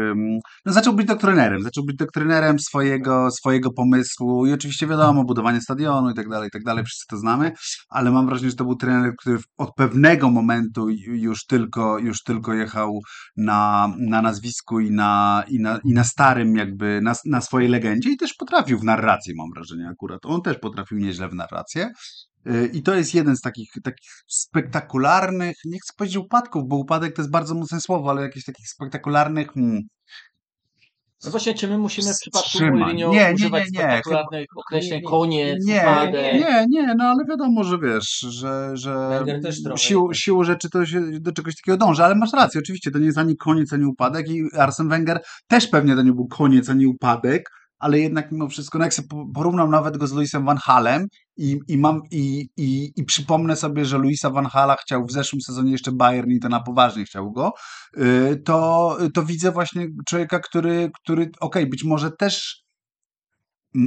No 0.64 0.72
zaczął 0.72 0.94
być 0.94 1.06
doktrynerem, 1.06 1.62
zaczął 1.62 1.84
być 1.84 1.96
doktrynerem 1.96 2.58
swojego, 2.58 3.30
swojego 3.30 3.70
pomysłu 3.72 4.46
i 4.46 4.52
oczywiście 4.52 4.86
wiadomo, 4.86 5.24
budowanie 5.24 5.60
stadionu 5.60 6.10
i 6.10 6.14
tak 6.14 6.28
dalej, 6.28 6.48
i 6.48 6.50
tak 6.50 6.62
dalej, 6.62 6.84
wszyscy 6.84 7.04
to 7.10 7.16
znamy, 7.16 7.52
ale 7.88 8.10
mam 8.10 8.26
wrażenie, 8.26 8.50
że 8.50 8.56
to 8.56 8.64
był 8.64 8.76
trener, 8.76 9.12
który 9.18 9.38
od 9.58 9.74
pewnego 9.74 10.30
momentu 10.30 10.86
ju- 10.88 11.14
już 11.14 11.44
tylko, 11.46 11.98
już 11.98 12.22
tylko 12.22 12.54
jechał 12.54 13.00
na, 13.36 13.92
na 13.98 14.22
nazwisku 14.22 14.80
i 14.80 14.90
na, 14.90 15.44
i, 15.48 15.60
na, 15.60 15.78
i 15.84 15.92
na 15.92 16.04
starym 16.04 16.56
jakby, 16.56 17.00
na, 17.02 17.14
na 17.24 17.40
swojej 17.40 17.68
legendzie 17.68 18.10
i 18.10 18.16
też 18.16 18.34
potrafił 18.34 18.78
w 18.78 18.84
narracji, 18.84 19.34
mam 19.36 19.50
wrażenie 19.54 19.88
akurat. 19.88 20.20
On 20.24 20.42
też 20.42 20.58
potrafił 20.58 20.98
nieźle 20.98 21.28
w 21.28 21.34
narrację. 21.34 21.67
Y, 21.76 22.70
I 22.72 22.82
to 22.82 22.94
jest 22.94 23.14
jeden 23.14 23.36
z 23.36 23.40
takich, 23.40 23.70
takich 23.84 24.10
spektakularnych, 24.26 25.56
nie 25.64 25.78
chcę 25.80 25.92
powiedzieć 25.96 26.16
upadków, 26.16 26.68
bo 26.68 26.76
upadek 26.76 27.16
to 27.16 27.22
jest 27.22 27.30
bardzo 27.30 27.54
mocne 27.54 27.80
słowo, 27.80 28.10
ale 28.10 28.22
jakichś 28.22 28.46
takich 28.46 28.68
spektakularnych, 28.68 29.52
hmm, 29.52 29.82
No 31.24 31.30
właśnie, 31.30 31.54
czy 31.54 31.68
my 31.68 31.78
musimy 31.78 32.14
w 32.14 32.18
przypadku. 32.20 32.58
Mourinho 32.60 33.10
Nie, 33.12 33.28
nie, 33.28 33.34
używać 33.34 33.64
nie, 33.64 33.70
nie. 33.70 33.78
spektakularnych 33.78 34.46
określeń 34.56 34.98
Nie, 34.98 35.04
nie. 35.04 35.10
koniec, 35.10 35.66
Nie, 35.66 35.80
upadek? 35.80 36.34
nie, 36.34 36.66
nie, 36.68 36.94
no 36.94 37.04
ale 37.04 37.24
wiadomo, 37.28 37.64
że 37.64 37.78
wiesz, 37.78 38.18
że, 38.18 38.70
że 38.74 39.24
trochę 39.64 40.14
siłą, 40.14 40.44
rzeczy 40.44 40.70
to 40.70 40.86
się 40.86 41.00
do 41.20 41.32
czegoś 41.32 41.56
takiego 41.56 41.76
dąży, 41.76 42.04
ale 42.04 42.14
masz 42.14 42.32
rację, 42.32 42.60
oczywiście, 42.60 42.90
to 42.90 42.98
nie 42.98 43.06
jest 43.06 43.18
ani 43.18 43.36
koniec, 43.36 43.72
ani 43.72 43.84
upadek 43.84 44.28
i 44.28 44.42
Arsene 44.58 44.90
Wenger 44.90 45.20
też 45.46 45.66
pewnie 45.66 45.96
to 45.96 46.02
nie 46.02 46.12
był 46.12 46.28
koniec, 46.28 46.68
ani 46.68 46.86
upadek, 46.86 47.50
ale 47.78 47.98
jednak 47.98 48.32
mimo 48.32 48.48
wszystko, 48.48 48.78
no 48.78 48.84
jak 48.84 48.94
sobie 48.94 49.08
po- 49.08 49.26
porównam 49.34 49.70
nawet 49.70 49.96
go 49.96 50.06
z 50.06 50.12
Luisem 50.12 50.44
Van 50.44 50.56
Halem 50.56 51.06
i, 51.36 51.58
i 51.68 51.78
mam 51.78 52.00
i, 52.10 52.48
i, 52.56 52.92
i 52.96 53.04
przypomnę 53.04 53.56
sobie, 53.56 53.84
że 53.84 53.98
Luisa 53.98 54.30
Van 54.30 54.46
Hala 54.46 54.76
chciał 54.76 55.06
w 55.06 55.12
zeszłym 55.12 55.42
sezonie 55.42 55.72
jeszcze 55.72 55.92
Bayern 55.92 56.30
i 56.30 56.40
to 56.40 56.48
na 56.48 56.60
poważnie 56.60 57.04
chciał 57.04 57.32
go, 57.32 57.52
y, 57.98 58.42
to, 58.44 58.98
to 59.14 59.22
widzę 59.22 59.52
właśnie 59.52 59.86
człowieka, 60.08 60.38
który, 60.38 60.90
który 61.02 61.30
okej, 61.40 61.66
być 61.66 61.84
może 61.84 62.10
też 62.10 62.64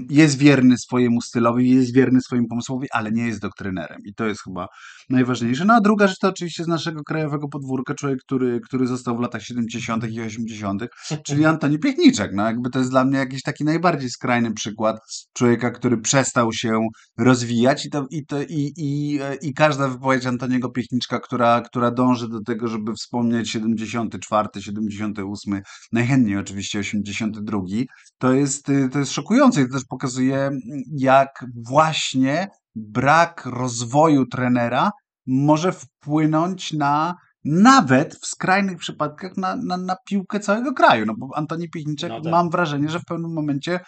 jest 0.10 0.38
wierny 0.38 0.77
swojemu 0.77 1.21
stylowi, 1.21 1.69
jest 1.69 1.93
wierny 1.93 2.21
swoim 2.21 2.47
pomysłowi, 2.47 2.88
ale 2.91 3.12
nie 3.12 3.27
jest 3.27 3.41
doktrynerem. 3.41 4.01
I 4.06 4.13
to 4.13 4.25
jest 4.25 4.43
chyba 4.43 4.67
najważniejsze. 5.12 5.65
No 5.65 5.74
a 5.74 5.82
druga 5.82 6.08
rzecz 6.08 6.19
to 6.19 6.30
oczywiście 6.30 6.63
z 6.63 6.67
naszego 6.67 7.04
krajowego 7.04 7.47
podwórka 7.47 7.93
człowiek, 7.93 8.19
który, 8.19 8.60
który 8.60 8.88
został 8.88 9.17
w 9.17 9.19
latach 9.19 9.41
70. 9.41 10.12
i 10.12 10.21
80., 10.21 10.84
czyli 11.26 11.45
Antoni 11.45 11.80
Piechniczek. 11.80 12.32
No 12.34 12.45
jakby 12.45 12.69
to 12.69 12.80
jest 12.80 12.91
dla 12.91 13.06
mnie 13.06 13.17
jakiś 13.17 13.41
taki 13.43 13.63
najbardziej 13.63 14.10
skrajny 14.10 14.54
przykład 14.54 14.97
człowieka, 15.34 15.71
który 15.71 15.97
przestał 15.97 16.54
się 16.54 16.88
rozwijać 17.17 17.86
i, 17.86 17.89
to, 17.89 18.06
i, 18.10 18.26
to, 18.26 18.41
i, 18.41 18.74
i, 18.78 19.19
i 19.41 19.54
każda 19.54 19.88
wypowiedź 19.88 20.26
Antoniego 20.26 20.69
Piechniczka, 20.69 21.19
która, 21.19 21.62
która 21.62 21.91
dąży 21.91 22.30
do 22.30 22.41
tego, 22.41 22.67
żeby 22.67 22.93
wspomnieć 22.93 23.50
74, 23.50 24.50
78, 24.60 25.62
najchętniej 25.91 26.38
oczywiście 26.38 26.80
82, 26.80 27.60
to 28.17 28.34
jest, 28.34 28.67
to 28.91 29.00
jest 29.00 29.12
szokujące 29.12 29.62
i 29.62 29.65
to 29.65 29.74
też 29.74 29.86
pokazuje, 29.86 30.50
jak 30.97 31.45
właśnie 31.69 32.47
brak 32.75 33.45
rozwoju 33.45 34.25
trenera 34.25 34.91
może 35.27 35.71
wpłynąć 35.71 36.73
na 36.73 37.15
nawet 37.45 38.15
w 38.15 38.25
skrajnych 38.25 38.77
przypadkach 38.77 39.38
na, 39.38 39.55
na, 39.55 39.77
na 39.77 39.95
piłkę 40.07 40.39
całego 40.39 40.73
kraju. 40.73 41.05
No 41.05 41.13
bo 41.17 41.29
Antoni 41.36 41.69
Piechniczek, 41.69 42.10
No 42.10 42.21
tak. 42.21 42.31
mam 42.31 42.49
wrażenie, 42.49 42.89
że 42.89 42.99
w 42.99 43.05
pewnym 43.05 43.34
momencie 43.34 43.79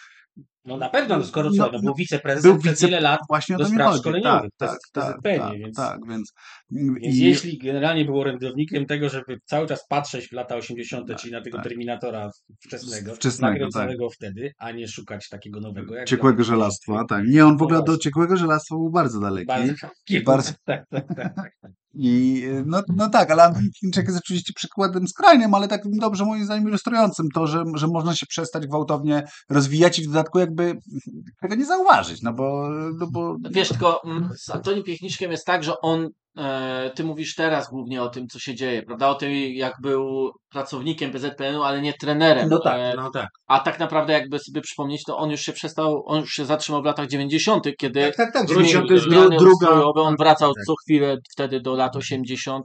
No 0.66 0.76
na 0.76 0.88
pewno, 0.88 1.18
no 1.18 1.24
skoro 1.24 1.50
No, 1.50 1.56
co, 1.56 1.66
no, 1.66 1.72
no, 1.72 1.80
był 1.82 1.94
wiceprezesem 1.94 2.50
był 2.52 2.60
przez 2.60 2.72
wice- 2.72 2.86
wiele 2.86 3.00
lat, 3.00 3.20
właśnie 3.28 3.56
do 3.56 3.66
spraw 3.66 3.96
szkoleniowych, 3.96 4.50
Tak, 4.56 4.70
tak, 4.70 4.78
tak, 4.92 5.16
tak, 5.38 5.58
więc- 5.58 5.76
tak, 5.76 5.98
więc, 6.08 6.32
Więc 6.70 7.16
i- 7.16 7.24
jeśli 7.24 7.58
generalnie 7.58 8.04
był 8.04 8.20
orędownikiem 8.20 8.86
tego, 8.86 9.08
żeby 9.08 9.36
cały 9.44 9.66
czas 9.66 9.86
patrzeć 9.88 10.28
w 10.28 10.32
lata 10.32 10.56
80., 10.56 11.08
Tak, 11.08 11.16
czyli 11.18 11.32
na 11.32 11.40
tego 11.40 11.56
tak. 11.56 11.66
Terminatora 11.66 12.30
wczesnego, 12.66 13.14
Wczesnego, 13.14 13.52
nakręconego 13.52 14.10
wtedy, 14.10 14.52
a 14.58 14.70
nie 14.72 14.88
szukać 14.88 15.28
takiego 15.28 15.60
nowego. 15.60 15.94
jak 15.94 16.08
ciekłego 16.08 16.36
dla- 16.36 16.44
żelastwa, 16.44 17.04
tak. 17.08 17.24
Nie, 17.28 17.46
on 17.46 17.56
w 17.56 17.60
No 17.60 17.64
ogóle 17.64 17.82
do 17.82 17.98
ciekłego 17.98 18.36
żelastwa 18.36 18.74
był 18.76 18.90
bardzo 18.90 19.20
daleki. 19.20 19.46
Bardzo, 19.46 19.72
Bardzo- 20.24 20.52
tak, 20.64 20.84
tak, 20.90 21.06
tak, 21.16 21.34
tak. 21.34 21.72
I 21.96 22.42
no, 22.66 22.82
no 22.96 23.08
tak, 23.08 23.30
ale 23.30 23.54
Chińczyk 23.80 24.06
jest 24.06 24.18
oczywiście 24.18 24.52
przykładem 24.56 25.08
skrajnym, 25.08 25.54
ale 25.54 25.68
takim 25.68 25.92
dobrze 25.92 26.24
moim 26.24 26.44
zdaniem 26.44 26.68
ilustrującym 26.68 27.26
to, 27.34 27.46
że, 27.46 27.64
że 27.74 27.86
można 27.86 28.14
się 28.14 28.26
przestać 28.26 28.66
gwałtownie 28.66 29.22
rozwijać 29.50 29.98
i 29.98 30.02
w 30.02 30.06
dodatku 30.06 30.38
jakby 30.62 30.80
tego 31.40 31.54
nie 31.54 31.66
zauważyć, 31.66 32.22
no 32.22 32.32
bo, 32.32 32.68
no 32.98 33.06
bo 33.12 33.36
Wiesz, 33.50 33.68
tylko 33.68 34.04
mm, 34.04 34.28
z 34.36 34.50
Antonim 34.50 34.84
Piechniczkiem 34.84 35.30
jest 35.30 35.46
tak, 35.46 35.64
że 35.64 35.80
on, 35.80 36.08
e, 36.38 36.90
ty 36.94 37.04
mówisz 37.04 37.34
teraz 37.34 37.70
głównie 37.70 38.02
o 38.02 38.08
tym, 38.08 38.28
co 38.28 38.38
się 38.38 38.54
dzieje, 38.54 38.82
prawda? 38.82 39.08
O 39.08 39.14
tym, 39.14 39.32
jak 39.34 39.74
był 39.82 40.30
pracownikiem 40.50 41.10
PZPN-u, 41.10 41.62
ale 41.62 41.82
nie 41.82 41.92
trenerem. 41.92 42.48
No 42.48 42.58
tak, 42.58 42.74
E, 42.78 42.94
no 42.96 43.10
tak. 43.10 43.28
a 43.46 43.60
tak 43.60 43.78
naprawdę, 43.78 44.12
jakby 44.12 44.38
sobie 44.38 44.60
przypomnieć, 44.60 45.02
to 45.04 45.16
on 45.16 45.30
już 45.30 45.40
się 45.40 45.52
przestał, 45.52 46.02
on 46.06 46.20
już 46.20 46.32
się 46.32 46.44
zatrzymał 46.44 46.82
w 46.82 46.86
latach 46.86 47.06
90., 47.06 47.66
kiedy 47.78 48.00
tak, 48.00 48.16
tak, 48.16 48.32
tak, 48.32 48.46
Wrócił 48.46 48.64
90 48.64 48.88
do 48.88 48.94
jest 48.94 49.06
zmiany 49.06 49.28
dru, 49.28 49.38
druga, 49.38 49.66
ustrojowe, 49.66 50.00
on 50.00 50.16
wracał 50.16 50.54
tak. 50.54 50.64
co 50.64 50.74
chwilę 50.84 51.16
wtedy 51.32 51.60
do 51.60 51.74
lat 51.74 51.96
80., 51.96 52.64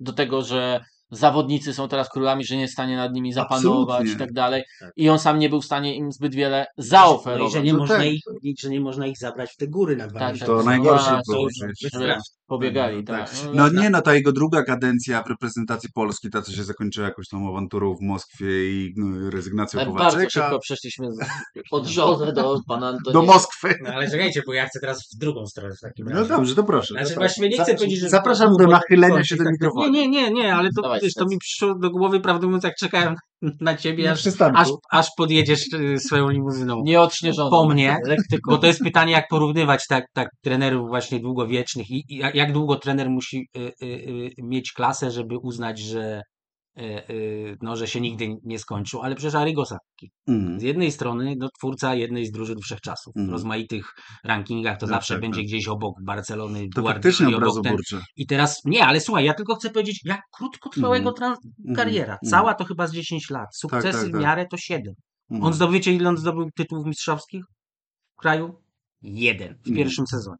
do 0.00 0.12
tego, 0.12 0.42
że 0.42 0.80
zawodnicy 1.10 1.74
są 1.74 1.88
teraz 1.88 2.08
królami, 2.08 2.44
że 2.44 2.54
nie 2.54 2.60
jest 2.60 2.72
w 2.72 2.76
stanie 2.76 2.96
nad 2.96 3.12
nimi 3.12 3.32
zapanować 3.32 3.94
Absolutnie. 3.96 4.12
i 4.12 4.16
tak 4.16 4.32
dalej. 4.32 4.62
Tak. 4.80 4.92
I 4.96 5.08
on 5.08 5.18
sam 5.18 5.38
nie 5.38 5.48
był 5.48 5.60
w 5.60 5.64
stanie 5.64 5.94
im 5.96 6.12
zbyt 6.12 6.34
wiele 6.34 6.66
No 6.78 6.84
i 6.84 6.88
zaoferować. 6.88 7.52
że 7.52 7.62
nie, 7.62 7.72
No 7.72 7.78
można 7.78 7.96
tak. 7.96 8.06
ich, 8.42 8.60
że 8.60 8.70
nie 8.70 8.80
można 8.80 9.06
ich 9.06 9.18
zabrać 9.18 9.50
w 9.52 9.56
te 9.56 9.66
góry 9.68 9.96
na 9.96 10.06
dwa 10.06 10.18
Tak, 10.18 10.32
miesiące. 10.32 10.52
to 10.52 10.56
tak. 10.56 10.66
najgorsze 10.66 11.10
No, 11.10 11.20
było 11.34 11.48
pobiegali, 12.46 13.04
Tak. 13.04 13.30
tak. 13.30 13.38
No 13.54 13.68
nie, 13.68 13.90
no 13.90 14.02
ta 14.02 14.14
jego 14.14 14.32
druga 14.32 14.62
kadencja 14.62 15.22
w 15.22 15.26
reprezentacji 15.26 15.88
Polski, 15.94 16.30
ta 16.30 16.42
co 16.42 16.52
się 16.52 16.64
zakończyła 16.64 17.06
jakoś 17.08 17.28
tą 17.28 17.48
awanturą 17.48 17.94
w 17.94 18.00
Moskwie 18.00 18.70
i 18.70 18.92
no, 18.96 19.30
rezygnacją 19.30 19.80
Ale 19.80 19.90
bardzo 19.90 20.04
Kowalczyka 20.10 20.30
szybko 20.42 20.58
przeszliśmy 20.58 21.06
z, 21.12 21.18
od 21.72 21.86
żony 21.86 22.32
do 22.32 22.60
pana 22.68 22.88
Antoniego. 22.88 23.12
do 23.20 23.22
Moskwy. 23.22 23.74
No 23.82 23.90
ale 23.94 24.10
czekajcie, 24.10 24.42
bo 24.46 24.52
ja 24.52 24.66
chcę 24.66 24.80
teraz 24.80 25.08
w 25.14 25.18
drugą 25.18 25.46
stronę 25.46 25.74
w 25.74 25.80
takim 25.80 26.06
No 26.06 26.12
razie. 26.16 26.28
dobrze, 26.28 26.54
to 26.54 26.64
proszę. 26.64 26.94
Znaczy 26.94 27.06
zapraszam. 27.08 27.20
właściwie 27.20 27.48
nie 27.48 27.64
chcę 27.64 27.74
powiedzieć, 27.74 27.98
że... 28.00 28.08
Zapraszam 28.08 28.56
do 28.56 28.66
nachylenia 28.66 29.24
się 29.24 29.36
do 29.36 29.44
tak, 29.44 29.52
mikrofonu. 29.52 29.88
Nie, 29.92 30.08
nie, 30.08 30.22
nie, 30.22 30.30
nie, 30.30 30.54
ale 30.54 30.68
to, 30.76 30.82
To 31.18 31.26
mi 31.26 31.38
przyszło 31.38 31.74
do 31.74 31.90
głowy, 31.90 32.20
prawdę 32.20 32.46
mówiąc, 32.46 32.64
jak 32.64 32.74
czekałem 32.74 33.14
na 33.60 33.76
ciebie, 33.76 34.10
aż, 34.10 34.26
aż, 34.54 34.68
aż 34.90 35.06
podjedziesz 35.16 35.72
y, 35.72 35.98
swoją 35.98 36.28
limuzyną. 36.28 36.82
Nieodśnieżony. 36.84 37.50
Po 37.50 37.68
mnie. 37.68 37.96
Bo 38.48 38.58
to 38.58 38.66
jest 38.66 38.80
pytanie, 38.80 39.12
jak 39.12 39.28
porównywać 39.28 39.84
tak, 39.88 40.04
tak 40.14 40.28
trenerów 40.42 40.88
właśnie 40.88 41.20
długowiecznych 41.20 41.90
i, 41.90 42.04
i 42.08 42.16
jak 42.34 42.52
długo 42.52 42.76
trener 42.76 43.10
musi 43.10 43.48
y, 43.56 43.60
y, 43.60 43.86
y, 43.86 44.30
mieć 44.42 44.72
klasę, 44.72 45.10
żeby 45.10 45.38
uznać, 45.38 45.78
że, 45.78 46.22
no, 47.62 47.76
że 47.76 47.86
się 47.86 48.00
nigdy 48.00 48.28
nie 48.44 48.58
skończył. 48.58 49.02
Ale 49.02 49.14
przecież 49.14 49.34
Arrigo 49.34 49.64
Sacchi. 49.66 50.10
Mhm. 50.28 50.60
Z 50.60 50.62
jednej 50.62 50.92
strony 50.92 51.34
no, 51.38 51.48
twórca 51.58 51.94
jednej 51.94 52.26
z 52.26 52.30
drużyn 52.32 52.58
wszechczasów. 52.60 53.14
W 53.14 53.16
Mhm. 53.16 53.30
rozmaitych 53.32 53.92
rankingach 54.24 54.76
to 54.78 54.86
Tak, 54.86 54.88
zawsze 54.94 55.14
tak, 55.14 55.20
będzie 55.20 55.40
tak. 55.40 55.46
gdzieś 55.46 55.68
obok 55.68 55.94
Barcelony, 56.04 56.68
To 56.74 56.82
faktycznie 56.82 57.36
obok 57.36 57.62
ten. 57.64 57.76
I 58.16 58.26
teraz, 58.26 58.60
nie, 58.64 58.86
ale 58.86 59.00
słuchaj, 59.00 59.24
ja 59.24 59.34
tylko 59.34 59.54
chcę 59.54 59.70
powiedzieć, 59.70 60.00
jak 60.04 60.20
krótko 60.32 60.70
trwała 60.70 60.96
jego 60.96 61.10
tran- 61.12 61.36
Mhm. 61.58 61.76
kariera. 61.76 62.12
Mhm. 62.22 62.30
Cała 62.30 62.54
to 62.54 62.64
chyba 62.64 62.86
z 62.86 62.92
10 62.92 63.30
lat. 63.30 63.56
Sukcesy 63.56 63.98
tak, 63.98 64.08
w 64.08 64.12
tak. 64.12 64.20
miarę 64.20 64.46
to 64.50 64.56
7. 64.56 64.94
Mhm. 65.30 65.46
On 65.46 65.52
zdobycie, 65.54 65.92
ile 65.92 66.08
on 66.08 66.16
zdobył 66.16 66.50
tytułów 66.56 66.86
mistrzowskich 66.86 67.44
w 68.16 68.20
kraju? 68.20 68.54
Jeden 69.02 69.54
w 69.66 69.74
pierwszym 69.74 70.06
sezonie. 70.06 70.36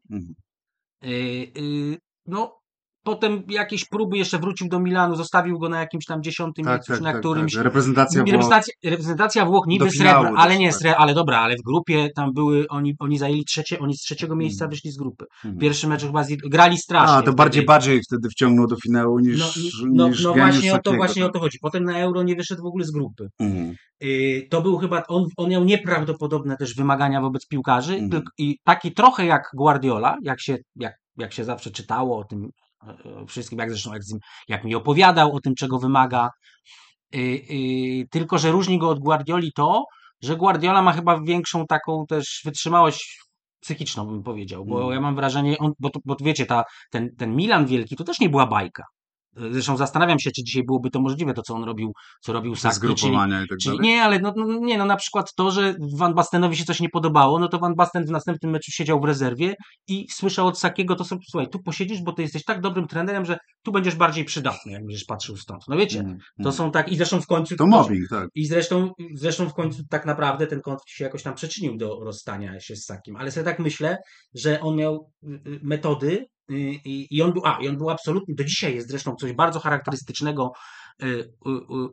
Yy, 1.01 1.11
yy, 1.55 1.97
no, 2.25 2.60
potem 3.03 3.43
jakieś 3.49 3.85
próby 3.85 4.17
jeszcze 4.17 4.39
wrócił 4.39 4.67
do 4.69 4.79
Milanu, 4.79 5.15
zostawił 5.15 5.59
go 5.59 5.69
na 5.69 5.79
jakimś 5.79 6.05
tam 6.05 6.23
dziesiątym 6.23 6.65
Tak, 6.65 6.73
miejscu, 6.73 6.91
tak, 6.91 6.97
czy 6.97 7.03
na 7.03 7.11
tak, 7.11 7.19
którymś. 7.19 7.53
tak. 7.53 7.63
Reprezentacja 7.63 8.21
Włoch. 8.21 8.31
Reprezentacja, 8.31 8.73
reprezentacja 8.83 9.45
Włoch 9.45 9.67
niby 9.67 9.91
srebro, 9.91 10.31
ale 10.37 10.57
nie 10.57 10.69
tak. 10.69 10.79
srebro, 10.79 10.99
ale 10.99 11.13
dobra, 11.13 11.37
ale 11.39 11.55
w 11.55 11.61
grupie 11.65 12.09
tam 12.15 12.33
były, 12.33 12.67
oni, 12.67 12.95
oni 12.99 13.17
zajęli 13.17 13.45
trzecie, 13.45 13.79
oni 13.79 13.97
z 13.97 14.01
trzeciego 14.01 14.35
miejsca 14.35 14.65
Mhm. 14.65 14.69
wyszli 14.69 14.91
z 14.91 14.97
grupy. 14.97 15.25
Mhm. 15.45 15.57
Pierwszy 15.59 15.87
mecz 15.87 16.01
chyba 16.01 16.23
z, 16.23 16.35
grali 16.35 16.77
strasznie. 16.77 17.15
A, 17.15 17.21
to 17.21 17.33
bardziej 17.33 17.59
wtedy. 17.61 17.67
bardziej 17.67 18.01
wtedy 18.07 18.29
wciągnął 18.29 18.67
do 18.67 18.75
finału 18.83 19.19
niż, 19.19 19.39
No, 19.39 20.07
niż 20.07 20.23
no, 20.23 20.29
no 20.29 20.33
właśnie, 20.33 20.73
o 20.75 20.79
to, 20.79 20.93
właśnie 20.93 21.23
o 21.23 21.25
tak. 21.27 21.33
to 21.33 21.39
chodzi. 21.39 21.57
Potem 21.61 21.83
na 21.83 21.99
Euro 21.99 22.23
nie 22.23 22.35
wyszedł 22.35 22.63
w 22.63 22.65
ogóle 22.65 22.85
z 22.85 22.91
grupy. 22.91 23.27
Mhm. 23.39 23.75
Yy, 24.01 24.47
to 24.49 24.61
był 24.61 24.77
chyba, 24.77 25.03
on, 25.07 25.25
on 25.37 25.49
miał 25.49 25.63
nieprawdopodobne 25.63 26.57
też 26.57 26.75
wymagania 26.75 27.21
wobec 27.21 27.47
piłkarzy 27.47 27.99
tylko, 28.11 28.31
i 28.37 28.57
taki 28.63 28.91
trochę 28.93 29.25
jak 29.25 29.43
Guardiola, 29.55 30.17
jak 30.23 30.41
się, 30.41 30.57
jak, 30.75 30.93
jak 31.17 31.33
się 31.33 31.43
zawsze 31.43 31.71
czytało 31.71 32.17
o 32.19 32.23
tym 32.23 32.49
wszystkim, 33.27 33.59
jak 33.59 33.69
zresztą 33.69 33.93
jak, 33.93 34.01
jak 34.47 34.63
mi 34.63 34.75
opowiadał 34.75 35.35
o 35.35 35.41
tym, 35.41 35.55
czego 35.55 35.79
wymaga. 35.79 36.29
Yy, 37.13 37.21
yy, 37.21 38.07
tylko, 38.07 38.37
że 38.37 38.51
różni 38.51 38.79
go 38.79 38.89
od 38.89 38.99
Guardioli 38.99 39.51
to, 39.55 39.85
że 40.21 40.35
Guardiola 40.35 40.81
ma 40.81 40.93
chyba 40.93 41.21
większą 41.21 41.67
taką 41.67 42.05
też 42.05 42.41
wytrzymałość 42.45 43.21
psychiczną, 43.59 44.05
bym 44.05 44.23
powiedział, 44.23 44.65
bo 44.65 44.75
Mhm. 44.75 44.93
ja 44.93 45.01
mam 45.01 45.15
wrażenie, 45.15 45.57
on, 45.57 45.71
bo, 45.79 45.89
to- 45.89 45.99
bo 46.05 46.15
wiecie, 46.21 46.45
ta, 46.45 46.63
ten, 46.91 47.15
ten 47.15 47.35
Milan 47.35 47.65
wielki 47.65 47.95
to 47.95 48.03
też 48.03 48.19
nie 48.19 48.29
była 48.29 48.47
bajka. 48.47 48.83
Zresztą 49.35 49.77
zastanawiam 49.77 50.19
się, 50.19 50.31
czy 50.31 50.43
dzisiaj 50.43 50.63
byłoby 50.63 50.89
to 50.89 51.01
możliwe, 51.01 51.33
to 51.33 51.41
co 51.41 51.53
on 51.55 51.63
robił, 51.63 51.91
co 52.21 52.33
robił 52.33 52.53
Te 52.53 52.59
Saki, 52.59 52.79
czyli, 52.79 52.93
zgrupowania 52.95 53.43
i 53.43 53.47
tak 53.47 53.57
Czyli 53.59 53.77
dalej. 53.77 53.91
nie, 53.91 54.03
ale 54.03 54.19
no, 54.19 54.33
no, 54.35 54.45
nie, 54.59 54.77
no 54.77 54.85
na 54.85 54.95
przykład 54.95 55.33
to, 55.35 55.51
że 55.51 55.75
Van 55.97 56.13
Bastenowi 56.13 56.55
się 56.57 56.65
coś 56.65 56.79
nie 56.79 56.89
podobało, 56.89 57.39
no 57.39 57.47
to 57.47 57.59
Van 57.59 57.75
Basten 57.75 58.05
w 58.05 58.09
następnym 58.11 58.51
meczu 58.51 58.71
siedział 58.71 59.01
w 59.01 59.05
rezerwie 59.05 59.55
i 59.87 60.07
słyszał 60.11 60.47
od 60.47 60.59
Sakiego, 60.59 60.95
to 60.95 61.03
są, 61.03 61.17
słuchaj, 61.29 61.49
tu 61.49 61.59
posiedzisz, 61.63 62.01
bo 62.01 62.13
ty 62.13 62.21
jesteś 62.21 62.43
tak 62.43 62.61
dobrym 62.61 62.87
trenerem, 62.87 63.25
że 63.25 63.37
tu 63.63 63.71
będziesz 63.71 63.95
bardziej 63.95 64.25
przydatny, 64.25 64.71
jak 64.71 64.81
będziesz 64.81 65.05
patrzył 65.05 65.37
stąd. 65.37 65.61
No 65.67 65.77
wiecie, 65.77 65.99
Mhm. 65.99 66.19
to 66.43 66.51
są 66.51 66.71
tak, 66.71 66.91
i 66.91 66.97
zresztą 66.97 67.21
w 67.21 67.27
końcu... 67.27 67.55
To 67.55 67.67
mobbing, 67.67 68.09
tak. 68.09 68.29
I 68.35 68.45
zresztą, 68.45 68.91
zresztą 69.15 69.49
w 69.49 69.53
końcu 69.53 69.83
tak 69.89 70.05
naprawdę 70.05 70.47
ten 70.47 70.61
konflikt 70.61 70.89
się 70.89 71.03
jakoś 71.03 71.23
tam 71.23 71.35
przyczynił 71.35 71.77
do 71.77 71.99
rozstania 72.03 72.59
się 72.59 72.75
z 72.75 72.85
Sakim, 72.85 73.15
ale 73.15 73.31
sobie 73.31 73.43
tak 73.43 73.59
myślę, 73.59 73.97
że 74.35 74.61
on 74.61 74.75
miał 74.75 75.11
y, 75.23 75.27
y, 75.27 75.59
metody 75.63 76.25
i, 76.59 77.07
i 77.11 77.21
on 77.21 77.33
był, 77.33 77.41
a, 77.45 77.57
i 77.61 77.67
on 77.67 77.77
był 77.77 77.89
absolutnie, 77.89 78.35
do 78.35 78.43
dzisiaj 78.43 78.75
jest 78.75 78.89
zresztą 78.89 79.15
coś 79.15 79.33
bardzo 79.33 79.59
charakterystycznego 79.59 80.51
y, 81.03 81.33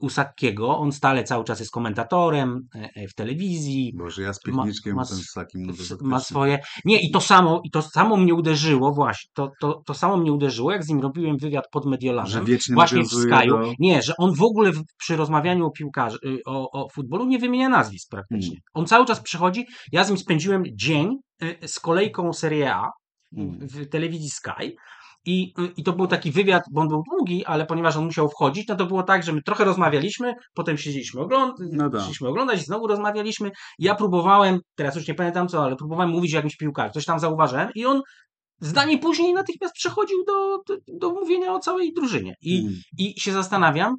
u, 0.01 0.09
Sakiego, 0.11 0.79
on 0.79 0.93
stale 0.93 1.25
cały 1.25 1.45
czas 1.45 1.61
jest 1.61 1.73
komentatorem 1.73 2.69
e, 2.75 2.89
e, 2.95 3.09
w 3.09 3.15
telewizji, 3.15 3.93
Boże, 3.97 4.23
ja 4.23 4.33
z 4.33 4.41
Ma- 4.47 4.53
piwniczkiem, 4.63 4.95
ma 4.97 5.05
ten 5.07 5.19
s- 5.19 5.25
z 5.25 5.33
takim, 5.33 5.63
no 5.63 5.73
to 5.73 5.83
s- 5.83 5.89
faktycznie. 5.89 6.09
ma 6.09 6.21
swoje. 6.21 6.59
Nie, 6.85 7.01
i 7.01 7.11
to 7.11 7.21
samo, 7.21 7.61
i 7.65 7.71
to 7.71 7.83
samo 7.83 8.17
mnie 8.17 8.35
uderzyło, 8.35 8.93
właśnie. 8.93 9.31
To, 9.35 9.51
to, 9.61 9.83
to 9.87 9.95
samo 9.95 10.17
mnie 10.17 10.33
uderzyło, 10.33 10.73
jak 10.73 10.85
z 10.85 10.89
nim 10.89 11.01
robiłem 11.01 11.37
wywiad 11.39 11.65
pod 11.73 11.87
Mediolanem. 11.87 12.33
Że 12.33 12.45
wiecznie 12.45 12.75
Właśnie 12.75 13.03
w 13.03 13.07
Skyu. 13.09 13.29
do... 13.49 13.73
Nie, 13.79 14.03
że 14.03 14.13
on 14.19 14.35
w 14.35 14.43
ogóle 14.43 14.73
w, 14.73 14.83
przy 14.99 15.17
rozmawianiu 15.17 15.67
o 15.67 15.71
piłkarzy, 15.71 16.19
y, 16.27 16.39
o, 16.47 16.71
o 16.71 16.89
futbolu 16.89 17.27
nie 17.27 17.39
wymienia 17.39 17.69
nazwisk 17.69 18.09
praktycznie. 18.11 18.49
Hmm. 18.57 18.63
On 18.75 18.87
cały 18.87 19.07
czas 19.07 19.21
przychodzi. 19.21 19.67
Ja 19.93 20.05
z 20.05 20.09
nim 20.09 20.19
spędziłem 20.19 20.63
dzień 20.75 21.17
y, 21.43 21.69
z 21.69 21.81
kolejką 21.81 22.33
Serie 22.33 22.75
A. 22.75 22.91
w, 23.33 23.67
w 23.67 23.89
telewizji 23.89 24.31
Sky. 24.31 24.77
I, 25.25 25.55
y, 25.59 25.73
I 25.77 25.83
to 25.85 25.93
był 25.93 26.07
taki 26.07 26.31
wywiad, 26.33 26.63
bo 26.73 26.81
on 26.81 26.89
był 26.89 27.03
długi, 27.11 27.45
ale 27.45 27.67
ponieważ 27.67 27.97
on 27.97 28.05
musiał 28.05 28.29
wchodzić, 28.29 28.69
no 28.69 28.77
to 28.77 28.87
było 28.87 29.03
tak, 29.03 29.23
że 29.23 29.33
my 29.33 29.43
trochę 29.43 29.65
rozmawialiśmy, 29.65 30.35
potem 30.55 30.79
siedzieliśmy 30.79 31.21
ogląd 31.21 31.55
No 31.73 31.91
tak. 31.91 32.01
szliśmy 32.03 32.29
oglądać, 32.29 32.61
znowu 32.61 32.87
rozmawialiśmy. 32.87 33.51
Ja 33.79 33.95
próbowałem, 33.95 34.61
teraz 34.75 34.97
już 34.97 35.09
nie 35.09 35.15
pamiętam 35.15 35.49
co, 35.49 35.65
ale 35.65 35.77
próbowałem 35.77 36.11
mówić 36.11 36.33
o 36.35 36.37
jakimś 36.37 36.57
piłkarzu, 36.57 36.93
coś 36.95 37.05
tam 37.05 37.19
zauważyłem 37.19 37.69
i 37.75 37.87
on 37.87 38.03
zdanie 38.61 38.99
później 38.99 39.33
natychmiast 39.33 39.75
przechodził 39.75 40.25
do, 40.27 40.59
do, 40.67 40.77
do 40.99 41.11
mówienia 41.11 41.53
o 41.55 41.59
całej 41.59 41.93
drużynie. 41.93 42.35
I, 42.43 42.61
Mm. 42.61 42.75
i 42.99 43.21
się 43.21 43.33
zastanawiam, 43.33 43.95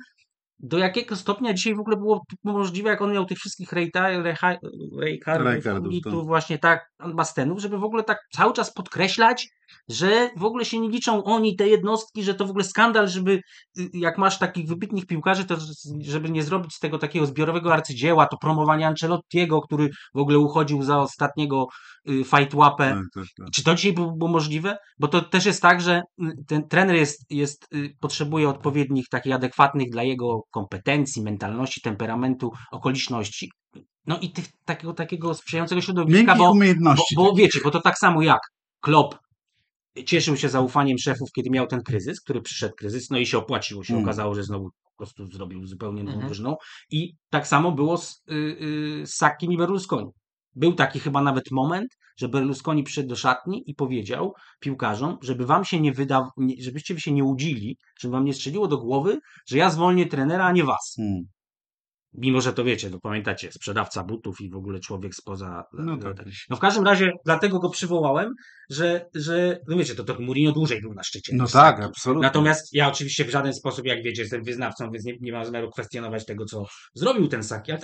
do 0.59 0.77
jakiego 0.77 1.15
stopnia 1.15 1.53
dzisiaj 1.53 1.75
w 1.75 1.79
ogóle 1.79 1.97
było 1.97 2.23
możliwe, 2.43 2.89
jak 2.89 3.01
on 3.01 3.13
miał 3.13 3.25
tych 3.25 3.37
wszystkich 3.37 3.73
rejkardów, 3.73 5.93
i 5.93 6.01
tak. 6.01 6.13
tu 6.13 6.25
właśnie 6.25 6.59
tak 6.59 6.91
bastenów, 7.13 7.59
żeby 7.59 7.77
w 7.77 7.83
ogóle 7.83 8.03
tak 8.03 8.19
cały 8.35 8.53
czas 8.53 8.73
podkreślać, 8.73 9.49
że 9.89 10.29
w 10.37 10.43
ogóle 10.43 10.65
się 10.65 10.79
nie 10.79 10.89
liczą 10.89 11.23
oni, 11.23 11.55
te 11.55 11.67
jednostki, 11.67 12.23
że 12.23 12.33
to 12.33 12.45
w 12.45 12.49
ogóle 12.49 12.63
skandal, 12.63 13.07
żeby 13.07 13.41
y, 13.79 13.89
jak 13.93 14.17
masz 14.17 14.39
takich 14.39 14.67
wybitnych 14.67 15.05
piłkarzy, 15.05 15.45
to 15.45 15.57
żeby 16.01 16.29
nie 16.29 16.43
zrobić 16.43 16.73
z 16.73 16.79
tego 16.79 16.97
takiego 16.97 17.25
zbiorowego 17.25 17.73
arcydzieła, 17.73 18.25
to 18.25 18.37
promowanie 18.37 18.87
Ancelottiego, 18.87 19.61
który 19.61 19.89
w 20.15 20.19
ogóle 20.19 20.39
uchodził 20.39 20.83
za 20.83 20.99
ostatniego 20.99 21.67
y, 22.09 22.23
fight 22.23 22.53
łapę. 22.53 22.89
Tak, 22.89 23.03
tak, 23.13 23.25
tak. 23.37 23.47
Czy 23.53 23.63
to 23.63 23.75
dzisiaj 23.75 23.93
było, 23.93 24.27
możliwe? 24.27 24.77
Bo 24.99 25.07
to 25.07 25.21
też 25.21 25.45
jest 25.45 25.61
tak, 25.61 25.81
że 25.81 26.01
y, 26.23 26.25
ten 26.47 26.67
trener 26.67 26.95
jest, 26.95 27.25
jest, 27.29 27.67
potrzebuje 27.99 28.49
odpowiednich, 28.49 29.05
takich 29.11 29.33
adekwatnych 29.33 29.89
dla 29.89 30.03
jego 30.03 30.41
kompetencji, 30.51 31.23
mentalności, 31.23 31.81
temperamentu, 31.81 32.51
okoliczności. 32.71 33.51
No 34.07 34.19
i 34.19 34.31
tych, 34.31 34.45
takiego, 34.65 34.93
takiego 34.93 35.33
sprzyjającego 35.33 35.81
środowiska, 35.81 36.17
Miękkich 36.17 36.37
bo, 36.37 36.43
bo, 36.43 36.51
umiejętności. 36.51 37.15
bo 37.15 37.33
wiecie, 37.35 37.59
bo 37.63 37.71
to 37.71 37.81
tak 37.81 37.97
samo 37.97 38.21
jak 38.21 38.39
Klopp 38.81 39.15
cieszył 40.05 40.37
się 40.37 40.49
zaufaniem 40.49 40.97
szefów, 40.97 41.29
kiedy 41.35 41.49
miał 41.49 41.67
ten 41.67 41.83
kryzys, 41.83 42.21
który 42.21 42.41
przyszedł 42.41 42.75
kryzys, 42.75 43.09
no 43.09 43.17
i 43.17 43.25
się 43.25 43.37
opłaciło, 43.37 43.83
się 43.83 43.93
Mm. 43.93 44.05
okazało, 44.05 44.35
że 44.35 44.43
znowu 44.43 44.69
po 44.69 44.97
prostu 44.97 45.25
zrobił 45.25 45.67
zupełnie 45.67 46.03
nową 46.03 46.19
drużyną. 46.25 46.55
I 46.91 47.13
tak 47.29 47.47
samo 47.47 47.71
było 47.71 47.97
z, 47.97 48.23
y, 48.31 48.33
y, 48.33 49.07
z 49.07 49.15
Sakim 49.15 49.51
i 49.51 49.57
Berlusconi. 49.57 50.09
Był 50.55 50.73
taki 50.73 50.99
chyba 50.99 51.21
nawet 51.21 51.51
moment, 51.51 51.87
że 52.17 52.29
Berlusconi 52.29 52.83
przyszedł 52.83 53.09
do 53.09 53.15
szatni 53.15 53.63
i 53.65 53.75
powiedział 53.75 54.33
piłkarzom, 54.59 55.17
żeby 55.21 55.45
wam 55.45 55.65
się 55.65 55.79
nie 55.81 55.91
wydaw, 55.93 56.23
nie, 56.37 56.55
żebyście 56.63 56.99
się 56.99 57.11
nie 57.11 57.23
łudzili, 57.23 57.77
żeby 57.99 58.11
wam 58.11 58.25
nie 58.25 58.33
strzeliło 58.33 58.67
do 58.67 58.77
głowy, 58.77 59.19
że 59.47 59.57
ja 59.57 59.69
zwolnię 59.69 60.05
trenera, 60.05 60.45
a 60.45 60.51
nie 60.51 60.63
was. 60.63 60.95
Mm. 60.99 61.23
Mimo, 62.13 62.41
że 62.41 62.53
to 62.53 62.63
wiecie, 62.63 62.89
no 62.89 62.99
pamiętacie, 62.99 63.51
sprzedawca 63.51 64.03
butów 64.03 64.41
i 64.41 64.49
w 64.49 64.55
ogóle 64.55 64.79
człowiek 64.79 65.15
spoza... 65.15 65.63
No 65.73 65.97
tak. 65.97 66.25
No 66.49 66.55
w 66.55 66.59
każdym 66.59 66.85
razie 66.85 67.11
dlatego 67.25 67.59
go 67.59 67.69
przywołałem, 67.69 68.33
że, 68.69 69.05
że 69.15 69.59
no 69.67 69.77
wiecie, 69.77 69.95
to, 69.95 70.03
to 70.03 70.19
Mourinho 70.19 70.51
dłużej 70.51 70.81
był 70.81 70.93
na 70.93 71.03
szczycie. 71.03 71.35
No 71.35 71.47
tak, 71.47 71.79
absolutnie. 71.81 72.21
Natomiast 72.21 72.73
ja 72.73 72.87
oczywiście 72.87 73.25
w 73.25 73.29
żaden 73.29 73.53
sposób, 73.53 73.85
jak 73.85 74.03
wiecie, 74.03 74.21
jestem 74.21 74.43
wyznawcą, 74.43 74.91
więc 74.91 75.05
nie, 75.05 75.17
nie 75.21 75.31
mam 75.31 75.45
zamiaru 75.45 75.71
kwestionować 75.71 76.25
tego, 76.25 76.45
co 76.45 76.65
zrobił 76.93 77.27
ten 77.27 77.43
Saki, 77.43 77.71
ale 77.71 77.81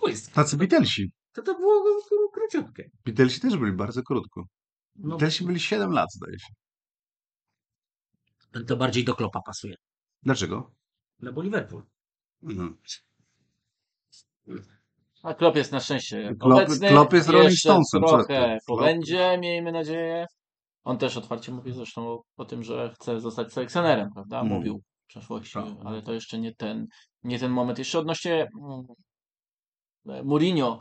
błysk. 0.00 0.32
Tacy 0.32 0.56
Beatlesi. 0.56 1.10
To 1.32 1.42
to 1.42 1.54
było, 1.54 1.82
było 2.10 2.30
króciutkie. 2.34 2.90
Beatlesi 3.04 3.40
też 3.40 3.56
byli 3.56 3.72
bardzo 3.72 4.02
krótko. 4.02 4.44
No, 4.96 5.08
Beatlesi 5.08 5.44
byli 5.44 5.60
7 5.60 5.90
lat, 5.90 6.08
zdaje 6.12 6.38
się. 6.38 6.52
to 8.66 8.76
bardziej 8.76 9.04
do 9.04 9.14
Klopa 9.14 9.40
pasuje. 9.46 9.74
Dlaczego? 10.22 10.70
No 11.20 11.32
bo 11.32 11.42
Liverpool. 11.42 11.82
Mhm. 12.42 12.76
A 15.22 15.34
Klopp 15.34 15.56
jest 15.56 15.72
na 15.72 15.80
szczęście 15.80 16.34
Klopp- 16.40 16.52
obecny. 16.52 16.88
Klopp 16.88 17.12
jest 17.12 17.28
Rolling 17.28 17.58
Stonesem, 17.58 18.02
trochę 18.02 18.58
pobędzie, 18.66 19.38
miejmy 19.40 19.72
nadzieję. 19.72 20.26
On 20.84 20.98
też 20.98 21.16
otwarcie 21.16 21.52
mówi 21.52 21.72
zresztą 21.72 22.08
o, 22.08 22.22
o 22.36 22.44
tym, 22.44 22.62
że 22.62 22.92
chce 22.94 23.20
zostać 23.20 23.52
selekcjonerem, 23.52 24.08
prawda? 24.14 24.40
Mm. 24.40 24.52
Mówił 24.52 24.82
w 25.04 25.06
przeszłości, 25.06 25.54
Tak. 25.54 25.64
ale 25.84 26.02
to 26.02 26.12
jeszcze 26.12 26.38
nie 26.38 26.54
ten, 26.54 26.86
nie 27.22 27.38
ten 27.38 27.50
moment. 27.50 27.78
Jeszcze 27.78 27.98
odnośnie 27.98 28.48
mm, 28.62 30.24
Mourinho 30.24 30.80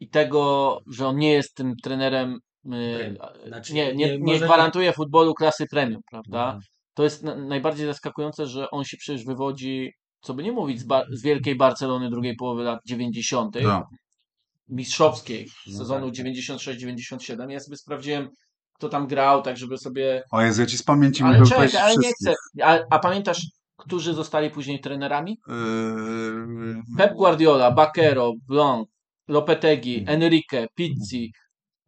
i 0.00 0.08
tego, 0.08 0.78
że 0.86 1.06
on 1.06 1.16
nie 1.16 1.32
jest 1.32 1.54
tym 1.54 1.74
trenerem, 1.82 2.38
y, 2.72 3.16
Znaczy, 3.46 3.74
nie, 3.74 3.94
nie, 3.94 4.06
nie, 4.06 4.18
nie 4.18 4.40
gwarantuje 4.40 4.92
futbolu 4.92 5.34
klasy 5.34 5.66
premium, 5.70 6.00
prawda? 6.10 6.44
Mhm. 6.44 6.60
To 6.94 7.04
jest 7.04 7.22
na, 7.22 7.34
najbardziej 7.36 7.86
zaskakujące, 7.86 8.46
że 8.46 8.70
on 8.70 8.84
się 8.84 8.96
przecież 8.96 9.24
wywodzi, 9.24 9.92
co 10.26 10.34
by 10.34 10.42
nie 10.42 10.52
mówić, 10.52 10.80
z, 10.80 10.84
Bar- 10.84 11.06
z 11.10 11.22
wielkiej 11.22 11.56
Barcelony 11.56 12.10
drugiej 12.10 12.36
połowy 12.36 12.62
lat 12.62 12.80
90. 12.86 13.54
Tak. 13.62 13.84
mistrzowskiej 14.68 15.48
No 15.66 15.78
sezonu 15.78 16.10
tak, 16.10 16.16
tak. 16.16 16.26
96-97. 16.26 17.50
Ja 17.50 17.60
sobie 17.60 17.76
sprawdziłem, 17.76 18.28
kto 18.74 18.88
tam 18.88 19.06
grał, 19.06 19.42
tak 19.42 19.56
żeby 19.56 19.78
sobie. 19.78 20.22
O 20.30 20.42
Jezu, 20.42 20.60
ja 20.60 20.66
ci 20.66 20.78
z 20.78 20.82
pamięci 20.82 21.22
Ale 21.22 21.38
mogę 21.38 21.50
czekaj, 21.50 21.76
ale 21.82 21.94
nie 21.96 22.12
chcę. 22.12 22.34
A, 22.62 22.78
a 22.90 22.98
pamiętasz, 22.98 23.46
którzy 23.76 24.14
zostali 24.14 24.50
później 24.50 24.80
trenerami? 24.80 25.38
Yy, 25.48 25.54
Pep 26.98 27.14
Guardiola, 27.14 27.70
Bakero, 27.70 28.32
Blanc, 28.48 28.88
Lopetegui, 29.28 29.98
Mhm. 29.98 30.22
Enrique, 30.22 30.66
Pizzi, 30.74 31.32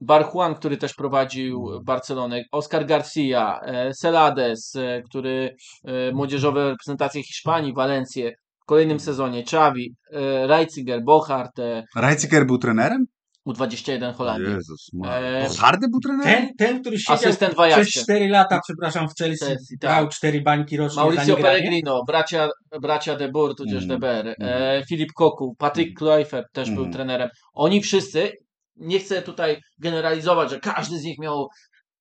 Barjuan, 0.00 0.54
który 0.54 0.76
też 0.76 0.94
prowadził 0.94 1.68
Barcelonę, 1.84 2.42
Oscar 2.52 2.86
Garcia, 2.86 3.60
e, 3.62 3.92
Celades, 3.94 4.76
e, 4.76 5.02
który 5.02 5.56
e, 5.84 6.12
młodzieżowe 6.12 6.70
reprezentacje 6.70 7.22
Hiszpanii, 7.22 7.74
Walencję 7.74 8.32
w 8.62 8.64
kolejnym 8.64 9.00
sezonie, 9.00 9.40
Xavi, 9.40 9.94
e, 10.12 10.46
Reitziger, 10.46 11.04
Bochart, 11.04 11.58
e, 11.58 11.84
Reitziger 11.96 12.46
był 12.46 12.58
trenerem? 12.58 13.04
U21 13.48 14.14
Holandii. 14.14 14.52
Jezus 14.52 15.58
Hardy 15.58 15.88
był 15.88 16.00
trenerem? 16.00 16.32
Ten, 16.34 16.48
ten, 16.58 16.80
który 16.80 16.98
siedział 16.98 17.32
przez 17.32 17.58
Ajaxie. 17.58 18.02
4 18.02 18.28
lata, 18.28 18.60
przepraszam, 18.64 19.08
w 19.08 19.14
Chelsea, 19.18 19.44
Chelsea, 19.44 19.78
tak. 19.80 19.90
brał 19.90 20.08
4 20.08 20.40
bańki 20.42 20.76
rocznie 20.76 21.02
Mauricio. 21.02 21.36
Pellegrino, 21.36 22.02
bracia, 22.06 22.48
bracia 22.82 23.16
De 23.16 23.28
Boer, 23.28 23.54
tudzież 23.54 23.84
Mm. 23.84 24.00
De 24.00 24.08
e, 24.08 24.22
Mm. 24.22 24.84
Filip 24.88 25.12
Koku, 25.12 25.54
Patrick 25.58 25.98
Kluivert 25.98 26.46
też 26.52 26.70
był 26.70 26.82
Mm. 26.82 26.92
trenerem. 26.92 27.28
Oni 27.54 27.80
wszyscy, 27.80 28.32
nie 28.78 28.98
chcę 28.98 29.22
tutaj 29.22 29.60
generalizować, 29.78 30.50
że 30.50 30.60
każdy 30.60 30.98
z 30.98 31.04
nich 31.04 31.18
miał 31.18 31.48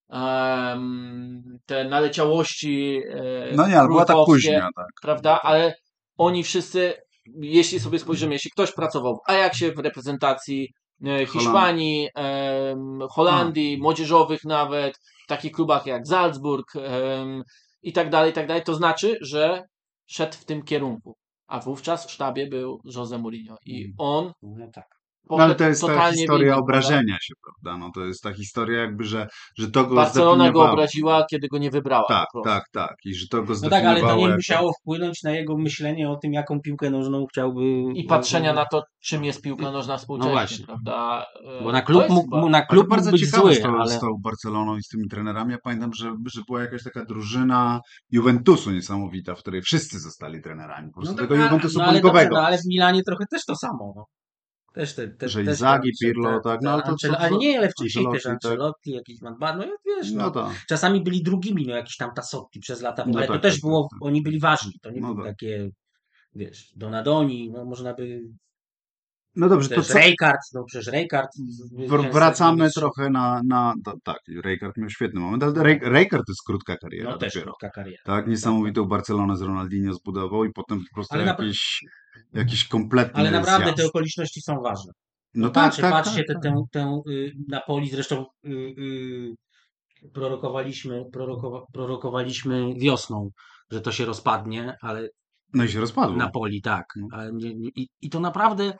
em, 0.10 1.44
te 1.66 1.86
naleciałości 1.86 3.02
e, 3.10 3.56
No 3.56 3.68
nie, 3.68 3.80
ale 3.80 3.88
była 3.88 4.06
tak 4.06 4.18
później, 4.26 4.60
tak. 4.76 4.86
prawda, 5.02 5.42
ale 5.42 5.74
oni 6.18 6.44
wszyscy, 6.44 6.94
jeśli 7.42 7.80
sobie 7.80 8.00
spojrzymy, 8.00 8.34
jeśli 8.34 8.52
ktoś 8.52 8.72
pracował 8.72 9.16
w 9.16 9.30
Ajaxie, 9.30 9.72
w 9.72 9.80
reprezentacji 9.80 10.74
e, 11.06 11.26
Hiszpanii, 11.26 12.10
em, 12.16 13.00
Holandii, 13.12 13.78
młodzieżowych 13.82 14.44
nawet, 14.44 14.98
w 15.24 15.28
takich 15.28 15.52
klubach 15.52 15.86
jak 15.86 16.08
Salzburg 16.08 16.74
i 17.82 17.94
tak 17.94 18.10
dalej, 18.10 18.32
i 18.32 18.34
tak 18.34 18.48
dalej, 18.48 18.64
to 18.64 18.76
znaczy, 18.76 19.18
że 19.22 19.64
szedł 20.06 20.38
w 20.38 20.46
tym 20.46 20.64
kierunku. 20.64 21.16
A 21.48 21.60
wówczas 21.60 22.08
w 22.08 22.12
sztabie 22.12 22.48
był 22.48 22.82
Jose 22.96 23.18
Mourinho 23.18 23.58
i 23.66 23.94
on 23.98 24.32
No 24.42 24.68
tak. 24.74 24.97
No, 25.30 25.38
ale 25.38 25.56
to 25.56 25.64
jest 25.64 25.82
ta 25.86 26.12
historia 26.12 26.48
prawda? 26.48 26.64
obrażenia 26.64 27.18
się, 27.22 27.34
prawda? 27.44 27.80
No 27.86 27.92
to 27.96 28.06
jest 28.06 28.24
ta 28.24 28.34
historia 28.34 28.82
jakby, 28.82 29.04
że, 29.04 29.28
że 29.58 29.72
to 29.72 29.86
go 29.86 29.96
Barcelona 29.96 30.52
go 30.52 30.72
obraziła, 30.72 31.26
kiedy 31.32 31.48
go 31.48 31.58
nie 31.58 31.72
wybrała. 31.72 32.08
Tak, 32.08 32.28
tak, 32.44 32.64
tak. 32.74 32.96
I 33.06 33.16
że 33.16 33.28
to 33.28 33.44
go 33.44 33.54
No 33.64 33.70
tak, 33.70 33.86
ale 33.86 34.02
to 34.02 34.16
nie 34.16 34.22
jako- 34.22 34.36
musiało 34.36 34.72
wpłynąć 34.82 35.24
na 35.24 35.32
jego 35.32 35.58
myślenie 35.58 36.10
o 36.10 36.16
tym, 36.16 36.34
jaką 36.34 36.60
piłkę 36.62 36.90
nożną 36.90 37.26
chciałby... 37.32 37.62
I 37.96 38.04
patrzenia 38.04 38.54
na 38.54 38.66
to, 38.66 38.84
czym 39.04 39.24
jest 39.24 39.42
piłka 39.42 39.72
nożna 39.72 39.98
współcześnie, 39.98 40.30
No 40.32 40.38
właśnie. 40.40 40.66
prawda? 40.66 41.26
E, 41.60 41.64
Bo 41.64 41.72
na 41.72 41.82
klub 41.82 42.10
mógł, 42.10 42.36
chyba- 42.36 42.50
na 42.50 42.66
klub 42.66 42.88
bardzo 42.88 43.12
być 43.12 43.22
ciekawe 43.26 43.54
zły, 43.56 43.64
ale... 43.80 43.92
z 43.92 44.00
tą 44.00 44.08
Barceloną 44.24 44.78
i 44.78 44.84
z 44.84 44.88
tymi 44.88 45.08
trenerami. 45.08 45.52
Ja 45.52 45.58
pamiętam, 45.64 45.94
że, 45.94 46.16
że 46.26 46.42
była 46.48 46.62
jakaś 46.62 46.84
taka 46.84 47.06
drużyna 47.06 47.82
Juventusu 48.12 48.72
niesamowita, 48.72 49.36
w 49.36 49.40
której 49.40 49.62
wszyscy 49.62 50.00
zostali 50.00 50.42
trenerami. 50.42 50.88
Po 50.90 51.02
prostu 51.02 51.16
tak, 51.16 51.28
tego 51.28 51.44
Juventusu 51.44 51.80
no, 51.80 51.86
ale, 51.86 52.02
dobrze, 52.02 52.30
no, 52.32 52.42
ale 52.46 52.58
w 52.58 52.66
Milanie 52.66 53.04
trochę 53.04 53.26
też 53.32 53.46
to 53.46 53.56
samo. 53.56 53.94
No. 53.96 54.06
Też 54.78 54.96
te, 54.96 55.08
te, 55.08 55.30
Że 55.30 55.44
też 55.44 55.60
te- 55.60 55.80
Pirlo, 56.02 56.38
te- 56.38 56.44
tak, 56.50 56.62
no, 56.62 56.72
ale 56.72 56.82
to- 56.82 56.88
Ancel- 56.92 57.10
to- 57.12 57.20
ale 57.20 57.38
nie, 57.38 57.58
ale 57.58 57.70
wcześniej 57.70 58.06
Ancelotti, 58.06 58.16
też 58.18 58.24
tak. 58.24 58.34
Ancelotti, 58.34 58.92
jakiś 58.92 59.22
Madbar, 59.22 59.58
no 59.58 59.66
wiesz, 59.86 60.12
no, 60.12 60.24
No 60.24 60.32
tak. 60.32 60.66
czasami 60.70 61.02
byli 61.04 61.24
drugimi, 61.24 61.68
no 61.68 61.76
jakiś 61.76 61.98
tam 61.98 62.10
Tassotti 62.16 62.60
przez 62.60 62.82
lata, 62.82 63.06
No 63.08 63.18
ale 63.18 63.28
to 63.28 63.34
tak, 63.34 63.42
też 63.42 63.54
tak, 63.54 63.62
było, 63.62 63.82
tak, 63.84 64.00
tak. 64.00 64.08
oni 64.08 64.22
byli 64.22 64.40
ważni, 64.40 64.72
to 64.82 64.92
nie 64.92 65.02
No 65.02 65.14
były 65.14 65.26
tak. 65.28 65.34
takie, 65.36 65.70
wiesz, 66.36 66.74
Donadoni, 66.76 67.52
no 67.52 67.66
można 67.66 67.94
by 67.94 68.22
No 69.36 69.50
dobrze, 69.50 69.70
to 69.70 69.82
co? 69.82 70.00
Rijkaard, 70.00 70.40
no 70.54 70.64
przecież 70.64 70.94
Rijkaard... 70.94 71.30
Wr- 71.88 72.14
Wracamy 72.14 72.72
trochę 72.72 73.10
na, 73.10 73.42
na 73.48 73.74
to, 73.86 73.94
tak, 74.04 74.20
Rijkaard 74.46 74.78
miał 74.78 74.90
świetny 74.90 75.20
moment, 75.20 75.44
ale 75.44 75.54
Rej- 75.54 75.80
Rijkaard 75.94 76.26
to 76.28 76.32
jest 76.32 76.44
krótka 76.46 76.78
kariera 76.78 77.12
No 77.12 77.18
też 77.18 77.34
dopiero. 77.34 77.52
krótka 77.52 77.70
kariera. 77.70 78.02
Tak, 78.06 78.28
niesamowitą 78.28 78.86
Barcelonę 78.86 79.38
z 79.38 79.42
Ronaldinho 79.42 79.94
zbudował 79.94 80.46
i 80.46 80.54
potem 80.54 80.80
po 80.80 80.96
prostu 80.96 81.16
Ale 81.16 81.26
napra- 81.26 81.44
jakiś, 81.44 81.80
jakiś 82.34 82.68
kompletny 82.68 83.20
Ale 83.20 83.32
naprawdę 83.32 83.66
zjazd. 83.66 83.78
te 83.78 83.86
okoliczności 83.88 84.42
są 84.42 84.62
ważne. 84.62 84.92
No 85.34 85.50
tak, 85.50 85.64
Patrzcie, 85.64 85.82
tak, 85.82 85.92
patrzcie 85.92 86.24
tak, 86.24 86.28
tę 86.28 86.34
tak. 86.34 86.44
tę 86.44 86.64
tę, 86.72 87.12
y, 87.12 87.32
Napoli, 87.48 87.90
zresztą 87.90 88.26
y, 88.46 88.50
y, 88.50 89.36
prorokowaliśmy, 90.14 91.04
prorokowa, 91.14 91.62
prorokowaliśmy 91.74 92.74
wiosną, 92.74 93.30
że 93.72 93.82
to 93.82 93.92
się 93.92 94.06
rozpadnie, 94.06 94.76
ale 94.82 95.10
No 95.54 95.64
i 95.64 95.70
się 95.70 95.80
rozpadło. 95.80 96.16
Napoli 96.16 96.62
tak. 96.62 96.86
Ale 97.12 97.32
i, 97.76 97.88
I 98.02 98.10
to 98.10 98.20
naprawdę 98.20 98.74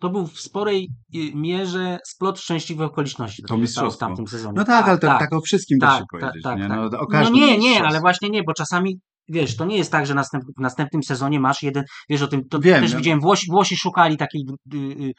to 0.00 0.10
był 0.10 0.26
w 0.26 0.40
sporej 0.40 0.90
mierze 1.34 1.98
splot 2.06 2.40
szczęśliwych 2.40 2.86
okoliczności. 2.86 3.42
To 3.42 3.46
stało 3.46 3.58
w 3.58 3.62
mistrzostwo. 3.62 4.06
tamtym 4.06 4.26
sezonie. 4.26 4.54
No 4.56 4.64
tak, 4.64 4.88
ale 4.88 4.98
to, 4.98 5.06
tak, 5.06 5.32
o 5.32 5.40
wszystkim 5.40 5.78
da 5.78 5.86
tak, 5.86 5.96
się 5.96 6.04
tak, 6.10 6.20
powiedzieć. 6.20 6.42
tak, 6.42 6.58
nie? 6.58 6.68
tak. 6.68 6.76
No, 6.92 7.06
No 7.10 7.30
nie, 7.30 7.58
nie, 7.58 7.82
ale 7.84 8.00
właśnie 8.00 8.30
nie, 8.30 8.42
bo 8.42 8.52
czasami 8.52 9.00
wiesz, 9.28 9.56
to 9.56 9.64
nie 9.64 9.76
jest 9.76 9.92
tak, 9.92 10.06
że 10.06 10.14
następ, 10.14 10.44
w 10.44 10.60
następnym 10.60 11.02
sezonie 11.02 11.40
masz 11.40 11.62
jeden, 11.62 11.84
wiesz 12.08 12.22
o 12.22 12.28
tym, 12.28 12.48
to 12.48 12.58
Wiem, 12.58 12.82
też 12.82 12.96
widziałem, 12.96 13.20
Włosi, 13.20 13.46
Włosi 13.50 13.76
szukali 13.76 14.16
takiej 14.16 14.44
y, 14.74 14.76
y, 14.76 15.12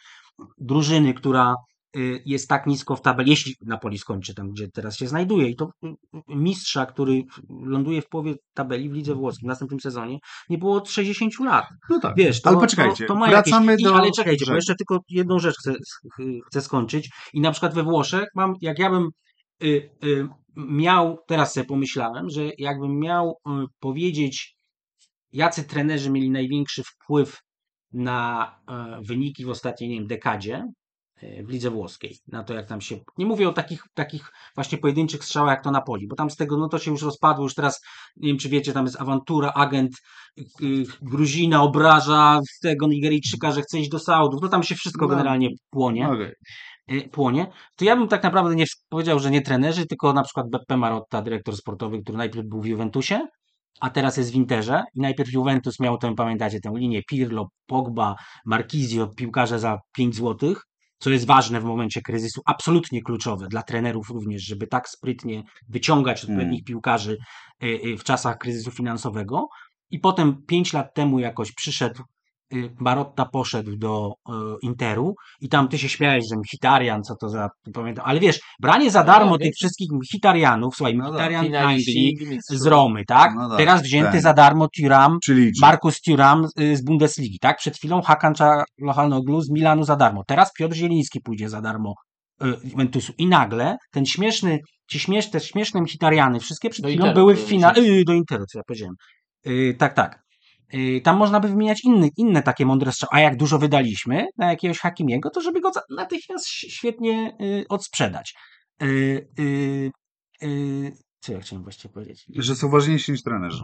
drużyny, 0.58 1.14
która 1.14 1.56
y, 1.98 2.22
jest 2.26 2.50
tak 2.50 2.68
nisko 2.68 2.96
w 2.96 3.02
tabeli, 3.02 3.30
jeśli 3.30 3.56
Napoli 3.66 3.98
skończy 3.98 4.34
tam, 4.34 4.52
gdzie 4.52 4.68
teraz 4.74 4.98
się 4.98 5.08
znajduje 5.08 5.50
i 5.50 5.56
to 5.56 5.70
mistrza, 6.28 6.86
który 6.86 7.22
ląduje 7.66 8.02
w 8.02 8.10
połowie 8.10 8.36
tabeli 8.54 8.90
w 8.90 8.94
lidze 8.94 9.16
włoskiej 9.16 9.48
w 9.48 9.50
następnym 9.50 9.80
sezonie, 9.80 10.18
nie 10.50 10.58
było 10.58 10.76
od 10.76 10.90
60 10.90 11.40
lat. 11.40 11.66
No 11.90 12.00
tak. 12.00 12.16
Wiesz, 12.18 12.42
to, 12.42 12.50
ale 12.50 12.60
poczekajcie, 12.60 13.06
to, 13.06 13.14
to 13.14 13.20
ma 13.20 13.28
wracamy 13.28 13.72
jakieś, 13.72 13.84
do... 13.84 13.96
Ale 13.96 14.12
czekajcie, 14.12 14.46
bo 14.46 14.56
jeszcze 14.56 14.76
tylko 14.76 15.00
jedną 15.10 15.40
rzecz 15.40 15.56
chcę, 15.60 15.74
chcę 16.48 16.62
skończyć. 16.62 17.10
I 17.34 17.42
na 17.42 17.52
przykład 17.52 17.74
we 17.74 17.84
Włoszech 17.84 18.26
mam, 18.36 18.54
jak 18.62 18.80
ja 18.80 18.90
bym 18.90 19.10
miał, 20.56 21.18
teraz 21.28 21.54
sobie 21.54 21.66
pomyślałem, 21.66 22.30
że 22.30 22.42
jakbym 22.58 23.00
miał 23.00 23.30
y, 23.48 23.52
powiedzieć, 23.80 24.56
jacy 25.32 25.64
trenerzy 25.64 26.10
mieli 26.10 26.32
największy 26.32 26.84
wpływ 26.84 27.42
na 27.94 28.52
e, 28.68 29.02
wyniki 29.02 29.46
w 29.46 29.50
ostatniej, 29.50 29.90
nie 29.90 29.96
wiem, 29.96 30.08
dekadzie 30.08 30.64
e, 31.16 31.44
w 31.44 31.50
lidze 31.50 31.70
włoskiej, 31.70 32.18
na 32.28 32.44
to 32.44 32.54
jak 32.54 32.68
tam 32.68 32.82
się, 32.82 33.00
nie 33.18 33.26
mówię 33.26 33.50
o 33.50 33.54
takich, 33.54 33.84
takich 33.94 34.32
właśnie 34.56 34.78
pojedynczych 34.78 35.24
strzałach 35.24 35.52
jak 35.52 35.64
to 35.64 35.72
Napoli, 35.72 36.08
bo 36.08 36.16
tam 36.16 36.30
z 36.30 36.36
tego, 36.36 36.58
no 36.58 36.70
to 36.70 36.80
się 36.80 36.92
już 36.92 37.02
rozpadło, 37.02 37.44
już 37.44 37.56
teraz, 37.56 37.82
nie 38.18 38.28
wiem 38.28 38.38
czy 38.38 38.50
wiecie, 38.50 38.74
tam 38.74 38.86
jest 38.86 39.02
awantura, 39.02 39.52
agent 39.56 39.92
y, 40.40 40.66
y, 40.66 40.86
Gruzina 41.02 41.64
obraża 41.64 42.40
tego 42.62 42.88
Nigeryjczyka, 42.88 43.52
że 43.52 43.62
chce 43.62 43.80
iść 43.80 43.90
do 43.90 44.00
Saudów, 44.00 44.42
no 44.42 44.48
tam 44.48 44.64
się 44.64 44.76
wszystko 44.76 45.06
No. 45.06 45.12
generalnie 45.12 45.50
płonie 45.70 46.10
Okej. 46.10 46.34
Y, 46.92 47.10
płonie, 47.10 47.48
to 47.76 47.86
ja 47.86 47.96
bym 47.96 48.08
tak 48.08 48.24
naprawdę 48.24 48.56
nie 48.56 48.66
powiedział, 48.90 49.20
że 49.20 49.32
nie 49.32 49.42
trenerzy, 49.42 49.86
tylko 49.86 50.14
na 50.14 50.24
przykład 50.24 50.50
Beppe 50.50 50.78
Marotta, 50.78 51.22
dyrektor 51.22 51.58
sportowy, 51.58 52.02
który 52.02 52.18
najpierw 52.18 52.48
był 52.48 52.62
w 52.62 52.66
Juventusie, 52.66 53.28
a 53.80 53.90
teraz 53.90 54.18
jest 54.18 54.32
w 54.32 54.36
Interze 54.36 54.84
i 54.94 55.02
najpierw 55.02 55.34
Juventus 55.34 55.80
miał 55.80 55.98
tę, 55.98 56.16
pamiętacie, 56.16 56.60
tę 56.60 56.72
linię 56.76 57.02
Pirlo, 57.04 57.48
Pogba, 57.68 58.16
Marquisio, 58.46 59.08
piłkarze 59.08 59.60
za 59.60 59.78
5 59.96 60.16
złotych, 60.16 60.62
co 61.00 61.10
jest 61.10 61.26
ważne 61.26 61.62
w 61.62 61.64
momencie 61.64 62.02
kryzysu, 62.02 62.42
absolutnie 62.46 63.02
kluczowe 63.02 63.48
dla 63.48 63.64
trenerów 63.64 64.10
również, 64.10 64.44
żeby 64.44 64.68
tak 64.68 64.90
sprytnie 64.90 65.44
wyciągać 65.70 66.24
odpowiednich 66.24 66.64
piłkarzy 66.64 67.18
y, 67.64 67.68
y, 67.68 67.98
w 67.98 68.04
czasach 68.04 68.38
kryzysu 68.38 68.72
finansowego. 68.72 69.48
I 69.90 70.00
potem 70.00 70.46
5 70.48 70.74
lat 70.74 70.94
temu 70.94 71.20
jakoś 71.20 71.52
przyszedł 71.52 72.04
y, 72.54 72.70
Marotta 72.80 73.26
poszedł 73.26 73.76
do 73.78 74.10
y, 74.30 74.32
Interu 74.62 75.16
i 75.42 75.50
tam 75.50 75.68
ty 75.68 75.78
się 75.78 75.90
śmiałeś, 75.90 76.24
że 76.30 76.36
Mkhitaryan, 76.38 77.04
co 77.04 77.16
to 77.16 77.30
za, 77.30 77.50
pamiętam, 77.74 78.06
ale 78.08 78.20
wiesz, 78.20 78.40
branie 78.62 78.92
za 78.92 79.04
darmo 79.04 79.32
No, 79.32 79.38
tych 79.38 79.46
wiesz. 79.48 79.56
wszystkich 79.56 79.92
Mkhitaryanów, 79.92 80.76
słuchaj, 80.76 80.96
No 80.96 81.04
tak, 81.04 81.12
Mkhitaryan 81.14 81.46
Finaliści 81.46 82.18
Anglii, 82.22 82.40
z 82.50 82.66
Romy, 82.66 83.06
tak? 83.08 83.32
No 83.36 83.50
tak, 83.50 83.58
Teraz 83.58 83.82
wzięty 83.82 84.12
ten. 84.12 84.22
za 84.22 84.34
darmo 84.34 84.68
Thuram, 84.78 85.18
Czyli 85.24 85.52
Markus 85.62 86.02
Thuram 86.02 86.48
y, 86.60 86.78
z 86.78 86.84
Bundesligi, 86.84 87.40
tak? 87.40 87.58
Przed 87.58 87.78
chwilą 87.78 88.02
Hakan 88.02 88.34
Czalohanoglu 88.36 89.42
z 89.42 89.50
Milanu 89.50 89.84
za 89.84 89.96
darmo. 89.96 90.24
Teraz 90.28 90.54
Piotr 90.54 90.76
Zieliński 90.76 91.22
pójdzie 91.22 91.50
za 91.50 91.62
darmo 91.62 91.94
y, 92.44 92.46
Juventusu. 92.64 93.14
I 93.18 93.28
nagle 93.28 93.78
ten 93.92 94.06
śmieszny, 94.06 94.60
ci 94.90 95.00
śmiesz, 95.00 95.30
te 95.30 95.40
śmieszne 95.40 95.82
Mkhitarjany, 95.82 96.40
wszystkie 96.40 96.70
przed 96.70 96.84
Do 96.84 96.90
chwilą 96.90 97.06
Interu 97.06 97.16
były 97.22 97.36
w 97.36 97.40
finale, 97.40 97.82
do 98.06 98.14
Interu, 98.14 98.46
co 98.46 98.60
ja 98.60 98.64
powiedziałem. 98.68 98.96
Y, 99.48 99.76
tak, 99.80 99.94
tak. 99.94 100.25
Y, 100.74 101.02
Tam 101.04 101.18
można 101.18 101.40
by 101.40 101.48
wymieniać 101.48 101.84
inny, 101.84 102.10
inne 102.18 102.44
takie 102.44 102.66
mądre 102.66 102.92
strzały. 102.92 103.10
A 103.14 103.20
jak 103.20 103.38
dużo 103.38 103.60
wydaliśmy 103.60 104.26
na 104.38 104.50
jakiegoś 104.50 104.80
Hakimiego, 104.80 105.30
to 105.30 105.42
żeby 105.42 105.62
go 105.62 105.72
natychmiast 105.90 106.48
świetnie 106.48 107.38
y, 107.42 107.66
odsprzedać. 107.70 108.34
Y, 108.84 109.92
co 111.20 111.34
ja 111.34 111.40
chciałem 111.40 111.64
właściwie 111.64 111.94
powiedzieć? 111.94 112.26
że 112.30 112.56
są 112.56 112.70
ważniejsi 112.70 113.12
niż 113.12 113.24
trenerzy. 113.24 113.64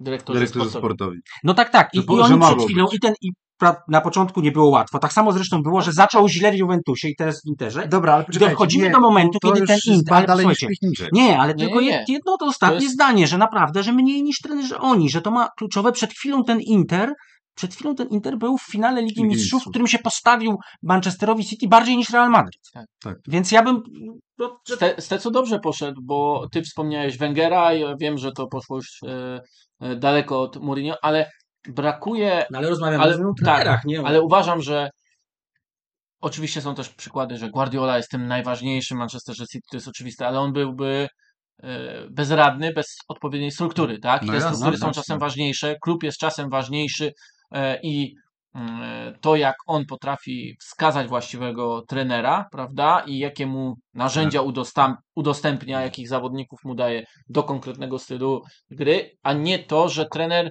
Dyrektorzy, 0.00 0.38
Dyrektorzy 0.38 0.70
sportowi. 0.70 0.96
sportowi. 0.96 1.20
No 1.44 1.54
tak, 1.54 1.70
tak. 1.70 1.94
I, 1.94 1.98
i 1.98 2.06
oni 2.08 2.40
przed 2.40 2.62
chwilą, 2.62 2.86
i 2.92 3.00
ten, 3.00 3.14
i 3.20 3.30
na 3.88 4.00
początku 4.00 4.40
nie 4.40 4.52
było 4.52 4.68
łatwo. 4.68 4.98
Tak 4.98 5.12
samo 5.12 5.32
zresztą 5.32 5.62
było, 5.62 5.80
że 5.82 5.92
zaczął 5.92 6.28
źle 6.28 6.52
w 6.52 6.54
Juventusie 6.54 7.08
i 7.08 7.16
teraz 7.16 7.40
w 7.42 7.48
Interze. 7.48 7.88
Dobra, 7.88 8.14
ale 8.14 8.24
Dochodzimy 8.50 8.84
nie, 8.84 8.90
do 8.90 9.00
momentu, 9.00 9.38
kiedy 9.44 9.66
ten 9.66 9.78
Inter- 9.88 10.14
ale 10.14 10.26
dalej 10.26 10.46
niż 10.46 10.58
słuchajcie, 10.58 10.66
Pichniczek. 10.80 11.08
Nie, 11.12 11.38
ale 11.38 11.54
Nie, 11.54 11.64
tylko 11.64 11.80
nie, 11.80 11.90
jed- 11.90 12.04
nie. 12.08 12.14
jedno 12.14 12.36
to 12.36 12.46
ostatnie 12.46 12.76
To 12.78 12.82
jest- 12.82 12.94
zdanie, 12.94 13.26
że 13.26 13.38
naprawdę, 13.38 13.82
że 13.82 13.92
mniej 13.92 14.22
niż 14.22 14.38
trenerzy 14.38 14.78
oni, 14.78 15.10
że 15.10 15.20
to 15.22 15.30
ma 15.30 15.48
kluczowe. 15.58 15.92
Przed 15.92 16.12
chwilą 16.12 16.44
ten 16.44 16.60
Inter, 16.60 17.12
przed 17.54 17.74
chwilą 17.74 17.94
ten 17.94 18.08
Inter 18.08 18.38
był 18.38 18.58
w 18.58 18.62
finale 18.62 19.02
Ligi 19.02 19.24
Mistrzów, 19.24 19.62
w 19.62 19.70
którym 19.70 19.86
się 19.86 19.98
postawił 19.98 20.56
Manchesterowi 20.82 21.44
City 21.44 21.68
bardziej 21.68 21.96
niż 21.96 22.10
Real 22.10 22.30
Madrid. 22.30 22.60
Tak, 22.74 22.86
tak. 23.02 23.16
Więc 23.28 23.52
ja 23.52 23.62
bym... 23.62 23.82
No, 24.38 24.58
że 24.68 24.76
Ste, 24.76 24.94
Stecu 24.98 25.30
dobrze 25.30 25.58
poszedł, 25.60 26.00
bo 26.04 26.46
ty 26.52 26.62
wspomniałeś 26.62 27.18
Wengera 27.18 27.74
i 27.74 27.80
ja 27.80 27.94
wiem, 28.00 28.18
że 28.18 28.32
to 28.32 28.46
poszło 28.46 28.76
już 28.76 28.98
e, 29.06 29.40
e, 29.80 29.96
daleko 29.96 30.40
od 30.40 30.56
Mourinho, 30.62 30.94
ale 31.02 31.30
brakuje, 31.68 32.46
no 32.50 32.58
ale 32.58 32.68
rozmawiamy 32.68 33.02
ale- 33.04 33.14
o 33.14 33.18
tak, 33.18 33.36
trenerach, 33.36 33.84
nie? 33.84 34.02
o- 34.02 34.06
ale 34.06 34.22
uważam, 34.22 34.62
że 34.62 34.90
oczywiście 36.20 36.60
są 36.60 36.74
też 36.74 36.88
przykłady, 36.88 37.36
że 37.36 37.50
Guardiola 37.50 37.96
jest 37.96 38.10
tym 38.10 38.26
najważniejszym 38.26 38.98
Manchesterze 38.98 39.46
City, 39.46 39.66
to 39.70 39.76
jest 39.76 39.88
oczywiste, 39.88 40.26
ale 40.26 40.40
on 40.40 40.52
byłby 40.52 41.08
e, 41.62 41.68
bezradny 42.10 42.72
bez 42.72 42.96
odpowiedniej 43.08 43.50
struktury, 43.50 43.98
tak? 43.98 44.22
I 44.22 44.26
No 44.26 44.32
te 44.32 44.36
jasne, 44.36 44.50
struktury 44.50 44.76
są 44.76 44.86
jasne. 44.86 45.02
czasem 45.02 45.18
ważniejsze, 45.18 45.76
klub 45.82 46.02
jest 46.02 46.18
czasem 46.18 46.50
ważniejszy 46.50 47.12
e, 47.52 47.80
i 47.82 48.14
mm, 48.54 49.14
to, 49.20 49.36
jak 49.36 49.54
on 49.66 49.86
potrafi 49.86 50.56
wskazać 50.60 51.08
właściwego 51.08 51.82
trenera, 51.88 52.46
prawda, 52.52 53.02
i 53.06 53.18
jakie 53.18 53.46
mu 53.46 53.74
narzędzia 53.94 54.42
Tak. 54.74 54.96
udostępnia, 55.14 55.80
jakich 55.82 56.08
zawodników 56.08 56.58
mu 56.64 56.74
daje 56.74 57.04
do 57.28 57.42
konkretnego 57.42 57.98
stylu 57.98 58.42
gry, 58.70 59.10
a 59.22 59.32
nie 59.32 59.58
to, 59.58 59.88
że 59.88 60.06
trener 60.12 60.50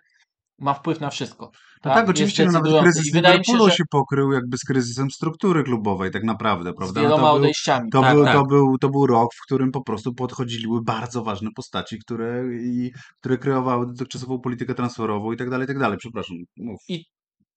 ma 0.62 0.74
wpływ 0.74 1.00
na 1.00 1.10
wszystko. 1.10 1.52
No 1.86 1.94
tak, 1.94 1.98
Jest 1.98 2.10
oczywiście, 2.10 2.46
no 2.46 2.52
nawet 2.52 2.82
kryzys 2.82 3.06
I 3.06 3.08
mi 3.08 3.12
się, 3.12 3.18
Liverpoolu 3.18 3.70
że 3.70 3.76
się 3.76 3.84
pokrył 3.92 4.32
jakby 4.32 4.58
z 4.58 4.64
kryzysem 4.64 5.12
struktury 5.12 5.64
klubowej, 5.64 6.12
tak 6.12 6.24
naprawdę, 6.24 6.74
z 6.74 6.76
prawda? 6.76 7.02
No 7.02 7.08
wieloma 7.08 7.28
to, 7.28 7.34
był, 7.34 7.42
odejściami. 7.42 7.90
to, 7.92 8.02
Tak, 8.02 8.16
był, 8.16 8.26
tak. 8.26 8.36
to, 8.36 8.46
był, 8.46 8.78
to 8.78 8.90
był 8.90 9.08
rok, 9.08 9.34
w 9.34 9.46
którym 9.46 9.72
po 9.72 9.84
prostu 9.84 10.14
podchodziły 10.14 10.84
bardzo 10.84 11.24
ważne 11.24 11.50
postaci, 11.56 12.00
które, 12.00 12.44
i, 12.62 12.92
które 13.20 13.38
kreowały 13.38 13.88
dotychczasową 13.88 14.40
politykę 14.40 14.74
transferową 14.74 15.32
i 15.32 15.38
tak 15.38 15.50
dalej, 15.50 15.66
i 15.66 15.68
tak 15.68 15.80
dalej. 15.80 15.98
Przepraszam, 15.98 16.38
mów. 16.58 16.80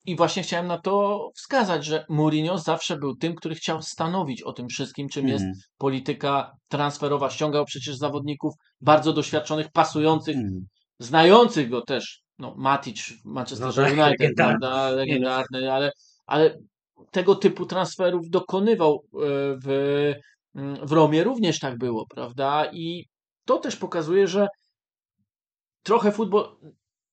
I 0.07 0.17
właśnie 0.17 0.43
chciałem 0.43 0.67
na 0.67 0.79
to 0.79 1.31
wskazać, 1.35 1.85
że 1.85 2.05
Mourinho 2.09 2.59
zawsze 2.59 2.97
był 2.97 3.17
tym, 3.17 3.35
który 3.35 3.55
chciał 3.55 3.83
stanowić 3.83 4.43
o 4.43 4.53
tym 4.53 4.69
wszystkim, 4.69 5.09
czym 5.09 5.29
jest 5.29 5.45
Mhm, 5.45 5.61
polityka 5.79 6.51
transferowa. 6.69 7.31
Ściągał 7.31 7.65
przecież 7.65 7.97
zawodników 7.97 8.55
bardzo 8.81 9.13
doświadczonych, 9.13 9.67
pasujących, 9.73 10.37
mhm. 10.37 10.67
znających 10.99 11.71
go 11.71 11.83
też. 11.83 12.24
No, 12.39 12.55
Matic 12.57 13.03
w 13.03 13.25
Manchester 13.25 13.67
No 13.67 13.73
tak, 13.73 13.93
United, 13.93 14.11
legendarny. 14.21 14.59
prawda, 14.61 14.91
legendarny, 14.91 15.73
ale, 15.73 15.93
ale 16.27 16.59
tego 17.11 17.35
typu 17.35 17.67
transferów 17.67 18.31
dokonywał 18.31 18.95
e, 18.95 19.19
w, 19.65 19.69
mm, 20.55 20.87
w 20.87 20.93
Romie, 20.93 21.25
również 21.25 21.59
tak 21.61 21.79
było, 21.79 22.07
prawda? 22.07 22.71
I 22.73 23.05
to 23.45 23.59
też 23.59 23.77
pokazuje, 23.77 24.29
że 24.29 24.49
trochę 25.83 26.13
futbol, 26.13 26.57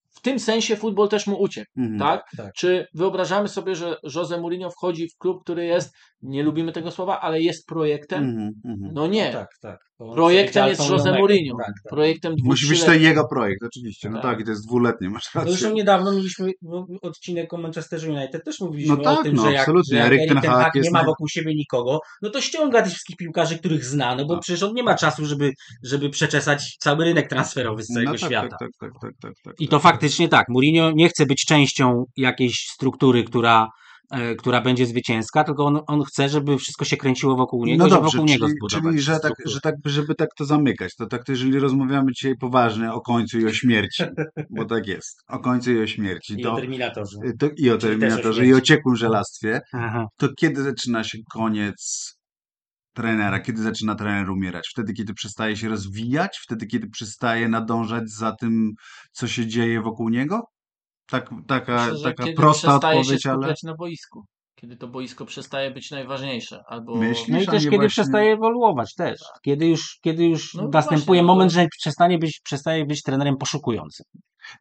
w 0.10 0.22
tym 0.22 0.40
sensie 0.40 0.76
futbol 0.76 1.10
też 1.10 1.28
mu 1.28 1.42
uciekł, 1.42 1.72
Mhm. 1.78 2.00
tak? 2.00 2.26
Tak. 2.38 2.54
Czy 2.54 2.88
wyobrażamy 2.94 3.48
sobie, 3.48 3.76
że 3.76 3.98
Jose 4.16 4.42
Mourinho 4.42 4.70
wchodzi 4.70 5.10
w 5.10 5.18
klub, 5.18 5.44
który 5.44 5.66
jest, 5.66 5.94
nie 6.22 6.44
lubimy 6.44 6.72
tego 6.72 6.92
słowa, 6.92 7.20
ale 7.22 7.42
jest 7.42 7.66
projektem? 7.68 8.24
Mhm, 8.24 8.52
mhm. 8.66 8.94
No 8.94 9.08
nie. 9.08 9.32
tak, 9.32 9.48
tak. 9.62 9.80
Projektem 10.16 10.68
jest 10.68 10.90
Jose. 10.90 11.18
Mourinho. 11.20 11.58
Tak, 11.58 11.66
tak. 11.68 11.90
Projektem 11.90 12.36
Musi 12.44 12.68
być 12.68 12.84
to 12.84 12.94
jego 12.94 13.28
projekt, 13.28 13.64
oczywiście. 13.64 14.10
No 14.10 14.22
Tak. 14.22 14.24
tak, 14.24 14.40
i 14.40 14.44
to 14.44 14.50
jest 14.50 14.68
dwuletnie, 14.68 15.10
masz 15.10 15.36
No 15.36 15.42
rację. 15.42 15.54
Zresztą 15.58 15.76
niedawno 15.76 16.12
mieliśmy 16.12 16.52
no, 16.62 16.88
odcinek 17.02 17.54
o 17.54 17.58
Manchester 17.58 18.10
United, 18.10 18.44
też 18.44 18.60
mówiliśmy 18.60 18.96
No 18.98 19.04
tak, 19.04 19.20
o 19.20 19.24
tym, 19.24 19.36
no 19.36 19.44
że 19.44 19.52
jak, 19.52 19.60
absolutnie. 19.62 19.98
jak 19.98 20.08
Erik 20.08 20.28
ten 20.28 20.38
Hag 20.38 20.64
Hag 20.64 20.76
nie 20.76 20.92
ma 20.92 21.04
wokół 21.04 21.28
siebie 21.28 21.56
nikogo, 21.56 22.00
no 22.22 22.30
to 22.30 22.42
ściąga 22.42 22.82
tych 22.82 22.92
wszystkich 22.92 23.18
piłkarzy, 23.18 23.60
których 23.60 23.86
zna, 23.86 24.16
no 24.16 24.26
bo 24.26 24.34
Tak. 24.34 24.44
przecież 24.44 24.64
on 24.64 24.74
nie 24.74 24.84
ma 24.84 24.96
czasu, 24.96 25.26
żeby, 25.26 25.54
żeby 25.84 26.10
przeczesać 26.10 26.76
cały 26.80 27.06
rynek 27.06 27.30
transferowy 27.30 27.84
z 27.84 27.88
całego 27.88 28.12
no, 28.12 28.18
tak, 28.20 28.30
świata. 28.30 28.58
Tak, 28.60 28.60
tak, 28.60 28.70
tak, 28.80 28.92
tak, 29.02 29.12
tak, 29.22 29.34
tak, 29.44 29.56
I 29.60 29.68
to 29.68 29.80
faktycznie 29.80 30.30
tak, 30.30 30.50
Mourinho 30.50 30.92
nie 30.92 31.10
chce 31.10 31.26
być 31.26 31.46
częścią 31.46 32.06
jakiejś 32.18 32.68
struktury, 32.68 33.24
która 33.24 33.68
która 34.38 34.62
będzie 34.62 34.86
zwycięska, 34.86 35.44
tylko 35.44 35.66
on, 35.66 35.80
on 35.88 36.04
chce, 36.04 36.30
żeby 36.30 36.58
wszystko 36.58 36.86
się 36.86 36.98
kręciło 36.98 37.36
wokół 37.36 37.66
niego, 37.66 37.84
No 37.84 37.88
i 37.88 37.90
żeby 37.90 38.02
dobrze, 38.02 38.18
wokół 38.18 38.30
niego 38.30 38.46
czyli, 38.46 38.58
zbudować 38.58 38.92
czyli 38.94 39.02
że, 39.02 39.20
tak, 39.20 39.34
że 39.46 39.60
tak, 39.62 39.76
żeby 39.86 40.16
tak 40.16 40.30
to 40.38 40.46
zamykać, 40.46 40.96
to 40.96 41.06
tak, 41.06 41.24
to 41.24 41.32
jeżeli 41.32 41.60
rozmawiamy 41.60 42.12
dzisiaj 42.12 42.36
poważnie 42.40 42.94
o 42.94 43.02
końcu 43.02 43.40
i 43.40 43.46
o 43.46 43.54
śmierci, 43.54 44.04
bo 44.58 44.66
tak 44.66 44.88
jest, 44.88 45.22
o 45.28 45.40
końcu 45.40 45.72
i 45.72 45.82
o 45.82 45.88
śmierci, 45.88 46.34
I 46.40 46.44
to, 46.44 46.54
o 46.54 46.56
Terminatorze. 46.56 47.18
to 47.40 47.50
i 47.58 47.70
o 47.70 47.78
też 47.78 47.84
o 47.84 47.88
Terminatorze, 47.88 48.46
i 48.46 48.54
o 48.54 48.62
ciekłym 48.62 48.96
żelastwie, 48.96 49.62
Aha. 49.74 50.08
to 50.18 50.28
kiedy 50.38 50.64
zaczyna 50.64 51.04
się 51.04 51.18
koniec 51.34 52.12
trenera? 52.94 53.40
Kiedy 53.40 53.62
zaczyna 53.62 53.96
trener 53.96 54.30
umierać? 54.30 54.70
Wtedy, 54.72 54.94
kiedy 54.94 55.14
przestaje 55.14 55.58
się 55.58 55.70
rozwijać? 55.70 56.40
Wtedy, 56.44 56.68
kiedy 56.68 56.90
przestaje 56.90 57.50
nadążać 57.50 58.10
za 58.10 58.36
tym, 58.36 58.72
co 59.12 59.28
się 59.28 59.48
dzieje 59.48 59.82
wokół 59.82 60.10
niego? 60.10 60.42
Tak, 61.12 61.30
taka 61.48 61.86
Myślę, 61.86 61.98
że 61.98 62.04
taka 62.04 62.24
kiedy 62.24 62.36
prosta 62.36 62.68
przestaje 62.68 63.00
odpowiedź, 63.00 63.24
się 63.24 63.30
ale 63.32 63.40
skupiać 63.40 63.64
na 63.64 63.76
boisku. 63.76 64.26
Kiedy 64.56 64.78
to 64.78 64.88
boisko 64.88 65.26
przestaje 65.26 65.72
być 65.72 65.92
najważniejsze. 65.92 66.64
Albo 66.68 66.96
Myślisz? 66.96 67.28
No 67.28 67.42
i 67.42 67.46
też 67.46 67.64
kiedy 67.64 67.70
właśnie- 67.76 67.90
przestaje 67.90 68.34
ewoluować 68.34 68.96
też. 68.96 69.20
Kiedy 69.42 69.68
już, 69.68 70.00
kiedy 70.02 70.26
już 70.26 70.54
No 70.54 70.68
następuje 70.68 70.98
właśnie, 71.06 71.22
no 71.22 71.28
to- 71.28 71.28
moment, 71.28 71.52
że 71.52 71.68
przestanie 71.80 72.18
być, 72.20 72.42
przestaje 72.44 72.86
być 72.86 73.02
trenerem 73.04 73.38
poszukującym. 73.38 74.06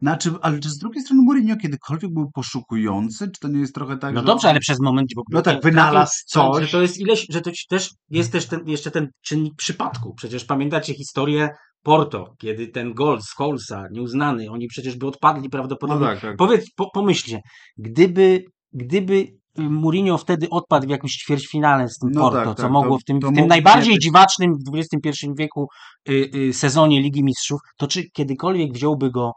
Znaczy, 0.03 0.31
ale 0.43 0.59
czy 0.61 0.71
z 0.71 0.79
drugiej 0.79 1.03
strony 1.03 1.23
Mourinho 1.23 1.57
kiedykolwiek 1.57 2.13
był 2.13 2.31
poszukujący? 2.35 3.25
Czy 3.31 3.41
to 3.41 3.49
nie 3.49 3.61
jest 3.61 3.75
trochę 3.75 3.97
tak, 3.99 4.15
No 4.15 4.21
że... 4.21 4.27
dobrze, 4.27 4.49
ale 4.49 4.61
przez 4.61 4.81
moment... 4.81 5.09
Bo 5.17 5.23
No 5.31 5.43
tak, 5.43 5.63
wynalazł 5.63 6.13
trafił- 6.13 6.53
coś. 6.55 6.65
Że 6.67 6.73
to 6.73 6.83
jest 6.83 6.99
ileś, 7.01 7.27
że 7.31 7.41
to 7.41 7.53
ci 7.53 7.67
też 7.69 7.91
jest 8.11 8.33
też 8.33 8.47
ten, 8.47 8.69
jeszcze 8.69 8.91
ten 8.91 9.09
czynnik 9.23 9.55
przypadku. 9.57 10.15
Przecież 10.15 10.45
pamiętacie 10.45 10.95
historię 10.95 11.49
Porto, 11.83 12.35
kiedy 12.39 12.69
ten 12.69 12.95
gol 12.95 13.21
z 13.23 13.35
Colesa, 13.35 13.85
nieuznany, 13.93 14.51
oni 14.51 14.67
przecież 14.67 14.97
by 14.97 15.07
odpadli 15.07 15.43
No 15.43 15.51
prawdopodobnie. 15.51 16.07
tak, 16.07 16.21
tak. 16.21 16.37
Powiedz, 16.37 16.71
po, 16.77 16.91
pomyślcie, 16.95 17.41
gdyby, 17.79 18.45
gdyby 18.73 19.15
y, 19.59 19.63
Mourinho 19.63 20.19
wtedy 20.19 20.47
odpadł 20.51 20.87
w 20.87 20.91
jakimś 20.91 21.13
ćwierćfinale 21.13 21.89
z 21.89 21.99
tym 21.99 22.11
No 22.13 22.21
Porto, 22.21 22.45
tak, 22.45 22.57
co 22.57 22.63
tak, 22.63 22.73
mogło 22.73 22.97
to- 22.97 23.01
w 23.01 23.05
tym, 23.05 23.19
w 23.19 23.35
tym 23.37 23.47
najbardziej 23.47 23.95
być- 23.95 24.03
dziwacznym 24.03 24.53
w 24.55 24.77
XXI 24.77 25.27
wieku 25.39 25.67
y, 26.09 26.31
y, 26.35 26.53
sezonie 26.53 27.01
Ligi 27.03 27.25
Mistrzów, 27.25 27.61
to 27.79 27.87
czy 27.87 28.11
kiedykolwiek 28.11 28.73
wziąłby 28.73 29.11
go 29.11 29.33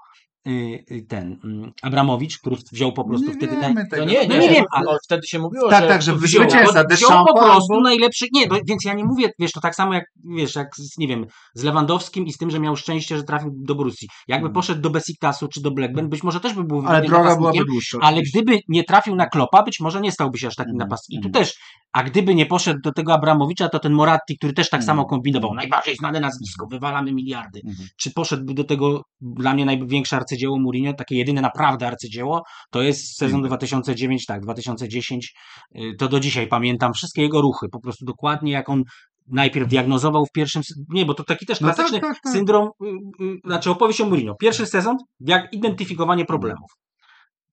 ten 1.08 1.40
mm, 1.44 1.72
Abramowicz, 1.82 2.38
który 2.40 2.56
wziął 2.72 2.94
po 2.94 3.04
prostu 3.04 3.28
nie 3.28 3.34
wtedy... 3.34 3.56
tego. 3.92 4.06
No 4.06 4.12
nie, 4.12 4.28
No 4.28 4.34
nie, 4.36 4.40
nie 4.40 4.48
nie 4.48 4.50
wiem, 4.50 4.66
ale 4.72 4.98
wtedy 5.06 5.28
się 5.28 5.40
mówiło, 5.40 5.70
Tak, 5.70 5.82
że 5.84 5.88
tak, 5.90 6.02
że 6.02 6.16
wziął, 6.16 6.44
zwycięzca 6.50 6.84
wziął 6.92 7.26
po 7.26 7.34
prostu 7.44 7.74
albo- 7.74 7.84
najlepszy, 7.84 8.26
nie, 8.34 8.48
bo, 8.48 8.56
więc 8.68 8.86
ja 8.86 8.94
nie 8.94 9.06
mówię, 9.06 9.30
wiesz, 9.40 9.52
to 9.52 9.62
tak 9.62 9.76
samo 9.76 9.94
jak, 9.94 10.04
wiesz, 10.38 10.56
jak 10.56 10.68
z, 10.76 10.98
nie 10.98 11.08
wiem, 11.08 11.26
z 11.54 11.64
Lewandowskim 11.64 12.26
i 12.26 12.34
z 12.34 12.38
tym, 12.38 12.52
że 12.52 12.60
miał 12.60 12.76
szczęście, 12.76 13.18
że 13.18 13.24
trafił 13.24 13.52
do 13.56 13.76
Borussii. 13.76 14.08
Jakby 14.28 14.46
Mm. 14.46 14.54
poszedł 14.54 14.82
do 14.82 14.90
Besiktasu 14.90 15.48
czy 15.48 15.62
do 15.62 15.72
Blackburn, 15.72 16.08
być 16.10 16.24
może 16.24 16.40
też 16.40 16.54
by 16.54 16.64
był 16.64 16.84
Ale 16.88 17.02
droga 17.08 17.36
byłaby 17.36 17.66
dłuższa. 17.66 17.98
ale 18.02 18.22
gdyby 18.22 18.60
nie 18.68 18.84
trafił 18.84 19.16
na 19.16 19.26
Klopa, 19.30 19.64
być 19.64 19.80
może 19.80 20.02
nie 20.02 20.12
stałby 20.12 20.38
się 20.38 20.48
aż 20.48 20.56
takim 20.56 20.72
Mhm, 20.74 20.90
napastnikiem. 20.90 21.20
I 21.20 21.24
tu 21.24 21.28
mhm. 21.30 21.46
też, 21.46 21.56
a 21.94 22.04
gdyby 22.04 22.36
nie 22.36 22.46
poszedł 22.46 22.80
do 22.84 22.92
tego 22.92 23.14
Abramowicza, 23.14 23.70
to 23.70 23.80
ten 23.80 23.94
Moratti, 23.94 24.38
który 24.38 24.54
też 24.54 24.70
tak 24.70 24.82
Mhm, 24.82 24.86
samo 24.86 25.06
kombinował, 25.06 25.54
najbardziej 25.54 25.96
znane 25.96 26.20
nazwisko, 26.20 26.68
wywalamy 26.72 27.14
miliardy. 27.14 27.62
Mhm. 27.66 27.88
Czy 27.98 28.12
poszedłby 28.12 28.54
do 28.54 28.64
tego, 28.64 29.02
dla 29.22 29.54
mnie 29.54 29.66
największe 29.66 30.16
arcydzieło 30.16 30.60
Mourinho, 30.60 30.94
takie 30.94 31.16
jedyne 31.16 31.42
naprawdę 31.42 31.88
arcydzieło, 31.88 32.44
to 32.72 32.82
jest 32.82 33.18
sezon 33.18 33.40
Inter. 33.40 33.50
2009, 33.50 34.26
tak, 34.26 34.42
2010, 34.42 35.34
y, 35.76 35.96
to 36.00 36.08
do 36.08 36.20
dzisiaj 36.20 36.48
pamiętam 36.48 36.94
wszystkie 36.94 37.22
jego 37.22 37.42
ruchy, 37.42 37.68
po 37.72 37.80
prostu 37.80 38.06
dokładnie 38.06 38.52
jak 38.52 38.70
on 38.70 38.84
najpierw 39.28 39.70
diagnozował 39.70 40.26
w 40.26 40.32
pierwszym, 40.32 40.62
nie, 40.90 41.06
bo 41.06 41.14
to 41.14 41.24
taki 41.24 41.46
też 41.46 41.62
No 41.62 41.68
tak, 41.68 41.76
klasyczny 41.76 42.00
tak, 42.00 42.20
tak. 42.24 42.34
syndrom, 42.34 42.70
y, 42.84 43.24
y, 43.24 43.38
znaczy 43.46 43.72
opowieść 43.72 44.02
o 44.02 44.06
Mourinho. 44.06 44.36
Pierwszy 44.36 44.66
sezon, 44.66 44.98
jak 45.20 45.54
identyfikowanie 45.54 46.26
problemów. 46.26 46.72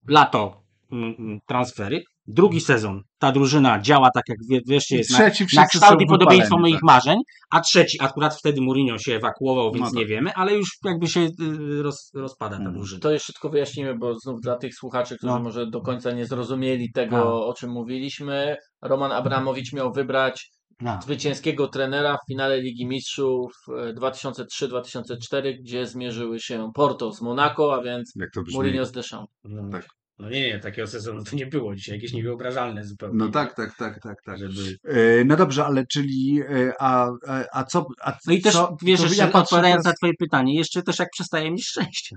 Lato, 0.09 0.63
mm, 0.93 1.15
mm, 1.19 1.39
transfery. 1.47 2.03
Drugi 2.33 2.61
sezon, 2.61 3.03
ta 3.19 3.33
drużyna 3.33 3.81
działa 3.81 4.11
tak, 4.15 4.25
jak 4.29 4.39
I 4.49 4.73
jest 4.73 5.11
na, 5.11 5.17
trzeci 5.19 5.43
na 5.45 5.49
wszyscy 5.49 5.79
kształt 5.79 6.01
i 6.03 6.07
podobieństwo 6.07 6.59
moich 6.59 6.75
tak. 6.75 6.83
marzeń, 6.83 7.19
a 7.51 7.61
trzeci, 7.61 7.99
akurat 8.01 8.35
wtedy 8.39 8.61
Mourinho 8.61 8.99
się 8.99 9.15
ewakuował, 9.15 9.73
więc 9.73 9.85
No 9.85 9.91
tak. 9.91 9.95
nie 9.99 10.07
wiemy, 10.07 10.33
ale 10.35 10.55
już 10.55 10.69
jakby 10.85 11.09
się 11.09 11.21
y, 11.21 11.83
roz, 11.83 12.11
rozpada 12.15 12.57
ta 12.57 12.61
Mhm. 12.63 12.75
drużyna. 12.77 13.01
To 13.01 13.11
jeszcze 13.11 13.33
tylko 13.33 13.49
wyjaśnimy, 13.51 13.99
bo 13.99 14.15
znów 14.19 14.41
dla 14.41 14.57
tych 14.57 14.75
słuchaczy, 14.75 15.17
którzy 15.17 15.33
No. 15.33 15.41
może 15.41 15.67
do 15.67 15.81
końca 15.81 16.13
nie 16.13 16.27
zrozumieli 16.27 16.93
tego, 16.93 17.17
No. 17.17 17.47
o 17.47 17.55
czym 17.55 17.71
mówiliśmy, 17.71 18.57
Roman 18.83 19.13
Abramowicz 19.13 19.73
miał 19.73 19.93
wybrać 19.93 20.51
No. 20.81 20.99
zwycięskiego 21.03 21.69
trenera 21.69 22.17
w 22.17 22.27
finale 22.29 22.61
Ligi 22.61 22.87
Mistrzów 22.87 23.53
e, 23.79 23.93
2003-2004, 23.95 25.55
gdzie 25.61 25.87
zmierzyły 25.87 26.41
się 26.41 26.71
Porto 26.75 27.13
z 27.13 27.23
Monaco, 27.23 27.75
a 27.75 27.83
więc? 27.83 28.13
Mourinho 28.53 28.85
z 28.87 28.93
Deschamps. 28.93 29.33
No, 29.45 29.63
Tak. 29.73 29.87
No 30.21 30.31
nie, 30.31 30.41
nie, 30.41 30.59
takiego 30.59 30.87
sezonu 30.89 31.25
to 31.25 31.37
nie 31.37 31.47
było 31.47 31.75
dzisiaj, 31.75 31.95
jakieś 31.95 32.13
niewyobrażalne 32.13 32.85
zupełnie. 32.85 33.19
No 33.19 33.29
tak, 33.29 33.55
tak, 33.55 33.77
tak, 33.77 34.01
tak, 34.03 34.17
tak. 34.25 34.39
Żeby... 34.39 34.79
E, 35.21 35.25
No 35.25 35.37
dobrze, 35.37 35.65
ale 35.67 35.87
czyli, 35.87 36.41
e, 36.41 36.73
a, 36.81 37.07
a, 37.29 37.45
a 37.53 37.65
co, 37.65 37.87
a 38.03 38.13
No 38.27 38.33
i 38.33 38.41
też, 38.41 38.53
co, 38.53 38.77
wiesz, 38.83 39.01
jeszcze 39.01 39.17
ja 39.17 39.33
odpowiadając 39.33 39.83
teraz- 39.85 39.85
na 39.85 39.93
twoje 39.93 40.13
pytanie, 40.19 40.55
jeszcze 40.57 40.83
też 40.83 40.99
jak 40.99 41.09
przestaje 41.13 41.51
mieć 41.51 41.67
szczęście. 41.67 42.17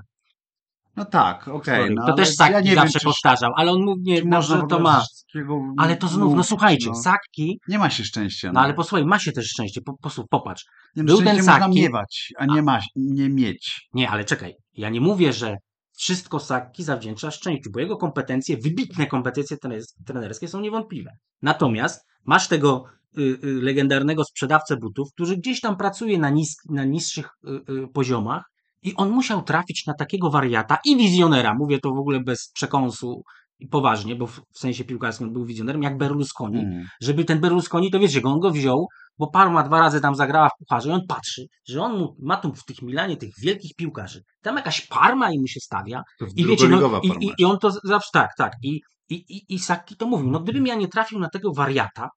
No 0.95 1.05
tak, 1.05 1.47
okej. 1.47 1.81
Sorry, 1.81 1.93
no, 1.95 2.01
to 2.01 2.07
ale 2.07 2.15
też 2.15 2.35
Saki 2.35 2.53
ja 2.53 2.61
nie 2.61 2.75
zawsze 2.75 2.99
wiem, 2.99 3.03
powtarzał, 3.05 3.51
ale 3.55 3.71
on 3.71 3.83
mówi, 3.83 4.01
nie, 4.03 4.21
no, 4.23 4.37
można 4.37 4.57
że 4.57 4.63
w 4.63 4.67
to 4.69 4.79
ma. 4.79 5.05
Ale 5.77 5.95
to 5.97 6.07
znów, 6.07 6.35
no 6.35 6.43
słuchajcie, 6.43 6.89
no. 6.89 6.95
Saki, 6.95 7.59
Nie 7.67 7.79
ma 7.79 7.89
się 7.89 8.03
szczęścia. 8.03 8.51
no 8.53 8.59
ale 8.61 8.73
posłuchaj, 8.73 9.05
ma 9.05 9.19
się 9.19 9.31
też 9.31 9.47
szczęście, 9.47 9.81
po, 9.81 9.97
posłuch, 9.97 10.25
popatrz. 10.29 10.65
nie, 10.95 11.03
no, 11.03 11.07
był 11.07 11.17
ten 11.23 11.37
można 11.37 11.59
Saki- 11.59 11.81
miewać, 11.81 12.33
a 12.37 12.45
nie, 12.45 12.61
ma, 12.61 12.79
nie 12.95 13.29
mieć. 13.29 13.87
Nie, 13.93 14.09
ale 14.09 14.25
czekaj, 14.25 14.53
ja 14.73 14.89
nie 14.89 15.01
mówię, 15.01 15.33
że 15.33 15.57
wszystko 15.97 16.39
Saki 16.39 16.83
zawdzięcza 16.83 17.31
szczęściu, 17.31 17.71
bo 17.71 17.79
jego 17.79 17.97
kompetencje, 17.97 18.57
wybitne 18.57 19.07
kompetencje 19.07 19.57
trenerskie, 20.05 20.47
są 20.47 20.61
niewątpliwe. 20.61 21.11
Natomiast 21.41 22.05
masz 22.25 22.47
tego 22.47 22.83
y, 23.17 23.21
y, 23.21 23.37
legendarnego 23.43 24.23
sprzedawcę 24.23 24.77
butów, 24.77 25.07
który 25.13 25.37
gdzieś 25.37 25.61
tam 25.61 25.77
pracuje 25.77 26.19
na, 26.19 26.29
nis, 26.29 26.55
na 26.69 26.85
niższych 26.85 27.29
y, 27.43 27.73
y, 27.73 27.87
poziomach 27.87 28.43
i 28.81 28.95
on 28.95 29.09
musiał 29.09 29.41
trafić 29.41 29.85
na 29.85 29.93
takiego 29.93 30.29
wariata 30.29 30.77
i 30.85 30.97
wizjonera, 30.97 31.53
mówię 31.53 31.79
to 31.79 31.89
w 31.89 31.99
ogóle 31.99 32.19
bez 32.19 32.51
przekąsu 32.51 33.23
poważnie, 33.71 34.15
bo 34.15 34.27
w, 34.27 34.41
w 34.53 34.59
sensie 34.59 34.83
piłkarskim 34.83 35.33
był 35.33 35.45
wizjonerem, 35.45 35.83
jak 35.83 35.97
Berlusconi, 35.97 36.59
Mm. 36.59 36.85
żeby 37.01 37.25
ten 37.25 37.39
Berlusconi, 37.39 37.91
to 37.91 37.99
wiecie, 37.99 38.21
on 38.23 38.39
go 38.39 38.51
wziął, 38.51 38.87
bo 39.17 39.27
Parma 39.27 39.63
dwa 39.63 39.79
razy 39.79 40.01
tam 40.01 40.15
zagrała 40.15 40.49
w 40.49 40.57
pucharze 40.59 40.89
i 40.89 40.91
on 40.91 41.01
patrzy, 41.07 41.45
że 41.67 41.81
on 41.81 41.99
mu, 41.99 42.15
ma 42.19 42.37
tu 42.37 42.53
w 42.53 42.65
tych 42.65 42.81
Milanie 42.81 43.17
tych 43.17 43.29
wielkich 43.41 43.71
piłkarzy. 43.77 44.21
Tam 44.41 44.55
jakaś 44.55 44.87
Parma 44.87 45.31
i 45.31 45.39
mu 45.39 45.47
się 45.47 45.59
stawia. 45.59 46.01
I 46.35 46.45
wiecie, 46.45 46.67
no, 46.67 47.01
i, 47.03 47.25
i, 47.25 47.31
i 47.37 47.45
on 47.45 47.59
to 47.59 47.71
zawsze, 47.83 48.09
tak, 48.13 48.29
tak. 48.37 48.53
I, 48.63 48.79
i, 49.09 49.15
i, 49.15 49.53
i 49.53 49.59
Saki 49.59 49.95
to 49.97 50.07
mówił, 50.07 50.29
no 50.31 50.39
gdybym 50.39 50.67
ja 50.67 50.75
nie 50.75 50.87
trafił 50.87 51.19
na 51.19 51.29
tego 51.29 51.53
wariata, 51.53 52.09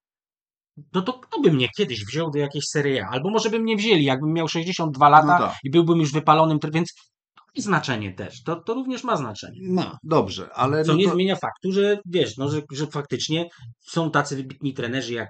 no 0.93 1.03
to 1.03 1.13
kto 1.13 1.41
by 1.41 1.53
mnie 1.53 1.69
kiedyś 1.77 2.05
wziął 2.05 2.31
do 2.31 2.39
jakiejś 2.39 2.65
Serie 2.65 3.07
A? 3.07 3.11
Albo 3.11 3.31
może 3.31 3.51
by 3.51 3.59
mnie 3.61 3.77
wzięli, 3.77 4.05
jakbym 4.05 4.33
miał 4.33 4.49
62 4.49 5.09
lata 5.09 5.27
No 5.27 5.39
tak. 5.39 5.55
i 5.65 5.71
byłbym 5.71 5.99
już 5.99 6.13
wypalonym, 6.13 6.59
więc 6.73 6.93
ma 7.57 7.63
znaczenie 7.63 8.15
też. 8.15 8.43
To, 8.43 8.57
to 8.57 8.75
również 8.75 9.05
ma 9.05 9.17
znaczenie. 9.17 9.61
No, 9.63 9.99
dobrze, 10.03 10.51
ale 10.55 10.85
Co 10.85 10.93
no 10.93 10.99
nie 10.99 11.05
to, 11.05 11.15
zmienia 11.15 11.37
faktu, 11.37 11.73
że 11.73 11.99
wiesz, 12.07 12.37
no, 12.37 12.49
że, 12.49 12.63
że 12.73 12.87
faktycznie 12.87 13.49
są 13.81 14.11
tacy 14.11 14.37
wybitni 14.37 14.75
trenerzy 14.75 15.15
jak 15.15 15.29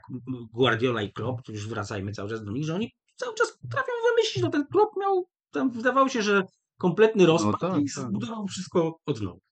Guardiola 0.53 1.03
i 1.03 1.12
Klopp, 1.12 1.43
to 1.43 1.53
już 1.53 1.68
wracajmy 1.68 2.12
cały 2.12 2.31
czas 2.31 2.45
do 2.45 2.53
nich, 2.53 2.64
że 2.64 2.74
oni 2.74 2.91
cały 3.16 3.35
czas 3.35 3.59
potrafią 3.62 3.93
wymyślić, 4.11 4.45
no 4.45 4.51
ten 4.51 4.66
Klopp 4.66 4.97
miał, 5.01 5.29
tam 5.53 5.70
wydawało 5.70 6.09
się, 6.09 6.22
że 6.22 6.43
kompletny 6.79 7.27
rozpad 7.27 7.61
tak, 7.61 7.81
i 7.81 7.85
tak. 7.95 8.05
zbudował 8.05 8.47
wszystko 8.47 8.99
od 9.07 9.20
nowa. 9.20 9.45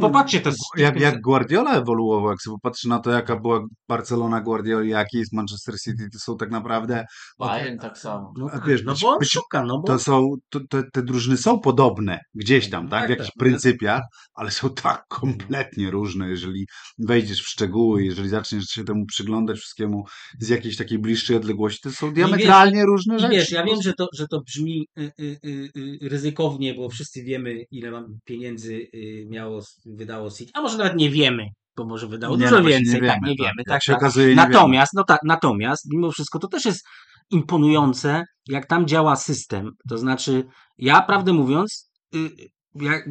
Popatrzcie, 0.00 0.40
to 0.40 0.50
jak, 0.76 1.00
jak 1.00 1.20
Guardiola 1.20 1.74
ewoluował, 1.76 2.30
jak 2.30 2.42
sobie 2.42 2.56
popatrzy 2.62 2.88
na 2.88 2.98
to, 2.98 3.10
jaka 3.10 3.36
była 3.40 3.60
Barcelona 3.88 4.40
Guardiola, 4.40 4.84
jaki 4.84 5.18
jest 5.18 5.32
Manchester 5.32 5.80
City, 5.80 6.08
to 6.12 6.18
są 6.18 6.36
tak 6.36 6.50
naprawdę... 6.50 7.04
Bayern 7.38 7.78
tak 7.78 7.98
samo. 7.98 8.32
No, 8.38 8.46
A 8.52 8.60
wiesz, 8.66 8.82
no 8.84 8.92
być- 8.92 9.02
bo 9.02 9.08
on 9.08 9.18
być- 9.18 9.30
szuka, 9.30 9.64
no 9.64 9.78
bo... 9.78 9.86
To 9.86 9.98
są, 9.98 10.34
to, 10.48 10.60
to, 10.70 10.82
te 10.92 11.02
drużyny 11.02 11.36
są 11.36 11.60
podobne 11.60 12.18
gdzieś 12.34 12.70
tam, 12.70 12.88
tak? 12.88 13.00
Tak, 13.00 13.06
W 13.06 13.10
jakichś 13.10 13.28
tak. 13.28 13.36
pryncypiach, 13.38 14.02
ale 14.34 14.50
są 14.50 14.70
tak 14.70 15.02
kompletnie 15.08 15.90
różne, 15.90 16.28
jeżeli 16.30 16.66
wejdziesz 16.98 17.42
w 17.42 17.48
szczegóły, 17.48 18.04
jeżeli 18.04 18.28
zaczniesz 18.28 18.64
się 18.64 18.84
temu 18.84 19.06
przyglądać 19.06 19.58
wszystkiemu 19.58 20.04
z 20.40 20.48
jakiejś 20.48 20.76
takiej 20.76 20.98
bliższej 20.98 21.36
odległości, 21.36 21.80
to 21.82 21.90
są 21.90 22.12
diametralnie 22.12 22.84
różne 22.84 23.16
I 23.16 23.20
rzeczy. 23.20 23.34
wiesz, 23.34 23.50
ja 23.52 23.64
wiem, 23.64 23.82
że 23.82 23.92
to, 23.92 24.06
że 24.14 24.26
to 24.30 24.40
brzmi 24.40 24.86
y, 24.98 25.02
y, 25.20 25.38
y, 25.46 25.70
y, 25.76 26.08
ryzykownie, 26.08 26.74
bo 26.74 26.88
wszyscy 26.88 27.22
wiemy, 27.22 27.54
ile 27.70 27.90
mam 27.90 28.04
pieniędzy 28.24 28.74
y, 28.94 29.26
miało, 29.30 29.60
wydało 29.86 30.30
City, 30.30 30.52
a 30.54 30.60
może 30.60 30.78
nawet 30.78 30.96
nie 30.96 31.10
wiemy, 31.10 31.48
bo 31.76 31.84
może 31.84 32.06
wydało 32.06 32.36
Nie, 32.36 32.44
dużo 32.44 32.58
no 32.58 32.68
więcej, 32.68 33.00
nie 33.00 33.08
tak, 33.08 33.20
wiemy, 33.20 33.28
nie 33.28 33.36
tak. 33.36 33.46
wiemy, 33.46 33.54
Jak 33.58 33.68
tak, 33.68 33.84
się 33.84 33.92
tak. 33.92 34.00
okazuje, 34.02 34.28
nie 34.28 34.34
Natomiast, 34.34 34.94
no 34.94 35.04
tak, 35.04 35.20
natomiast 35.24 35.84
mimo 35.92 36.10
wszystko 36.10 36.38
to 36.38 36.48
też 36.48 36.64
jest 36.64 36.86
imponujące, 37.30 38.24
jak 38.48 38.66
tam 38.66 38.86
działa 38.86 39.16
system. 39.16 39.70
To 39.88 39.98
znaczy, 39.98 40.44
ja 40.78 41.02
prawdę 41.02 41.32
mówiąc, 41.32 41.90
y, 42.14 42.30
jak 42.74 43.08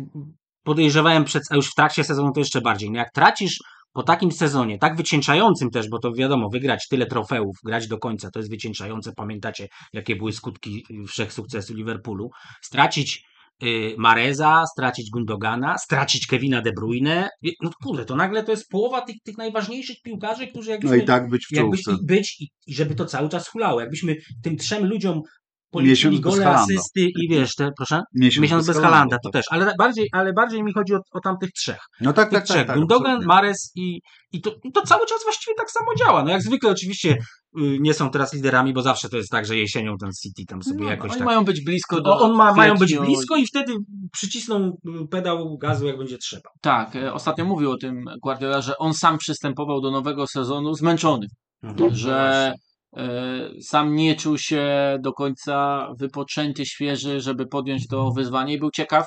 podejrzewałem 0.64 1.24
przed, 1.24 1.44
a 1.50 1.56
już 1.56 1.72
w 1.72 1.76
trakcie 1.76 2.04
sezonu 2.04 2.32
to 2.32 2.40
jeszcze 2.40 2.62
bardziej. 2.62 2.92
No 2.92 2.98
jak 2.98 3.12
tracisz 3.12 3.60
po 3.94 4.04
takim 4.04 4.32
sezonie, 4.32 4.78
tak 4.80 4.96
wycieńczającym 4.96 5.70
też, 5.70 5.90
bo 5.90 6.00
to 6.00 6.14
wiadomo, 6.14 6.50
wygrać 6.50 6.88
tyle 6.88 7.06
trofeów, 7.06 7.56
grać 7.66 7.88
do 7.88 7.98
końca, 7.98 8.32
to 8.32 8.40
jest 8.40 8.50
wycieńczające. 8.50 9.12
Pamiętacie, 9.16 9.68
jakie 9.94 10.16
były 10.16 10.34
skutki 10.34 10.86
wszechsukcesu 11.08 11.74
Liverpoolu. 11.74 12.30
Stracić 12.62 13.24
Mareza, 13.98 14.64
stracić 14.74 15.10
Gundogana, 15.10 15.78
stracić 15.78 16.28
Kevina 16.28 16.62
De 16.62 16.72
Bruyne. 16.72 17.30
No 17.64 17.72
kurde, 17.84 18.06
to 18.06 18.16
nagle 18.16 18.44
to 18.44 18.52
jest 18.52 18.70
połowa 18.70 19.02
tych, 19.02 19.16
tych 19.26 19.38
najważniejszych 19.38 19.98
piłkarzy, 20.04 20.48
którzy 20.48 20.68
No 20.68 20.72
jakbyśmy, 20.72 20.98
i 20.98 21.06
tak 21.06 21.30
być 21.30 21.48
w 21.48 21.56
jakby, 21.56 21.78
czołówce. 21.78 22.04
i 22.04 22.06
być 22.06 22.42
i, 22.42 22.48
i 22.68 22.76
żeby 22.76 22.96
to 22.96 23.06
cały 23.06 23.30
czas 23.30 23.48
hulało. 23.48 23.82
Jakbyśmy 23.82 24.16
tym 24.44 24.58
trzem 24.58 24.86
ludziom 24.86 25.22
policzyli 25.72 26.20
bez 26.20 26.36
gole, 26.36 26.48
asysty 26.50 27.02
i 27.02 27.30
wiesz, 27.30 27.56
te, 27.56 27.70
proszę? 27.78 28.02
Miesiąc, 28.16 28.42
Miesiąc 28.42 28.68
bez 28.68 28.76
Haalanda, 28.76 28.96
Halanda, 28.96 29.18
to 29.24 29.30
tak. 29.30 29.34
też, 29.34 29.46
ale 29.50 29.74
bardziej, 29.78 30.08
ale 30.12 30.34
bardziej 30.34 30.64
mi 30.64 30.74
chodzi 30.74 30.94
o, 30.96 31.00
o 31.12 31.20
tamtych 31.20 31.52
trzech. 31.52 31.80
No 32.02 32.14
tak, 32.14 32.30
Tych 32.30 32.40
tak, 32.40 32.46
trzech. 32.48 32.58
tak. 32.58 32.68
tak 32.68 32.78
Gundogan, 32.78 33.06
absolutnie. 33.06 33.28
Mares 33.28 33.72
i, 33.76 34.00
i, 34.32 34.42
to, 34.42 34.52
to 34.74 34.82
cały 34.82 35.06
czas 35.06 35.24
właściwie 35.24 35.56
tak 35.58 35.72
samo 35.72 35.96
działa. 35.96 36.24
No 36.24 36.30
jak 36.30 36.42
zwykle 36.42 36.70
oczywiście 36.72 37.12
y, 37.12 37.18
nie 37.58 37.94
są 37.94 38.10
teraz 38.10 38.34
liderami, 38.34 38.74
bo 38.74 38.82
zawsze 38.82 39.10
to 39.10 39.18
jest 39.18 39.30
tak, 39.30 39.46
że 39.46 39.58
jesienią 39.58 39.98
ten 39.98 40.12
City 40.12 40.44
tam 40.48 40.64
sobie 40.64 40.84
No, 40.84 40.90
jakoś 40.90 41.12
oni 41.12 41.20
tak... 41.20 41.26
mają 41.26 41.46
być 41.46 41.64
blisko 41.64 42.02
do 42.02 42.10
O, 42.12 42.20
on 42.20 42.36
ma, 42.36 42.54
mają 42.54 42.76
być 42.76 42.98
blisko 42.98 43.36
i 43.36 43.46
wtedy 43.46 43.74
przycisną 44.12 44.78
y, 45.04 45.08
pedał 45.08 45.58
gazu, 45.58 45.88
jak 45.88 45.98
będzie 45.98 46.18
trzeba. 46.18 46.50
Tak, 46.62 46.96
e, 46.96 47.14
ostatnio 47.14 47.46
mówił 47.46 47.72
o 47.72 47.78
tym 47.78 48.06
Guardiola, 48.24 48.62
że 48.62 48.78
on 48.78 48.94
sam 48.94 49.18
przystępował 49.18 49.82
do 49.82 49.92
nowego 49.92 50.28
sezonu 50.28 50.74
zmęczony, 50.74 51.28
że 51.92 52.54
e, 52.98 53.50
sam 53.62 53.96
nie 53.96 54.16
czuł 54.16 54.38
się 54.38 54.98
do 55.00 55.14
końca 55.14 55.88
wypoczęty, 56.00 56.66
świeży, 56.66 57.22
żeby 57.22 57.48
podjąć 57.48 57.88
to 57.88 58.12
wyzwanie 58.12 58.54
i 58.54 58.60
był 58.60 58.72
ciekaw, 58.72 59.06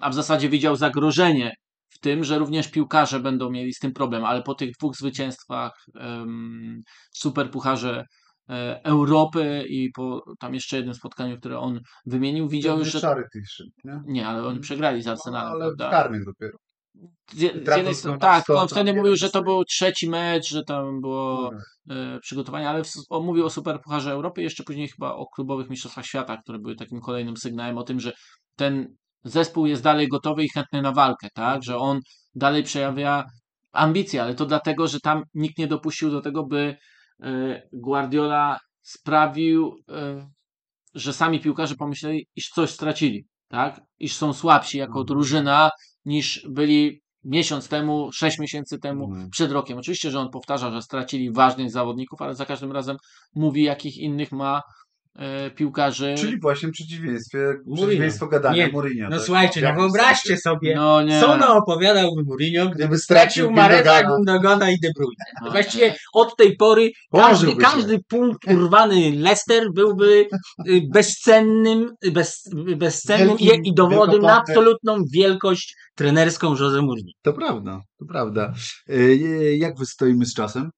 a 0.00 0.10
w 0.10 0.14
zasadzie 0.14 0.48
widział 0.48 0.76
zagrożenie 0.76 1.52
w 1.98 2.00
tym, 2.00 2.24
że 2.24 2.38
również 2.38 2.70
piłkarze 2.70 3.20
będą 3.20 3.50
mieli 3.50 3.74
z 3.74 3.78
tym 3.78 3.92
problem, 3.92 4.24
ale 4.24 4.42
po 4.42 4.54
tych 4.54 4.72
dwóch 4.72 4.96
zwycięstwach 4.96 5.84
w 7.14 7.18
Superpucharze 7.18 8.04
e, 8.50 8.80
Europy 8.84 9.64
i 9.68 9.90
po 9.92 10.22
tam 10.38 10.54
jeszcze 10.54 10.76
jednym 10.76 10.94
spotkaniu, 10.94 11.38
które 11.38 11.58
on 11.58 11.80
wymienił, 12.06 12.48
widział 12.48 12.78
już, 12.78 12.88
że 12.88 13.00
szyb, 13.48 13.68
nie? 13.84 14.00
nie, 14.06 14.26
ale 14.26 14.46
oni 14.46 14.60
przegrali 14.60 15.02
z 15.02 15.06
No, 15.06 15.12
Arsenalem, 15.12 15.52
ale 15.52 15.72
w 15.74 15.76
karnych 15.78 16.24
dopiero. 16.24 16.58
Z, 17.32 17.40
jednej 17.40 17.94
strony, 17.94 18.18
tak, 18.18 18.50
on 18.50 18.68
wtedy 18.68 18.94
mówił, 18.94 19.16
że 19.16 19.30
to 19.30 19.42
był 19.42 19.64
trzeci 19.64 20.10
mecz, 20.10 20.48
że 20.48 20.64
tam 20.64 21.00
było 21.00 21.50
e, 21.90 22.18
przygotowanie, 22.20 22.68
ale 22.68 22.84
w, 22.84 22.88
on 23.08 23.24
mówił 23.24 23.46
o 23.46 23.50
Superpucharze 23.50 24.12
Europy, 24.12 24.42
jeszcze 24.42 24.64
później 24.64 24.88
chyba 24.88 25.14
o 25.14 25.26
klubowych 25.26 25.70
mistrzostwach 25.70 26.06
świata, 26.06 26.36
które 26.36 26.58
były 26.58 26.76
takim 26.76 27.00
kolejnym 27.00 27.36
sygnałem 27.36 27.78
o 27.78 27.82
tym, 27.82 28.00
że 28.00 28.12
ten 28.56 28.96
zespół 29.28 29.66
jest 29.66 29.82
dalej 29.82 30.08
gotowy 30.08 30.44
i 30.44 30.48
chętny 30.54 30.82
na 30.82 30.92
walkę, 30.92 31.28
tak, 31.34 31.62
że 31.62 31.76
on 31.78 32.00
dalej 32.34 32.62
przejawia 32.62 33.24
ambicje, 33.72 34.22
ale 34.22 34.34
to 34.34 34.46
dlatego, 34.46 34.88
że 34.88 35.00
tam 35.00 35.22
nikt 35.34 35.58
nie 35.58 35.66
dopuścił 35.66 36.10
do 36.10 36.20
tego, 36.20 36.46
by 36.46 36.76
e, 37.22 37.62
Guardiola 37.72 38.58
sprawił, 38.82 39.76
e, 39.88 40.28
że 40.94 41.12
sami 41.12 41.40
piłkarze 41.40 41.74
pomyśleli, 41.74 42.26
iż 42.36 42.48
coś 42.48 42.70
stracili, 42.70 43.26
tak, 43.48 43.80
iż 43.98 44.16
są 44.16 44.32
słabsi 44.32 44.78
jako 44.78 45.00
Mhm. 45.00 45.06
drużyna 45.06 45.70
niż 46.04 46.46
byli 46.50 47.00
miesiąc 47.24 47.68
temu, 47.68 48.12
sześć 48.12 48.38
miesięcy 48.38 48.78
temu, 48.78 49.04
Mhm. 49.04 49.30
przed 49.30 49.52
rokiem. 49.52 49.78
Oczywiście, 49.78 50.10
że 50.10 50.20
on 50.20 50.30
powtarza, 50.30 50.70
że 50.70 50.82
stracili 50.82 51.32
ważnych 51.32 51.70
zawodników, 51.70 52.22
ale 52.22 52.34
za 52.34 52.46
każdym 52.46 52.72
razem 52.72 52.96
mówi, 53.34 53.62
jakich 53.62 53.96
innych 53.96 54.32
ma 54.32 54.62
piłkarzy. 55.56 56.14
Czyli 56.18 56.40
właśnie 56.40 56.70
przeciwieństwie, 56.70 57.38
Mourinho. 57.38 57.86
przeciwieństwo 57.86 58.26
gadania 58.26 58.66
Nie, 58.66 58.72
Mourinho. 58.72 59.08
No 59.08 59.16
tak? 59.16 59.26
słuchajcie, 59.26 59.62
no 59.62 59.74
wyobraźcie 59.80 60.36
sobie, 60.36 60.74
no 60.76 61.02
nie. 61.02 61.20
co 61.20 61.36
naopowiadałby 61.36 62.22
Mourinho, 62.24 62.64
gdyby 62.64 62.74
Gdyby 62.78 62.98
stracił 62.98 63.50
Mareza, 63.50 64.02
Gundogana. 64.02 64.70
I 64.70 64.80
De 64.80 64.88
Bruyne. 64.96 65.24
No. 65.44 65.50
Właściwie 65.50 65.94
od 66.14 66.36
tej 66.36 66.56
pory 66.56 66.90
każdy, 67.12 67.56
każdy 67.56 67.98
punkt 68.08 68.44
urwany 68.50 69.12
Leicester 69.16 69.72
byłby 69.72 70.26
y, 70.68 70.80
bezcennym, 70.92 71.92
y, 72.04 72.10
bez, 72.10 72.46
y, 72.68 72.76
bezcennym 72.76 73.38
i, 73.38 73.46
Wielkim- 73.48 73.64
i 73.64 73.74
dowodem 73.74 74.22
na 74.22 74.40
absolutną 74.40 74.96
wielkość 75.14 75.76
trenerską 75.94 76.56
Jose 76.56 76.82
Mourinho. 76.82 77.12
To 77.22 77.32
prawda, 77.32 77.80
to 77.98 78.04
prawda. 78.06 78.52
E, 78.88 79.14
Jak 79.56 79.78
wy 79.78 79.86
stoimy 79.86 80.26
z 80.26 80.34
czasem? 80.34 80.70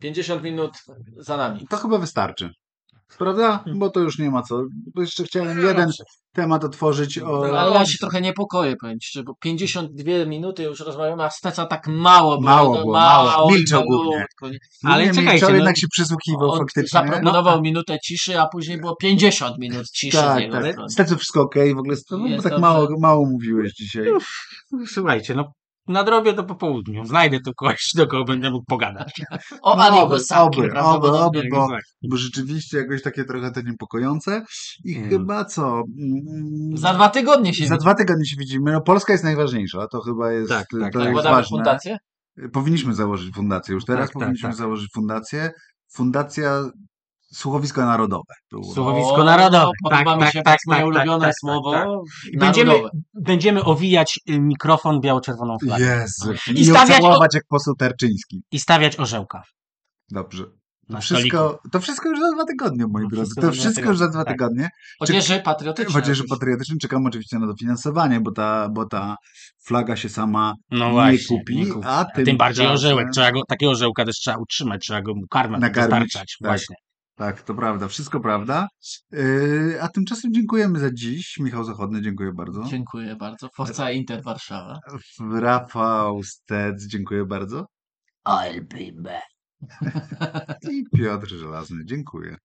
50 0.00 0.42
minut 0.42 0.72
za 1.16 1.36
nami. 1.36 1.66
To 1.70 1.76
chyba 1.76 1.98
wystarczy. 1.98 2.50
Prawda? 3.18 3.64
Bo 3.74 3.90
to 3.90 4.00
już 4.00 4.18
nie 4.18 4.30
ma 4.30 4.42
co. 4.42 4.62
Bo 4.94 5.00
jeszcze 5.00 5.24
chciałem 5.24 5.60
jeden 5.60 5.90
temat 6.32 6.64
otworzyć 6.64 7.18
o... 7.18 7.58
Ale 7.58 7.74
ja 7.74 7.86
się 7.86 7.98
trochę 7.98 8.20
niepokoję, 8.20 8.76
powiem 8.80 8.98
ci, 9.00 9.22
bo 9.22 9.34
52 9.40 10.24
minuty 10.26 10.62
już 10.62 10.80
rozmawiamy, 10.80 11.24
a 11.24 11.30
Steca 11.30 11.66
tak 11.66 11.86
mało 11.86 12.38
było. 12.38 12.50
Mało 12.50 12.74
no, 12.74 12.80
było, 12.80 12.92
mało. 12.92 13.50
Milczał 13.50 13.80
malutko, 13.80 14.04
głównie. 14.04 14.58
nie? 14.84 14.90
Ale 14.90 15.06
nie 15.06 15.10
czekajcie, 15.10 15.32
milczał, 15.32 15.50
no- 15.50 15.56
jednak 15.56 15.78
się 15.78 15.86
przysłuchiwał 15.90 16.50
On 16.50 16.58
faktycznie. 16.58 17.00
zaproponował 17.00 17.60
minutę 17.62 17.98
ciszy, 18.04 18.40
a 18.40 18.46
później 18.46 18.80
było 18.80 18.96
50 18.96 19.58
minut 19.58 19.90
ciszy 19.90 20.16
z 20.16 20.20
Tak, 20.20 20.52
tak. 20.52 20.76
Stecu 20.90 21.16
wszystko 21.16 21.40
okej, 21.40 21.74
w 21.74 21.78
ogóle 21.78 21.96
no, 22.10 22.42
tak 22.42 22.58
mało, 22.58 22.88
mało 23.00 23.26
mówiłeś 23.26 23.72
dzisiaj. 23.72 24.04
Słuchajcie, 24.86 25.34
no 25.34 25.52
nadrobię 25.88 26.34
to 26.34 26.44
po 26.44 26.54
południu. 26.54 27.04
Znajdę 27.04 27.40
tu 27.40 27.52
kogoś, 27.56 27.90
do 27.96 28.06
kogo 28.06 28.24
będę 28.24 28.50
mógł 28.50 28.64
pogadać. 28.68 29.20
O 29.62 29.76
No, 29.76 30.02
oby, 30.02 30.16
oby, 30.38 30.68
prawdopodobnie. 30.68 31.40
oby, 31.40 31.48
bo- 31.50 31.68
Bo 32.10 32.16
rzeczywiście 32.16 32.78
jakoś 32.78 33.02
takie 33.02 33.24
trochę 33.24 33.50
to 33.50 33.60
niepokojące. 33.60 34.42
I 34.84 34.96
Mm. 34.96 35.10
chyba 35.10 35.44
co? 35.44 35.66
mm, 35.72 36.76
Za 36.76 36.94
dwa 36.94 37.08
tygodnie 37.08 37.54
się 37.54 37.58
Za 37.66 37.74
widzimy. 37.74 37.78
dwa 37.80 37.94
tygodnie 37.94 38.26
się 38.26 38.36
widzimy. 38.38 38.72
No 38.72 38.80
Polska 38.80 39.12
jest 39.12 39.24
najważniejsza, 39.24 39.86
to 39.92 40.00
chyba 40.00 40.32
jest, 40.32 40.48
Tak, 40.48 40.66
tak, 40.80 40.92
to 40.92 40.98
tak. 40.98 41.08
jest 41.14 41.24
ważne. 41.24 41.48
fundację? 41.58 41.96
Powinniśmy 42.52 42.94
założyć 42.94 43.34
fundację 43.34 43.74
już 43.74 43.84
teraz, 43.84 44.00
Tak, 44.00 44.08
tak, 44.08 44.20
powinniśmy 44.22 44.48
tak. 44.48 44.58
założyć 44.58 44.88
fundację. 44.94 45.50
Fundacja 45.94 46.70
Słuchowisko 47.32 47.80
Narodowe. 47.86 48.34
Było. 48.50 48.74
Słuchowisko 48.74 49.14
O, 49.14 49.24
narodowe. 49.24 49.72
Podoba 49.82 50.04
Tak, 50.04 50.16
mi 50.16 50.22
tak, 50.22 50.32
się 50.32 50.42
tak, 50.42 50.44
tak, 50.44 50.58
moje 50.66 50.78
tak, 50.80 50.86
ulubione 50.88 51.18
tak, 51.20 51.28
tak, 51.28 51.34
słowo. 51.40 51.72
tak. 51.72 51.88
I 52.32 52.38
będziemy, 52.38 52.74
będziemy 53.14 53.64
owijać 53.64 54.20
y, 54.30 54.40
mikrofon 54.40 55.00
biało-czerwoną 55.00 55.56
flagą. 55.58 55.84
Jezu. 55.84 56.32
I 56.54 56.60
I, 56.60 56.64
stawiać- 56.64 57.34
jak 57.34 57.44
poseł 57.48 57.74
Terczyński. 57.74 58.42
I 58.52 58.58
stawiać 58.60 58.96
orzełka 59.00 59.42
Dobrze. 60.10 60.44
na 60.88 60.96
To 60.96 61.02
wszystko, 61.02 61.58
to 61.72 61.80
wszystko 61.80 62.08
już 62.08 62.20
za 62.20 62.32
dwa 62.34 62.44
tygodnie, 62.44 62.84
moi 62.88 63.02
To 63.04 63.08
drodzy. 63.08 63.24
wszystko 63.24 63.40
To 63.46 63.52
wszystko 63.52 63.82
już 63.88 63.98
za 63.98 64.08
dwa 64.08 64.24
tygodnie, 64.24 64.62
tak. 64.62 64.70
tygodnie. 64.72 65.18
Odzieży 65.20 65.40
patriotycznej. 65.44 66.02
Odzieży 66.02 66.12
oczywiście. 66.22 66.36
patriotycznej 66.36 66.78
czekam 66.78 67.06
oczywiście 67.06 67.38
na 67.38 67.46
dofinansowanie, 67.46 68.20
bo 68.20 68.32
ta, 68.32 68.68
bo 68.68 68.86
ta 68.86 69.16
flaga 69.66 69.96
się 69.96 70.08
sama 70.08 70.54
No 70.70 70.86
nie 70.86 70.92
właśnie, 70.92 71.38
kupi, 71.38 71.56
nie 71.56 71.66
kupi. 71.66 71.86
a 71.86 71.98
A 71.98 72.04
tym 72.04 72.36
bardziej 72.36 72.66
orzełek. 72.66 73.08
Trzeba 73.12 73.32
go, 73.32 73.40
takiego 73.48 73.72
orzełka 73.72 74.04
też 74.04 74.16
trzeba 74.16 74.36
utrzymać, 74.36 74.80
trzeba 74.80 75.02
go 75.02 75.12
karmę 75.30 75.58
Nakarmić, 75.58 75.90
dostarczać. 75.90 76.36
tak. 76.40 76.48
Właśnie. 76.50 76.76
Tak, 77.18 77.42
to 77.42 77.54
prawda, 77.54 77.88
wszystko 77.88 78.20
prawda. 78.20 78.68
Yy, 79.12 79.78
a 79.82 79.88
tymczasem 79.88 80.34
dziękujemy 80.34 80.78
za 80.78 80.90
dziś. 80.92 81.38
Michał 81.38 81.64
Zachodny, 81.64 82.02
dziękuję 82.02 82.32
bardzo. 82.32 82.64
Dziękuję 82.64 83.16
bardzo. 83.16 83.48
Forza 83.56 83.90
Inter 83.90 84.22
Warszawa. 84.22 84.80
Rafał 85.32 86.22
Stec, 86.22 86.86
dziękuję 86.86 87.24
bardzo. 87.24 87.66
I'll 88.28 88.60
be 88.60 89.02
back. 89.02 89.26
I 90.72 90.84
Piotr 90.96 91.28
Żelazny, 91.28 91.84
dziękuję. 91.84 92.36